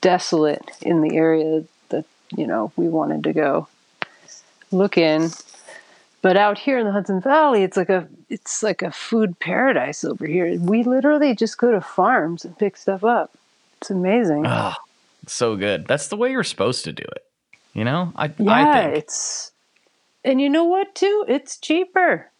desolate 0.00 0.70
in 0.80 1.02
the 1.02 1.16
area 1.16 1.64
that 1.90 2.04
you 2.36 2.46
know 2.46 2.72
we 2.76 2.88
wanted 2.88 3.22
to 3.24 3.32
go 3.32 3.68
look 4.72 4.98
in. 4.98 5.30
But 6.22 6.36
out 6.36 6.58
here 6.58 6.78
in 6.78 6.86
the 6.86 6.92
Hudson 6.92 7.20
Valley 7.20 7.62
it's 7.62 7.76
like 7.76 7.90
a 7.90 8.08
it's 8.30 8.62
like 8.62 8.82
a 8.82 8.90
food 8.90 9.38
paradise 9.38 10.04
over 10.04 10.26
here. 10.26 10.58
We 10.58 10.82
literally 10.82 11.34
just 11.34 11.58
go 11.58 11.70
to 11.70 11.80
farms 11.80 12.44
and 12.44 12.58
pick 12.58 12.76
stuff 12.76 13.04
up. 13.04 13.30
It's 13.80 13.90
amazing. 13.90 14.46
Ah, 14.46 14.78
so 15.26 15.56
good. 15.56 15.86
That's 15.86 16.08
the 16.08 16.16
way 16.16 16.30
you're 16.30 16.44
supposed 16.44 16.84
to 16.84 16.92
do 16.92 17.02
it. 17.02 17.26
You 17.74 17.84
know? 17.84 18.12
I 18.16 18.30
yeah 18.38 18.52
I 18.52 18.82
think. 18.84 18.96
it's 18.98 19.50
and 20.24 20.40
you 20.40 20.48
know 20.50 20.64
what 20.64 20.94
too 20.94 21.24
it's 21.28 21.56
cheaper 21.56 22.30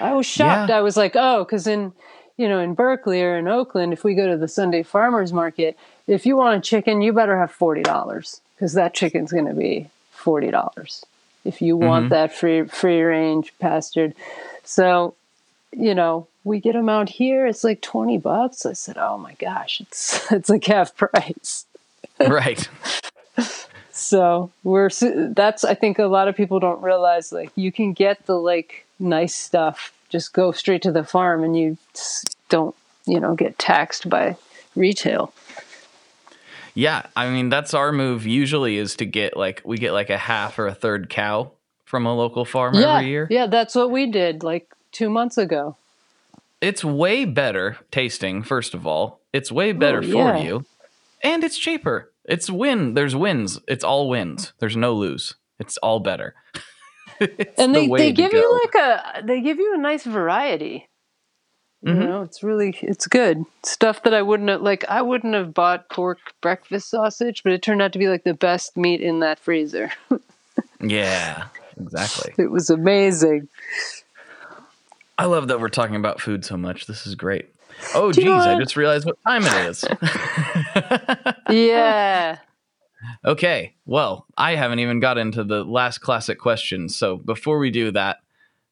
i 0.00 0.12
was 0.14 0.26
shocked 0.26 0.70
Yeah. 0.70 0.78
i 0.78 0.80
was 0.80 0.96
like 0.96 1.14
oh 1.14 1.44
because 1.44 1.66
in 1.66 1.92
you 2.36 2.48
know 2.48 2.58
in 2.60 2.74
berkeley 2.74 3.22
or 3.22 3.36
in 3.36 3.46
oakland 3.48 3.92
if 3.92 4.02
we 4.02 4.14
go 4.14 4.26
to 4.28 4.36
the 4.36 4.48
sunday 4.48 4.82
farmers 4.82 5.32
market 5.32 5.76
if 6.06 6.24
you 6.26 6.36
want 6.36 6.56
a 6.56 6.60
chicken 6.60 7.02
you 7.02 7.12
better 7.12 7.36
have 7.38 7.52
$40 7.56 8.40
because 8.56 8.72
that 8.72 8.94
chicken's 8.94 9.32
going 9.32 9.46
to 9.46 9.54
be 9.54 9.88
$40 10.16 11.04
if 11.44 11.60
you 11.62 11.76
want 11.76 12.06
Mhm. 12.06 12.10
that 12.10 12.34
free 12.34 12.64
free 12.64 13.00
range 13.02 13.52
pastured 13.60 14.14
so 14.64 15.14
you 15.72 15.94
know 15.94 16.26
we 16.42 16.58
get 16.58 16.72
them 16.72 16.88
out 16.88 17.08
here 17.10 17.46
it's 17.46 17.62
like 17.64 17.80
20 17.82 18.16
bucks 18.18 18.64
i 18.66 18.72
said 18.72 18.96
oh 18.98 19.18
my 19.18 19.34
gosh 19.34 19.80
it's 19.80 20.32
it's 20.32 20.48
like 20.48 20.64
half 20.64 20.96
price 20.96 21.66
right. 22.18 22.68
so 24.00 24.50
we're 24.64 24.90
that's 25.34 25.64
I 25.64 25.74
think 25.74 25.98
a 25.98 26.06
lot 26.06 26.28
of 26.28 26.36
people 26.36 26.58
don't 26.60 26.82
realize 26.82 27.32
like 27.32 27.50
you 27.56 27.70
can 27.72 27.92
get 27.92 28.26
the 28.26 28.34
like 28.38 28.86
nice 28.98 29.34
stuff, 29.34 29.92
just 30.08 30.32
go 30.32 30.52
straight 30.52 30.82
to 30.82 30.92
the 30.92 31.04
farm 31.04 31.44
and 31.44 31.56
you 31.56 31.76
don't 32.48 32.74
you 33.06 33.20
know 33.20 33.34
get 33.34 33.58
taxed 33.58 34.08
by 34.08 34.36
retail. 34.76 35.32
Yeah, 36.74 37.06
I 37.16 37.28
mean 37.30 37.48
that's 37.48 37.74
our 37.74 37.92
move 37.92 38.26
usually 38.26 38.76
is 38.76 38.94
to 38.96 39.04
get 39.06 39.36
like 39.36 39.60
we 39.64 39.76
get 39.76 39.92
like 39.92 40.10
a 40.10 40.18
half 40.18 40.58
or 40.58 40.66
a 40.66 40.74
third 40.74 41.10
cow 41.10 41.50
from 41.84 42.06
a 42.06 42.14
local 42.14 42.44
farm 42.44 42.74
yeah, 42.74 42.96
every 42.98 43.08
year. 43.08 43.26
yeah, 43.30 43.46
that's 43.46 43.74
what 43.74 43.90
we 43.90 44.06
did 44.06 44.42
like 44.42 44.72
two 44.92 45.10
months 45.10 45.36
ago. 45.36 45.76
It's 46.60 46.84
way 46.84 47.24
better 47.24 47.78
tasting, 47.90 48.42
first 48.42 48.74
of 48.74 48.86
all. 48.86 49.18
It's 49.32 49.50
way 49.50 49.72
better 49.72 49.98
Oh, 49.98 50.02
for 50.02 50.16
yeah. 50.36 50.38
you. 50.38 50.64
And 51.22 51.42
it's 51.42 51.56
cheaper. 51.58 52.09
It's 52.30 52.48
win. 52.48 52.94
There's 52.94 53.16
wins. 53.16 53.60
It's 53.68 53.84
all 53.84 54.08
wins. 54.08 54.52
There's 54.60 54.76
no 54.76 54.94
lose. 54.94 55.34
It's 55.58 55.76
all 55.78 56.00
better. 56.00 56.34
It's 57.22 57.58
And 57.58 57.74
the 57.74 57.80
they, 57.80 57.88
way 57.88 57.98
they 57.98 58.12
give 58.12 58.32
go. 58.32 58.38
you 58.38 58.60
like 58.64 58.74
a 58.74 59.22
they 59.26 59.42
give 59.42 59.58
you 59.58 59.74
a 59.74 59.76
nice 59.76 60.04
variety. 60.04 60.88
You 61.82 61.92
mm-hmm. 61.92 62.00
know, 62.00 62.22
it's 62.22 62.42
really 62.42 62.74
it's 62.80 63.06
good 63.06 63.44
stuff 63.62 64.02
that 64.04 64.14
I 64.14 64.22
wouldn't 64.22 64.48
have 64.48 64.62
like. 64.62 64.86
I 64.88 65.02
wouldn't 65.02 65.34
have 65.34 65.52
bought 65.52 65.90
pork 65.90 66.18
breakfast 66.40 66.88
sausage, 66.88 67.42
but 67.42 67.52
it 67.52 67.60
turned 67.60 67.82
out 67.82 67.92
to 67.92 67.98
be 67.98 68.08
like 68.08 68.24
the 68.24 68.32
best 68.32 68.74
meat 68.74 69.02
in 69.02 69.20
that 69.20 69.38
freezer. 69.38 69.92
Yeah, 70.82 71.48
exactly. 71.78 72.32
it 72.38 72.50
was 72.50 72.70
amazing. 72.70 73.48
I 75.18 75.26
love 75.26 75.48
that 75.48 75.60
we're 75.60 75.68
talking 75.68 75.96
about 75.96 76.20
food 76.20 76.44
so 76.44 76.56
much. 76.56 76.86
This 76.86 77.06
is 77.06 77.14
great. 77.14 77.50
Oh, 77.94 78.12
geez, 78.12 78.28
I 78.28 78.58
just 78.58 78.76
realized 78.76 79.06
what 79.06 79.18
time 79.26 79.42
it 79.44 79.54
is. 79.66 79.84
Yeah. 81.50 82.38
okay, 83.24 83.74
well, 83.86 84.26
I 84.36 84.54
haven't 84.54 84.78
even 84.78 85.00
got 85.00 85.18
into 85.18 85.42
the 85.42 85.64
last 85.64 85.98
classic 85.98 86.38
question. 86.38 86.88
So 86.88 87.16
before 87.16 87.58
we 87.58 87.70
do 87.70 87.90
that, 87.92 88.18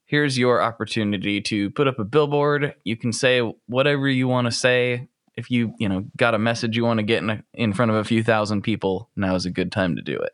here's 0.04 0.38
your 0.38 0.62
opportunity 0.62 1.40
to 1.42 1.70
put 1.70 1.88
up 1.88 1.98
a 1.98 2.04
billboard. 2.04 2.74
You 2.84 2.96
can 2.96 3.12
say 3.12 3.40
whatever 3.66 4.08
you 4.08 4.28
want 4.28 4.46
to 4.46 4.52
say. 4.52 5.08
If 5.36 5.50
you, 5.50 5.74
you 5.78 5.88
know, 5.88 6.04
got 6.16 6.34
a 6.34 6.38
message 6.38 6.76
you 6.76 6.84
want 6.84 6.98
to 6.98 7.04
get 7.04 7.22
in, 7.22 7.30
a, 7.30 7.44
in 7.54 7.72
front 7.72 7.90
of 7.90 7.96
a 7.96 8.04
few 8.04 8.22
thousand 8.24 8.62
people, 8.62 9.08
now 9.16 9.34
is 9.34 9.46
a 9.46 9.50
good 9.50 9.70
time 9.72 9.96
to 9.96 10.02
do 10.02 10.16
it. 10.16 10.32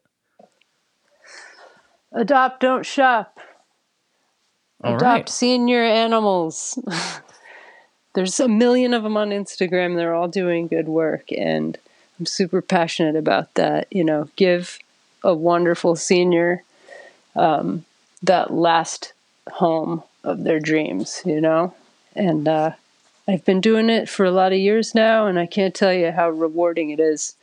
Adopt, 2.13 2.61
don't 2.61 2.87
shop. 2.87 3.39
All 4.83 4.97
Adopt 4.97 5.03
right. 5.03 5.29
senior 5.29 5.83
animals. 5.83 6.79
There's 8.15 8.39
a 8.41 8.49
million 8.49 8.95
of 8.95 9.03
them 9.03 9.17
on 9.17 9.31
Instagram. 9.31 9.97
They're 9.97 10.15
all 10.15 10.29
doing 10.29 10.69
good 10.69 10.89
work, 10.89 11.33
and 11.33 11.77
I'm 12.19 12.27
super 12.27 12.63
passionate 12.63 13.17
about 13.17 13.55
that. 13.55 13.89
You 13.91 14.05
know, 14.05 14.29
give 14.37 14.79
a 15.23 15.35
wonderful 15.35 15.97
senior 15.97 16.63
um, 17.37 17.85
that 18.23 18.53
last 18.53 19.13
home 19.51 20.03
of 20.23 20.45
their 20.45 20.61
dreams. 20.61 21.23
You 21.25 21.41
know, 21.41 21.75
and 22.15 22.47
uh, 22.49 22.73
I've 23.27 23.45
been 23.45 23.61
doing 23.61 23.91
it 23.91 24.09
for 24.09 24.25
a 24.25 24.31
lot 24.31 24.53
of 24.53 24.59
years 24.59 24.95
now, 24.95 25.27
and 25.27 25.39
I 25.39 25.47
can't 25.47 25.75
tell 25.75 25.93
you 25.93 26.13
how 26.13 26.31
rewarding 26.31 26.91
it 26.91 27.01
is. 27.01 27.35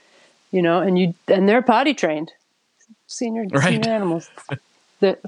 You 0.52 0.62
know, 0.62 0.80
and 0.80 0.98
you 0.98 1.14
and 1.28 1.48
they're 1.50 1.62
potty 1.62 1.94
trained, 1.94 2.32
senior 3.08 3.46
Right. 3.52 3.64
senior 3.74 3.92
animals. 3.92 4.30
that 5.02 5.20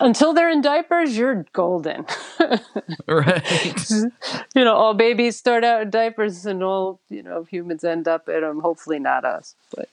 until 0.00 0.34
they're 0.34 0.50
in 0.50 0.60
diapers, 0.60 1.16
you're 1.16 1.46
golden. 1.52 2.06
Right. 3.08 3.90
you 3.90 4.64
know, 4.64 4.74
all 4.74 4.94
babies 4.94 5.36
start 5.36 5.64
out 5.64 5.82
in 5.82 5.90
diapers, 5.90 6.44
and 6.44 6.62
all 6.62 7.00
you 7.08 7.22
know 7.22 7.44
humans 7.44 7.84
end 7.84 8.06
up 8.06 8.28
in 8.28 8.40
them. 8.42 8.60
Hopefully, 8.60 8.98
not 8.98 9.24
us, 9.24 9.54
but 9.74 9.88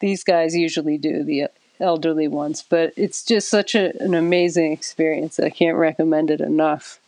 these 0.00 0.24
guys 0.24 0.56
usually 0.56 0.98
do 0.98 1.22
the 1.24 1.48
elderly 1.80 2.28
ones. 2.28 2.64
But 2.68 2.92
it's 2.96 3.24
just 3.24 3.48
such 3.48 3.74
a, 3.74 3.92
an 4.02 4.14
amazing 4.14 4.72
experience. 4.72 5.38
I 5.38 5.50
can't 5.50 5.76
recommend 5.76 6.30
it 6.30 6.40
enough. 6.40 6.98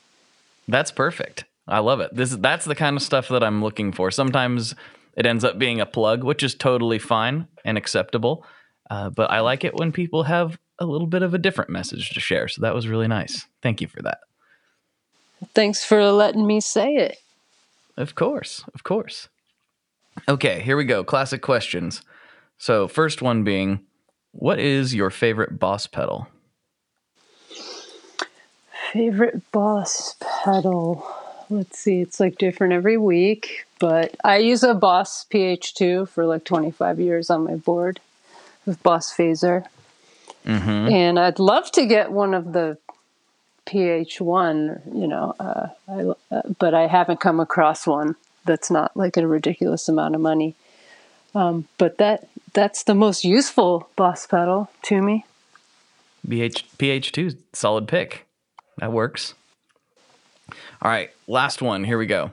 That's 0.69 0.91
perfect. 0.91 1.45
I 1.69 1.79
love 1.81 2.01
it. 2.01 2.15
This 2.15 2.31
that's 2.37 2.65
the 2.65 2.75
kind 2.75 2.97
of 2.97 3.03
stuff 3.03 3.29
that 3.29 3.43
I'm 3.43 3.63
looking 3.63 3.93
for. 3.93 4.11
Sometimes 4.11 4.75
it 5.17 5.27
ends 5.27 5.45
up 5.45 5.59
being 5.59 5.81
a 5.81 5.87
plug, 5.87 6.23
which 6.23 6.43
is 6.43 6.55
totally 6.55 6.99
fine 6.99 7.49
and 7.65 7.79
acceptable. 7.79 8.45
Uh, 8.91 9.11
but 9.11 9.31
I 9.31 9.41
like 9.41 9.65
it 9.65 9.75
when 9.75 9.91
people 9.93 10.25
have 10.25 10.59
a 10.79 10.87
little 10.87 11.07
bit 11.07 11.23
of 11.23 11.35
a 11.35 11.39
different 11.39 11.71
message 11.71 12.11
to 12.11 12.21
share. 12.21 12.49
So 12.49 12.63
that 12.63 12.75
was 12.75 12.89
really 12.89 13.09
nice. 13.09 13.47
Thank 13.63 13.81
you 13.81 13.89
for 13.89 14.03
that. 14.03 14.19
Thanks 15.55 15.85
for 15.85 16.11
letting 16.11 16.47
me 16.47 16.61
say 16.61 16.95
it. 16.95 17.19
Of 17.97 18.15
course, 18.15 18.65
of 18.75 18.85
course. 18.85 19.29
Okay, 20.29 20.61
here 20.61 20.77
we 20.77 20.85
go. 20.85 21.05
Classic 21.05 21.43
questions. 21.43 22.03
So 22.59 22.89
first 22.89 23.23
one 23.23 23.45
being, 23.45 23.81
what 24.33 24.59
is 24.59 24.95
your 24.95 25.11
favorite 25.11 25.59
boss 25.59 25.87
pedal? 25.87 26.29
Favorite 28.93 29.51
boss 29.53 30.17
pedal. 30.45 31.07
Let's 31.49 31.79
see, 31.79 32.01
it's 32.01 32.19
like 32.19 32.39
different 32.39 32.73
every 32.73 32.97
week, 32.97 33.67
but 33.79 34.17
I 34.25 34.39
use 34.39 34.65
a 34.65 34.75
Boss 34.75 35.25
PH2 35.31 36.09
for 36.09 36.27
like 36.27 36.45
25 36.45 36.99
years 36.99 37.31
on 37.31 37.45
my 37.45 37.55
board 37.55 38.01
with 38.65 38.83
Boss 38.83 39.15
Phaser. 39.15 39.65
Mm-hmm. 40.47 40.89
And 40.93 41.19
I'd 41.19 41.39
love 41.39 41.71
to 41.73 41.87
get 41.87 42.13
one 42.13 42.33
of 42.33 42.53
the 42.53 42.79
PH1, 43.67 44.95
you 44.97 45.09
know, 45.09 45.35
uh, 45.41 45.69
I, 45.89 46.35
uh, 46.35 46.43
but 46.59 46.73
I 46.73 46.87
haven't 46.87 47.21
come 47.21 47.41
across 47.41 47.87
one 47.87 48.15
that's 48.45 48.71
not 48.71 48.97
like 48.97 49.17
a 49.17 49.27
ridiculous 49.27 49.89
amount 49.89 50.15
of 50.15 50.21
money. 50.21 50.55
Um, 51.35 51.67
but 51.77 51.99
that 51.99 52.29
that's 52.55 52.85
the 52.85 52.95
most 52.95 53.25
useful 53.25 53.91
boss 53.97 54.27
pedal 54.27 54.71
to 54.83 55.03
me. 55.03 55.27
BH, 56.27 56.65
PH2, 56.79 57.37
solid 57.53 57.87
pick. 57.87 58.27
That 58.79 58.93
works. 58.93 59.35
All 60.81 60.91
right, 60.91 61.11
last 61.27 61.61
one. 61.61 61.85
Here 61.85 61.99
we 61.99 62.07
go. 62.07 62.33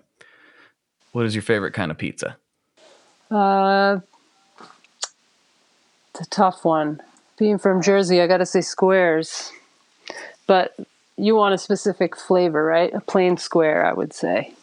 What 1.12 1.26
is 1.26 1.36
your 1.36 1.42
favorite 1.42 1.74
kind 1.74 1.92
of 1.92 1.98
pizza? 1.98 2.38
Uh, 3.30 4.00
it's 6.12 6.22
a 6.22 6.30
tough 6.30 6.64
one. 6.64 7.02
Being 7.38 7.58
from 7.58 7.82
Jersey, 7.82 8.22
I 8.22 8.28
got 8.28 8.38
to 8.38 8.46
say 8.46 8.62
squares. 8.62 9.52
But 10.46 10.76
you 11.18 11.36
want 11.36 11.54
a 11.54 11.58
specific 11.58 12.16
flavor, 12.16 12.64
right? 12.64 12.94
A 12.94 13.00
plain 13.00 13.38
square, 13.38 13.86
I 13.86 13.94
would 13.94 14.14
say. 14.14 14.54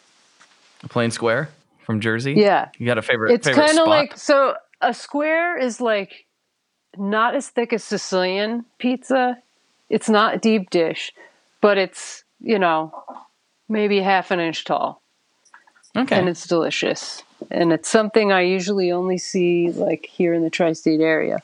A 0.83 0.87
plain 0.87 1.11
square 1.11 1.49
from 1.85 1.99
Jersey? 1.99 2.33
Yeah. 2.33 2.69
You 2.77 2.85
got 2.85 2.97
a 2.97 3.01
favorite 3.01 3.33
It's 3.33 3.47
kind 3.47 3.79
of 3.79 3.87
like 3.87 4.17
so 4.17 4.55
a 4.81 4.93
square 4.93 5.57
is 5.57 5.81
like 5.81 6.25
not 6.97 7.35
as 7.35 7.49
thick 7.49 7.73
as 7.73 7.83
Sicilian 7.83 8.65
pizza. 8.77 9.37
It's 9.89 10.09
not 10.09 10.41
deep 10.41 10.69
dish, 10.69 11.11
but 11.59 11.77
it's, 11.77 12.23
you 12.39 12.59
know, 12.59 12.93
maybe 13.67 13.99
half 13.99 14.31
an 14.31 14.39
inch 14.39 14.63
tall. 14.65 15.01
okay. 15.95 16.17
and 16.17 16.29
it's 16.29 16.47
delicious. 16.47 17.23
And 17.49 17.73
it's 17.73 17.89
something 17.89 18.31
I 18.31 18.41
usually 18.41 18.91
only 18.91 19.17
see 19.17 19.71
like 19.71 20.05
here 20.05 20.33
in 20.33 20.43
the 20.43 20.49
tri-state 20.49 21.01
area. 21.01 21.41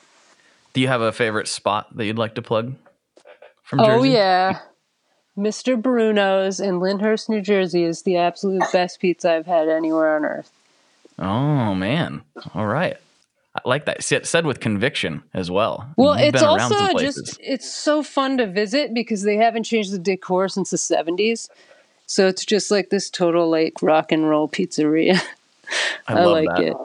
Do 0.77 0.81
you 0.81 0.89
have 0.89 1.01
a 1.01 1.11
favorite 1.11 1.47
spot 1.47 1.87
that 1.97 2.05
you'd 2.05 2.19
like 2.19 2.35
to 2.35 2.43
plug 2.43 2.75
from 3.63 3.79
Oh 3.79 3.85
Jersey? 3.85 4.09
yeah. 4.11 4.59
Mr. 5.35 5.75
Bruno's 5.81 6.59
in 6.59 6.79
Lyndhurst, 6.79 7.29
New 7.29 7.41
Jersey 7.41 7.83
is 7.83 8.03
the 8.03 8.17
absolute 8.17 8.61
best 8.71 8.99
pizza 8.99 9.31
I've 9.33 9.47
had 9.47 9.69
anywhere 9.69 10.15
on 10.15 10.23
earth. 10.23 10.51
Oh 11.17 11.73
man. 11.73 12.21
All 12.53 12.67
right. 12.67 12.95
I 13.55 13.61
like 13.65 13.85
that. 13.85 14.03
Said 14.03 14.27
said 14.27 14.45
with 14.45 14.59
conviction 14.59 15.23
as 15.33 15.49
well. 15.49 15.89
Well, 15.97 16.13
You've 16.15 16.35
it's 16.35 16.43
been 16.43 16.47
around 16.55 16.69
some 16.69 16.79
also 16.79 16.99
just 16.99 17.39
it's 17.41 17.67
so 17.67 18.03
fun 18.03 18.37
to 18.37 18.45
visit 18.45 18.93
because 18.93 19.23
they 19.23 19.37
haven't 19.37 19.63
changed 19.63 19.91
the 19.91 19.97
decor 19.97 20.47
since 20.47 20.69
the 20.69 20.77
70s. 20.77 21.49
So 22.05 22.27
it's 22.27 22.45
just 22.45 22.69
like 22.69 22.91
this 22.91 23.09
total 23.09 23.49
like 23.49 23.81
rock 23.81 24.11
and 24.11 24.29
roll 24.29 24.47
pizzeria. 24.47 25.19
I, 26.07 26.13
I, 26.13 26.23
love 26.23 26.33
like 26.33 26.49
that. 26.49 26.61
it. 26.65 26.77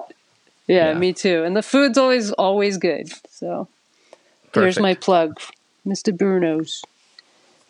Yeah, 0.66 0.93
Yeah. 0.93 0.94
me 0.98 1.12
too. 1.12 1.44
And 1.44 1.55
the 1.55 1.62
food's 1.62 1.98
always 1.98 2.32
always 2.32 2.78
good. 2.78 3.10
So 3.28 3.69
here's 4.54 4.80
my 4.80 4.94
plug, 4.94 5.38
Mr. 5.86 6.16
Bruno's. 6.16 6.82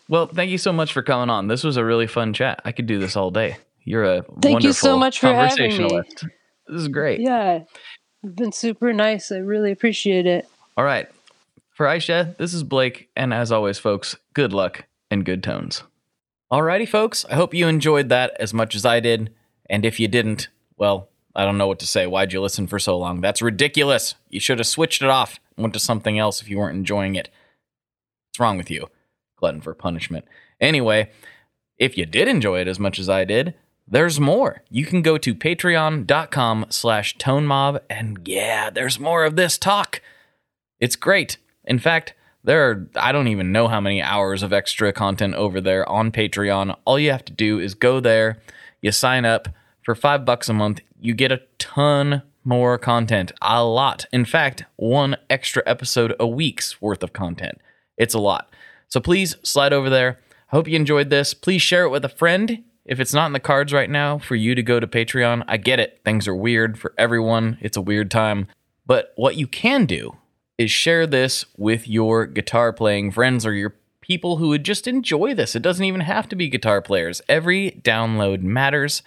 Well, 0.08 0.26
thank 0.26 0.50
you 0.50 0.58
so 0.58 0.72
much 0.72 0.92
for 0.92 1.02
coming 1.02 1.30
on. 1.30 1.48
This 1.48 1.64
was 1.64 1.76
a 1.76 1.84
really 1.84 2.06
fun 2.06 2.32
chat. 2.32 2.60
I 2.64 2.72
could 2.72 2.86
do 2.86 2.98
this 2.98 3.16
all 3.16 3.30
day. 3.30 3.56
You're 3.84 4.04
a 4.04 4.22
Thank 4.40 4.62
you 4.62 4.72
so 4.72 4.98
much 4.98 5.20
for 5.20 5.32
conversationalist. 5.32 6.24
This 6.68 6.80
is 6.82 6.88
great. 6.88 7.20
Yeah, 7.20 7.64
you've 8.22 8.36
been 8.36 8.52
super 8.52 8.92
nice. 8.92 9.32
I 9.32 9.38
really 9.38 9.72
appreciate 9.72 10.26
it. 10.26 10.48
All 10.76 10.84
right. 10.84 11.08
For 11.70 11.86
Aisha, 11.86 12.36
this 12.36 12.52
is 12.52 12.62
Blake, 12.62 13.08
and 13.16 13.32
as 13.32 13.50
always, 13.50 13.78
folks, 13.78 14.16
good 14.34 14.52
luck 14.52 14.84
and 15.10 15.24
good 15.24 15.42
tones. 15.42 15.82
Alrighty, 16.52 16.86
folks. 16.86 17.24
I 17.30 17.34
hope 17.34 17.54
you 17.54 17.66
enjoyed 17.66 18.10
that 18.10 18.36
as 18.38 18.52
much 18.52 18.74
as 18.74 18.84
I 18.84 19.00
did. 19.00 19.32
And 19.70 19.86
if 19.86 19.98
you 19.98 20.06
didn't, 20.06 20.48
well, 20.76 21.08
I 21.34 21.46
don't 21.46 21.56
know 21.56 21.66
what 21.66 21.78
to 21.78 21.86
say. 21.86 22.06
Why'd 22.06 22.34
you 22.34 22.42
listen 22.42 22.66
for 22.66 22.78
so 22.78 22.98
long? 22.98 23.22
That's 23.22 23.40
ridiculous. 23.40 24.16
You 24.28 24.38
should 24.38 24.58
have 24.58 24.66
switched 24.66 25.00
it 25.00 25.08
off 25.08 25.40
went 25.56 25.74
to 25.74 25.80
something 25.80 26.18
else 26.18 26.40
if 26.40 26.48
you 26.48 26.58
weren't 26.58 26.76
enjoying 26.76 27.14
it. 27.14 27.28
What's 28.28 28.40
wrong 28.40 28.56
with 28.56 28.70
you? 28.70 28.88
Glutton 29.36 29.60
for 29.60 29.74
punishment. 29.74 30.24
Anyway, 30.60 31.10
if 31.78 31.98
you 31.98 32.06
did 32.06 32.28
enjoy 32.28 32.60
it 32.60 32.68
as 32.68 32.78
much 32.78 32.98
as 32.98 33.08
I 33.08 33.24
did, 33.24 33.54
there's 33.86 34.20
more. 34.20 34.62
You 34.70 34.86
can 34.86 35.02
go 35.02 35.18
to 35.18 35.34
patreon.com 35.34 36.66
slash 36.70 37.16
tonemob, 37.18 37.80
and 37.90 38.20
yeah, 38.24 38.70
there's 38.70 39.00
more 39.00 39.24
of 39.24 39.36
this 39.36 39.58
talk. 39.58 40.00
It's 40.80 40.96
great. 40.96 41.36
In 41.64 41.78
fact, 41.78 42.14
there 42.44 42.70
are, 42.70 42.88
I 42.96 43.12
don't 43.12 43.28
even 43.28 43.52
know 43.52 43.68
how 43.68 43.80
many 43.80 44.02
hours 44.02 44.42
of 44.42 44.52
extra 44.52 44.92
content 44.92 45.34
over 45.34 45.60
there 45.60 45.88
on 45.88 46.10
Patreon. 46.10 46.76
All 46.84 46.98
you 46.98 47.10
have 47.10 47.24
to 47.26 47.32
do 47.32 47.58
is 47.58 47.74
go 47.74 48.00
there, 48.00 48.38
you 48.80 48.92
sign 48.92 49.24
up 49.24 49.48
for 49.82 49.94
five 49.94 50.24
bucks 50.24 50.48
a 50.48 50.52
month, 50.52 50.80
you 51.00 51.14
get 51.14 51.32
a 51.32 51.42
ton 51.58 52.22
more 52.44 52.78
content. 52.78 53.32
A 53.40 53.64
lot. 53.64 54.06
In 54.12 54.24
fact, 54.24 54.64
one 54.76 55.16
extra 55.30 55.62
episode 55.66 56.14
a 56.18 56.26
week's 56.26 56.80
worth 56.80 57.02
of 57.02 57.12
content. 57.12 57.60
It's 57.96 58.14
a 58.14 58.18
lot. 58.18 58.52
So 58.88 59.00
please 59.00 59.36
slide 59.42 59.72
over 59.72 59.88
there. 59.88 60.18
I 60.50 60.56
hope 60.56 60.68
you 60.68 60.76
enjoyed 60.76 61.10
this. 61.10 61.34
Please 61.34 61.62
share 61.62 61.84
it 61.84 61.90
with 61.90 62.04
a 62.04 62.10
friend. 62.10 62.64
If 62.84 62.98
it's 62.98 63.14
not 63.14 63.26
in 63.26 63.32
the 63.32 63.40
cards 63.40 63.72
right 63.72 63.88
now 63.88 64.18
for 64.18 64.34
you 64.34 64.54
to 64.54 64.62
go 64.62 64.80
to 64.80 64.86
Patreon, 64.86 65.44
I 65.46 65.56
get 65.56 65.80
it. 65.80 66.00
Things 66.04 66.26
are 66.26 66.34
weird 66.34 66.78
for 66.78 66.92
everyone. 66.98 67.58
It's 67.60 67.76
a 67.76 67.82
weird 67.82 68.10
time. 68.10 68.48
But 68.84 69.12
what 69.16 69.36
you 69.36 69.46
can 69.46 69.86
do 69.86 70.16
is 70.58 70.70
share 70.70 71.06
this 71.06 71.44
with 71.56 71.88
your 71.88 72.26
guitar 72.26 72.72
playing 72.72 73.12
friends 73.12 73.46
or 73.46 73.54
your 73.54 73.76
people 74.00 74.36
who 74.36 74.48
would 74.48 74.64
just 74.64 74.86
enjoy 74.86 75.32
this. 75.32 75.54
It 75.54 75.62
doesn't 75.62 75.84
even 75.84 76.00
have 76.00 76.28
to 76.28 76.36
be 76.36 76.48
guitar 76.48 76.82
players. 76.82 77.22
Every 77.28 77.80
download 77.82 78.42
matters. 78.42 79.02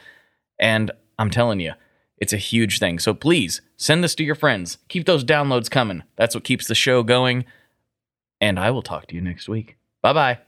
And 0.57 0.90
I'm 1.20 1.30
telling 1.30 1.60
you, 1.60 1.74
it's 2.18 2.34
a 2.34 2.38
huge 2.38 2.80
thing. 2.80 3.00
So 3.00 3.14
please 3.14 3.62
send 3.78 4.04
this 4.04 4.16
to 4.16 4.24
your 4.24 4.36
friends. 4.36 4.78
Keep 4.88 5.06
those 5.06 5.24
downloads 5.24 5.70
coming. 5.70 6.04
That's 6.16 6.36
what 6.36 6.44
keeps 6.44 6.68
the 6.68 6.76
show 6.76 7.04
going. 7.04 7.46
And 8.40 8.60
I 8.60 8.72
will 8.72 8.82
talk 8.82 9.08
to 9.08 9.16
you 9.16 9.22
next 9.22 9.48
week. 9.50 9.78
Bye 10.02 10.14
bye. 10.14 10.40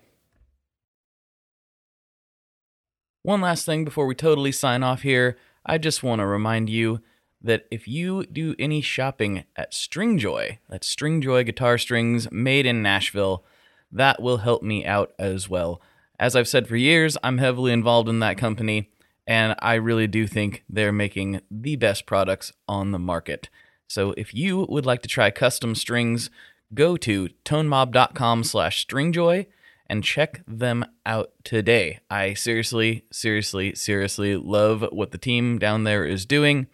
One 3.23 3.41
last 3.41 3.65
thing 3.65 3.84
before 3.84 4.06
we 4.06 4.15
totally 4.15 4.52
sign 4.52 4.84
off 4.84 5.02
here. 5.02 5.38
I 5.65 5.77
just 5.77 6.03
want 6.03 6.19
to 6.19 6.26
remind 6.26 6.69
you 6.69 7.02
that 7.41 7.65
if 7.69 7.88
you 7.88 8.26
do 8.26 8.56
any 8.57 8.81
shopping 8.81 9.44
at 9.56 9.73
Stringjoy, 9.73 10.60
that's 10.69 10.95
Stringjoy 10.95 11.45
guitar 11.45 11.77
strings 11.77 12.31
made 12.31 12.65
in 12.65 12.81
Nashville, 12.81 13.44
that 13.91 14.22
will 14.22 14.38
help 14.38 14.64
me 14.64 14.85
out 14.85 15.14
as 15.19 15.49
well. 15.49 15.81
As 16.19 16.35
I've 16.35 16.48
said 16.48 16.68
for 16.68 16.77
years, 16.77 17.18
I'm 17.22 17.38
heavily 17.38 17.72
involved 17.73 18.10
in 18.10 18.19
that 18.19 18.38
company, 18.38 18.89
and 19.27 19.55
I 19.59 19.73
really 19.75 20.07
do 20.07 20.25
think 20.25 20.63
they're 20.69 20.93
making 20.93 21.41
the 21.51 21.75
best 21.75 22.05
products 22.05 22.53
on 22.67 22.91
the 22.91 22.99
market. 22.99 23.49
So 23.87 24.13
if 24.17 24.33
you 24.33 24.65
would 24.69 24.85
like 24.85 25.01
to 25.01 25.07
try 25.07 25.29
custom 25.31 25.75
strings, 25.75 26.29
go 26.73 26.95
to 26.97 27.29
tonemob.com 27.43 28.43
slash 28.45 28.85
stringjoy 28.85 29.47
and 29.89 30.03
check 30.03 30.41
them 30.47 30.85
out 31.05 31.31
today. 31.43 31.99
I 32.09 32.33
seriously, 32.33 33.05
seriously, 33.11 33.75
seriously 33.75 34.35
love 34.35 34.85
what 34.91 35.11
the 35.11 35.17
team 35.17 35.59
down 35.59 35.83
there 35.83 36.05
is 36.05 36.25
doing. 36.25 36.67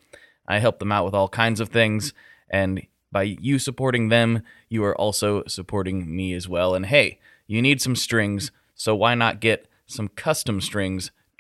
I 0.48 0.60
help 0.60 0.80
them 0.80 0.92
out 0.92 1.06
with 1.06 1.14
all 1.14 1.30
kinds 1.30 1.60
of 1.60 1.70
things, 1.70 2.14
and 2.50 2.86
by 3.12 3.24
you 3.24 3.60
supporting 3.60 4.10
them, 4.10 4.42
you 4.68 4.84
are 4.84 5.00
also 5.00 5.44
supporting 5.48 6.14
me 6.14 6.34
as 6.34 6.50
well. 6.50 6.76
And 6.76 6.88
hey, 6.88 7.20
you 7.48 7.62
need 7.62 7.82
some 7.82 7.96
strings, 7.96 8.52
so 8.76 8.96
why 8.96 9.16
not 9.16 9.40
get 9.40 9.68
some 9.86 10.08
custom 10.10 10.60
strings 10.60 11.12